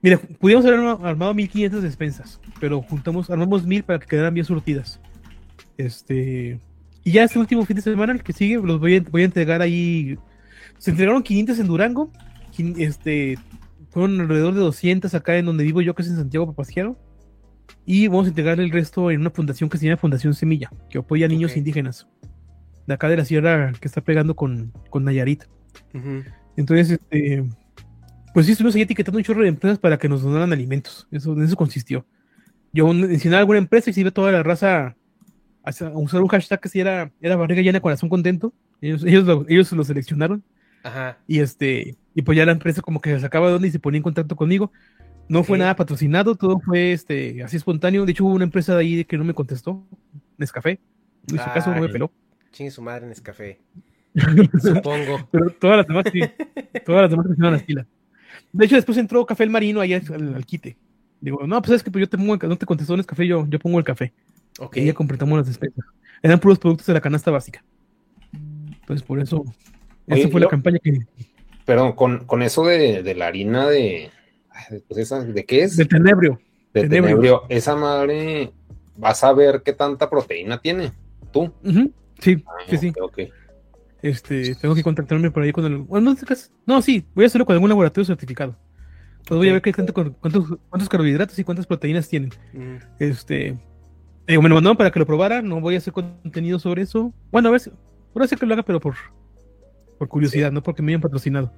[0.00, 4.46] Mira, pudimos haber arma- armado 1500 despensas, pero juntamos, armamos 1000 para que quedaran bien
[4.46, 5.00] surtidas.
[5.76, 6.60] Este...
[7.04, 9.24] Y ya este último fin de semana, el que sigue, los voy a, voy a
[9.24, 10.16] entregar ahí
[10.78, 12.10] se entregaron 500 en Durango.
[12.76, 13.38] Este,
[13.90, 16.96] fueron alrededor de 200 acá en donde vivo yo, que es en Santiago Papaciano.
[17.86, 20.98] Y vamos a entregar el resto en una fundación que se llama Fundación Semilla, que
[20.98, 22.08] apoya a niños indígenas.
[22.86, 25.44] De acá de la sierra que está pegando con, con Nayarit.
[26.56, 27.44] Entonces, este,
[28.34, 31.06] pues sí, estuvimos ahí etiquetando un chorro de empresas para que nos donaran alimentos.
[31.10, 32.06] Eso, en eso consistió.
[32.72, 34.96] Yo mencionaba alguna empresa y se iba toda la raza
[35.62, 38.52] a, usar un hashtag que si era, era barriga llena, corazón contento.
[38.80, 40.42] Ellos, ellos, lo, ellos lo seleccionaron.
[40.82, 41.18] Ajá.
[41.26, 43.78] Y este, y pues ya la empresa como que se sacaba de onda y se
[43.78, 44.72] ponía en contacto conmigo.
[45.28, 48.04] No fue nada patrocinado, todo fue este, así espontáneo.
[48.04, 49.86] De hecho, hubo una empresa de ahí que no me contestó,
[50.36, 50.80] Nescafé.
[51.28, 52.10] No hizo caso, no me peló.
[52.50, 53.60] Chingue su madre en Nescafé.
[54.60, 55.28] Supongo.
[55.30, 56.20] Pero todas las demás sí,
[56.84, 57.86] todas las demás se las pilas.
[58.52, 60.76] De hecho, después entró Café El Marino ahí al, al- quite.
[61.20, 63.46] Digo, no, pues es que pues yo te pongo, el no te contestó Nescafé, yo,
[63.48, 64.12] yo pongo el café.
[64.58, 64.76] Ok.
[64.78, 65.84] Y ya completamos las despensas.
[66.22, 67.64] Eran puros productos de la canasta básica.
[68.80, 69.44] Entonces, por eso,
[70.06, 70.98] Esa fue la campaña que.
[71.64, 74.10] Perdón, con, con eso de, de la harina de.
[74.88, 75.76] pues esa, ¿De qué es?
[75.76, 76.40] Del tenebrio.
[76.74, 77.06] de tenebrio.
[77.08, 77.42] tenebrio.
[77.48, 78.52] Esa madre,
[78.96, 80.90] vas a ver qué tanta proteína tiene.
[81.32, 81.52] ¿Tú?
[82.18, 82.88] Sí, Ah, sí, sí.
[82.90, 83.18] ok, ok.
[84.02, 85.78] Este, tengo que contactarme por ahí con el.
[85.78, 86.16] Bueno,
[86.66, 88.56] no, sí, voy a hacerlo con algún laboratorio certificado.
[89.26, 92.30] Pues voy a ver qué tanto, cuántos, cuántos carbohidratos y cuántas proteínas tienen.
[92.52, 93.56] Mm, Este,
[94.26, 95.40] digo, me lo mandaron para que lo probara.
[95.40, 97.14] No voy a hacer contenido sobre eso.
[97.30, 97.70] Bueno, a ver si,
[98.12, 98.96] voy a hacer que lo haga, pero por,
[99.98, 101.52] por curiosidad, no porque me hayan patrocinado.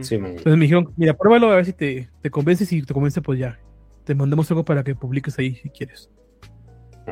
[0.00, 0.30] Sí, man.
[0.30, 2.64] Entonces me dijeron, mira, pruébalo a ver si te, te convence.
[2.64, 3.58] Si te convence, pues ya.
[4.04, 6.10] Te mandamos algo para que publiques ahí si quieres.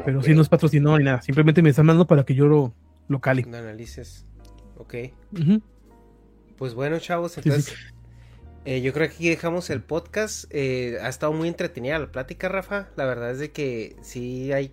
[0.04, 1.20] Pero si no es patrocinado ni nada.
[1.20, 2.74] Simplemente me están mandando para que yo lo,
[3.08, 3.42] lo cale.
[3.42, 4.26] Lo analices.
[4.78, 4.94] Ok.
[6.56, 7.40] Pues bueno, chavos, sí.
[7.44, 7.74] entonces
[8.64, 10.44] eh, yo creo que aquí dejamos el podcast.
[10.50, 12.88] Eh, ha estado muy entretenida la plática, Rafa.
[12.96, 14.72] La verdad es de que sí hay.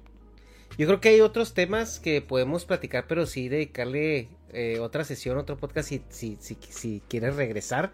[0.77, 5.37] Yo creo que hay otros temas que podemos platicar, pero sí dedicarle eh, otra sesión,
[5.37, 7.91] otro podcast si, si, si, si quieres regresar.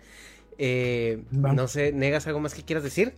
[0.57, 3.13] Eh, no sé, ¿negas algo más que quieras decir?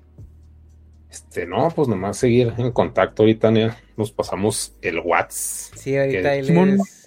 [1.10, 5.78] Este, no, pues nomás seguir en contacto ahorita, ya nos pasamos el WhatsApp.
[5.78, 7.06] Sí, ahorita Que- ahí les.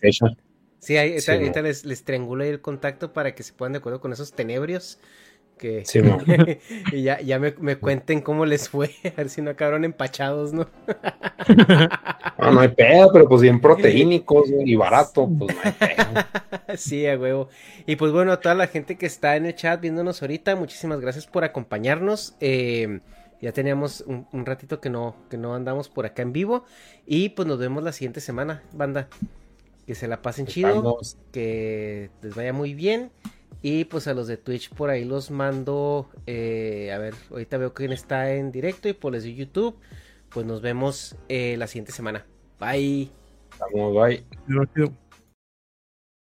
[0.87, 1.63] Sí, ahí- ahorita, Sí, no.
[1.63, 4.99] les, les triangulo ahí el contacto para que se pongan de acuerdo con esos tenebrios.
[5.59, 6.01] Que, Sí,
[6.91, 10.53] y ya, ya me, me cuenten cómo les fue, a ver si no acabaron empachados,
[10.53, 10.69] ¿no?
[12.39, 16.27] No, no hay pedo, pero pues bien proteínicos y barato, pues no hay pedo.
[16.77, 17.49] sí, a huevo.
[17.87, 21.01] Y pues bueno, a toda la gente que está en el chat viéndonos ahorita, muchísimas
[21.01, 22.37] gracias por acompañarnos.
[22.41, 23.01] Eh,
[23.41, 26.65] ya teníamos un, un ratito que no, que no andamos por acá en vivo.
[27.07, 29.09] Y pues nos vemos la siguiente semana, banda.
[29.87, 33.11] Que se la pasen chido, Estamos- que les vaya muy bien.
[33.63, 36.09] Y pues a los de Twitch por ahí los mando.
[36.27, 39.77] eh, a ver, ahorita veo quién está en directo y por los de YouTube.
[40.29, 42.27] Pues nos vemos eh, la siguiente semana.
[42.61, 43.11] Bye.
[43.53, 44.25] estamos, bye.